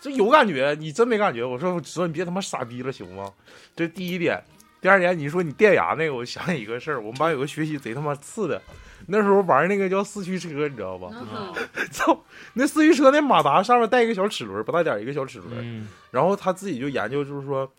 [0.00, 1.44] 这有感觉，你真没感觉？
[1.44, 3.32] 我说我知道你别他妈傻逼了行吗？
[3.76, 4.42] 这第一点，
[4.80, 8.60] 第二年你说你电牙那个，我想起一个事儿，我们班有个学习贼他妈次的，
[9.08, 11.10] 那时候玩那个叫四驱车，你知道吧？
[11.12, 11.52] 嗯
[11.92, 12.18] 操，
[12.54, 17.70] 那四驱车那马达上面带一个小齿轮，不大点儿一个小齿轮，嗯，然后他自己就研究，就是说，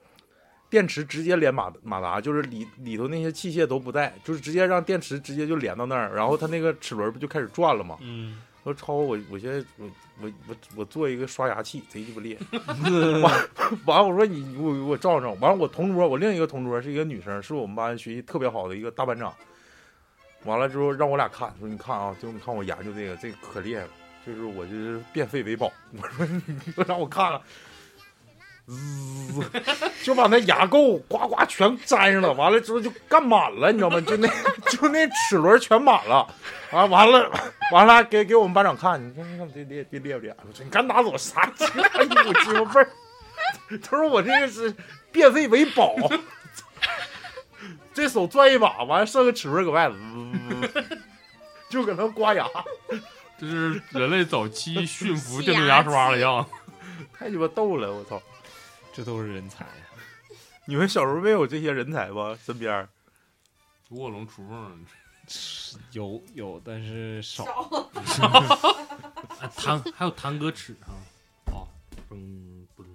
[0.70, 7.98] 电池直接连马马达，就是里里头那些器械都不带，就是直接让电池直接就连到那儿，然后他那个齿轮不就开始转了吗？
[8.02, 9.90] 嗯，我超我我现在我
[10.22, 12.60] 我我我做一个刷牙器，贼鸡巴厉害。
[13.22, 13.34] 完
[13.86, 19.34] 完我说你你我我照照，完了我同桌我另一个同桌是一个女生，是我们班学习特别好的一个大班长。
[20.44, 23.90] 完了之后让我俩看，说你看啊，就你看我研究这个，这个可厉害了，
[24.26, 25.72] 就是我就是变废为宝。
[26.00, 26.56] 我说你
[26.88, 27.42] 让我看看，
[28.72, 29.62] 滋，
[30.04, 34.00] 就把那牙垢呱呱全粘上了，完了之后就干满了，你知道吗？
[34.06, 34.28] 就那
[34.70, 36.28] 就那齿轮全满了，
[36.72, 37.32] 啊，完了
[37.72, 40.36] 完了给给我们班长看，你看看这裂这裂不裂？
[40.48, 42.90] 我说你赶紧拿走，啥鸡巴一股鸡巴味儿？
[43.82, 44.74] 他说我这个是
[45.12, 45.96] 变废为宝。
[47.94, 50.98] 这手转一把，完了剩个齿轮搁外头，滋
[51.70, 52.48] 就搁那刮牙，
[53.38, 56.50] 这是人类早期驯服电动牙刷的样子。
[57.20, 57.92] 太鸡巴逗了！
[57.92, 58.22] 我操！
[58.94, 59.72] 这都是人才呀！
[60.66, 62.38] 你们小时候没有这些人才吧？
[62.44, 62.90] 身边儿
[63.90, 64.86] 卧龙出凤，
[65.92, 67.44] 有有，但是少。
[69.40, 70.94] 哎 弹还有弹歌尺啊，
[71.52, 71.66] 啊，
[72.10, 72.16] 嘣
[72.78, 72.86] 嘣，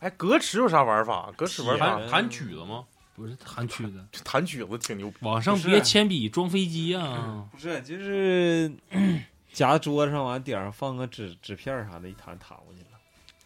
[0.00, 1.32] 哎，格尺有啥玩法？
[1.36, 2.84] 格尺玩法弹弹曲子吗？
[3.16, 5.16] 不是弹曲子， 弹曲子挺牛逼。
[5.20, 8.70] 往上别铅笔装飞机啊，不是，就是
[9.52, 12.93] 夹桌子上完顶上放个纸纸片啥的，一弹弹过去了。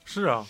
[0.08, 0.46] 是啊，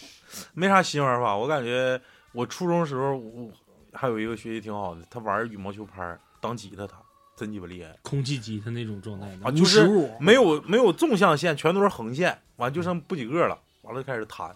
[0.55, 1.37] 没啥新玩法。
[1.37, 3.51] 我感觉我初中时候，我
[3.93, 6.97] 还有一个学习挺好的，他玩羽毛球拍当吉他弹，
[7.35, 7.99] 真鸡巴厉害。
[8.03, 9.89] 空气吉他那种状态的，啊就是
[10.21, 14.55] 没有没有纵向线，全都是横线，完就剩不几个了，完了就开始弹。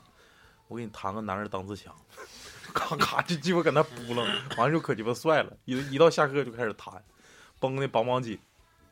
[0.68, 1.92] 我给你弹个男儿当自强，
[2.72, 4.24] 咔咔就鸡巴搁那扑棱，
[4.56, 5.52] 完了就可鸡巴帅了。
[5.64, 6.94] 一一到下课就开始弹，
[7.58, 8.38] 绷的梆梆紧，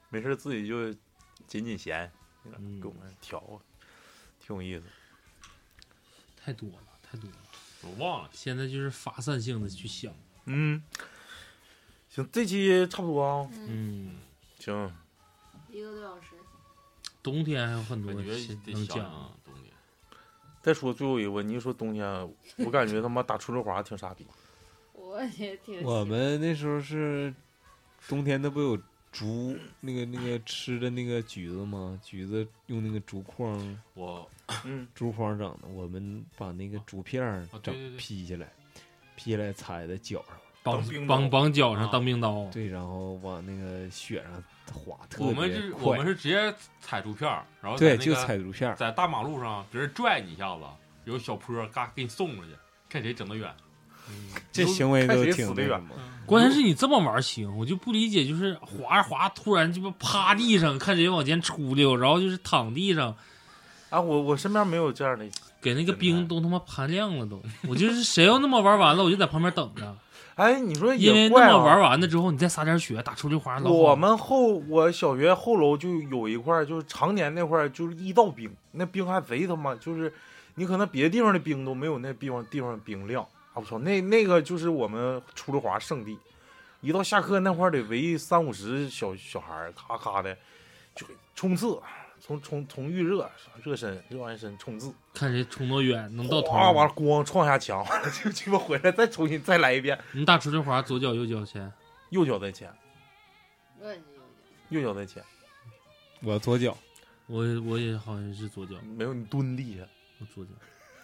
[0.08, 0.92] 没事自己就
[1.46, 2.10] 紧紧弦，
[2.58, 3.62] 嗯给我们调啊，
[4.44, 4.82] 挺有意思。
[6.50, 7.36] 太多了，太多了。
[7.82, 8.30] 我忘了。
[8.32, 10.12] 现在就是发散性的去想，
[10.46, 10.82] 嗯，
[12.08, 13.48] 行，这期差不多啊。
[13.68, 14.16] 嗯，
[14.58, 14.92] 行，
[15.70, 16.30] 一个多小时，
[17.22, 18.98] 冬天还有很多感觉新得能讲。
[18.98, 19.72] 想啊，冬天。
[20.60, 22.04] 再说最后一个问题，你一说冬天，
[22.56, 24.26] 我感觉他妈打出溜滑挺傻逼。
[24.92, 25.80] 我也挺。
[25.84, 27.32] 我们那时候是
[28.08, 28.76] 冬天，那不有
[29.12, 31.98] 竹那个那个吃的那个橘子吗？
[32.02, 34.28] 橘子用那个竹筐我
[34.64, 38.46] 嗯， 竹筐整的，我们把那个竹片儿整劈下来，
[39.16, 48.76] 劈下来踩在脚上，绑绑绑脚上啊当冰刀，对，然后往那个雪上滑，特我们别是我们是直接踩竹片儿，然后在对，就那个踩竹片儿。
[48.76, 50.62] 在大马路上，别人拽你一下子，
[51.04, 52.50] 有小坡儿嘎给你送出去，
[52.88, 53.52] 看谁整得远。
[54.50, 55.96] 这行为都谁死得远挺。
[56.26, 63.16] 关键是你这么玩行，我就不理解，就是滑着滑，突然鸡巴趴地上，看谁往前出溜，然后就是躺地上，
[63.90, 65.24] 啊，我我身边没有这样的。
[65.60, 67.42] 给那个冰都他妈盘亮了都。
[67.68, 69.94] 我就是谁要那么玩完了，我就在旁边等着，
[70.36, 80.10] 哎，你说因为那么玩完了之后，你再撒点雪，打出溜滑，老我们后我小学后楼就有一块，就是常年那块就是一道冰，那冰还贼他妈，就是
[80.54, 83.22] 你可能别的地方的冰都没有那地方地方冰亮
[83.52, 83.56] 啊！
[83.56, 86.16] 我操，那那个就是我们出溜滑圣地，
[86.80, 90.34] 一到下课那块得围三五十小小孩，咔咔的
[90.94, 91.04] 就
[91.34, 91.78] 冲刺，
[92.20, 93.28] 从从从预热
[93.64, 96.48] 热身热完身冲刺，看谁冲多远，能到头。
[96.48, 101.72] 哗完了咣撞下墙，完 了就鸡巴回来再重新再来一遍，你打出溜滑，左脚右脚先。
[102.10, 102.68] 右脚在前，
[104.68, 105.22] 右脚在前，
[106.22, 106.76] 我左脚，
[107.26, 109.84] 我我也好像是左脚，没有你蹲地下。
[110.18, 110.50] 我左脚。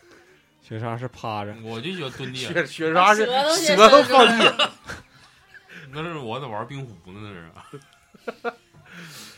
[0.61, 3.25] 雪莎是趴着，我就喜欢蹲地，雪雪莎是
[3.55, 4.71] 舌头放地，
[5.95, 7.33] 那是我在玩冰壶呢，那
[7.71, 8.53] 是。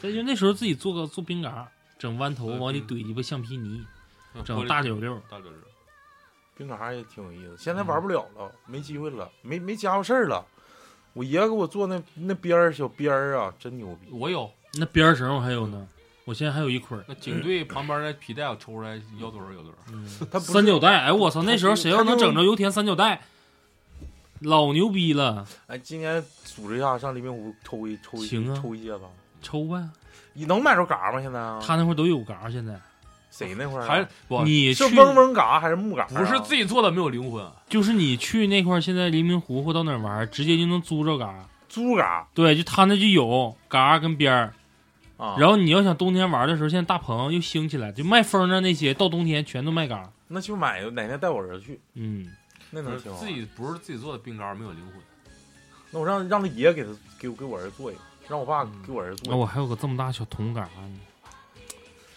[0.01, 1.68] 这就那时候自己做个做冰嘎，
[1.98, 3.85] 整弯头嗯往里怼鸡巴橡皮泥，
[4.44, 5.20] 整大溜溜。
[5.28, 5.60] 大溜溜。
[6.56, 7.56] 冰嘎也挺有意思。
[7.56, 10.44] 现在玩不了了，没机会了，没没家伙事儿了。
[11.12, 14.09] 我爷给我做那那边儿小边儿啊，真牛逼。
[14.10, 15.89] 我有那边儿绳我还有呢，
[16.24, 17.05] 我现在还有一捆儿。
[17.09, 19.78] 那警队旁边那皮带，我抽出来要多少有多少。
[19.93, 23.22] 嗯， 他三角带，哎，我操，那时候谁要能整着油田三角带，
[24.40, 29.01] 老牛逼了，哎，今年组织一下上黎明湖抽一抽一行啊抽一戒指。
[29.49, 29.89] 抽呗。
[30.35, 31.20] 你能买着嘎吗？
[31.20, 31.59] 现在啊？
[31.65, 32.79] 他那会儿都有嘎，现在
[33.31, 33.87] 谁那块儿啊？
[33.87, 36.09] 还我你去是嗡嗡嘎还是木嘎啊？
[36.15, 41.49] 不是自己做的没有灵魂，就是你去那块儿，现在黎明湖或到哪儿玩，直接就能租着嘎。
[41.69, 44.53] 租嘎对，就他那就有嘎跟边儿，
[45.16, 45.37] 啊。
[45.39, 50.11] 然后你要想冬天玩的时候，现在大棚又兴起来，就卖风筝那些，到冬天全都卖嘎。
[50.29, 52.31] 那就买，哪天带我儿子去，嗯，
[52.70, 53.19] 那能挺好。
[53.19, 54.95] 自己不是自己做的冰杆没有灵魂。
[55.91, 59.36] 那我让让他爷给他给我给我儿子做一个，让我爸嗯给我儿子做那个。
[59.36, 60.68] 我还有个这么大小铜杆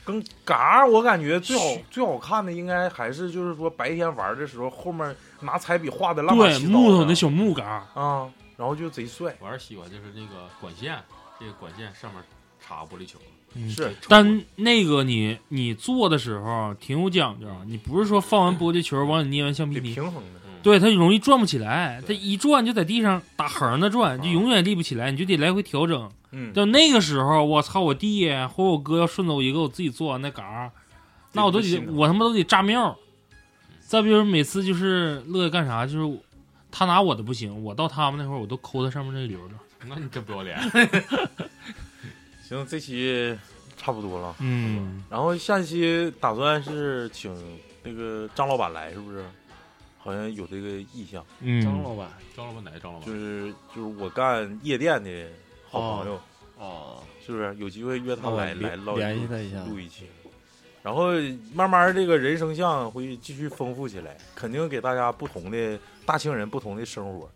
[0.04, 8.28] 跟嘎儿，我感觉最好最好看的应该还是就是说白天玩的时候，后面拿彩笔画的乱七八对，木头的那小木杆儿，啊，
[8.58, 9.36] 然后就贼帅。
[9.40, 11.00] 我还是喜欢就是那个管线，
[11.40, 12.22] 这个管线上面
[12.60, 13.20] 插玻璃球，
[13.54, 26.10] 嗯是但那个你你做的时候挺有讲究，你不是说放完玻璃球往里捏完橡皮泥，平衡的，嗯，对它容易转不起来，它一转就在地上打横的转，就永远立不起来，你就得来回调整。
[26.32, 30.72] 嗯，到那个时候，我操，我弟或者我哥要顺走一个我自己做完那杆儿，
[31.34, 32.98] 那我都得我他妈都得炸庙。
[33.82, 36.20] 再比如每次就是乐意干啥，就是
[36.72, 39.56] 他拿我的不行，我到他们那会儿我都抠他上面那溜子。
[39.90, 40.58] 那你真不要脸。
[42.48, 43.38] 行，这期
[43.76, 44.36] 差不多了。
[44.40, 47.36] 嗯，然后下期打算是请
[47.84, 49.26] 那个张老板来，是不是？
[50.04, 53.08] 好像有这个意向，嗯，张老板张老板哪个张老板？
[53.08, 55.28] 就是就是我干夜店的
[55.70, 56.20] 好朋友，
[56.58, 57.56] 哦，是不是？
[57.58, 60.06] 有机会约他来、哦来唠联系他一下录一期。
[60.84, 61.12] 然后
[61.54, 67.30] 慢慢这个人生相会继续丰富起来，肯定给大家不同的大庆人不同的生活。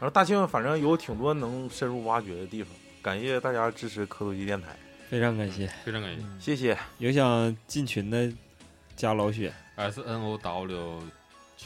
[0.00, 2.72] 然后大庆反正有挺多能深入挖掘的地方，
[3.02, 4.74] 感谢大家支持科多机电台，
[5.10, 5.66] 非常感谢。
[5.84, 6.22] 非常感谢。
[6.40, 6.78] 谢谢。
[6.96, 8.32] 有想进群的
[8.96, 11.02] 加老雪，S N O W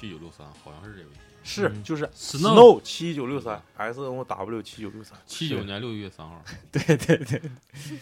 [0.03, 1.11] 七九六三，好像是这个
[1.45, 6.43] 是嗯就是 Snow Snow 七九六三 S N O W 七九六三，七九年六月三号。
[6.73, 7.41] 对对对，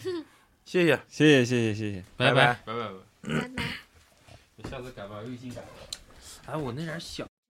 [0.65, 2.03] 谢谢，谢谢谢谢谢谢。
[2.17, 2.59] 拜拜。
[2.65, 3.29] 拜拜拜。
[3.29, 4.69] 拜拜。
[4.69, 5.61] 下次改吧，微信改。
[6.47, 7.31] 哎，我那点小。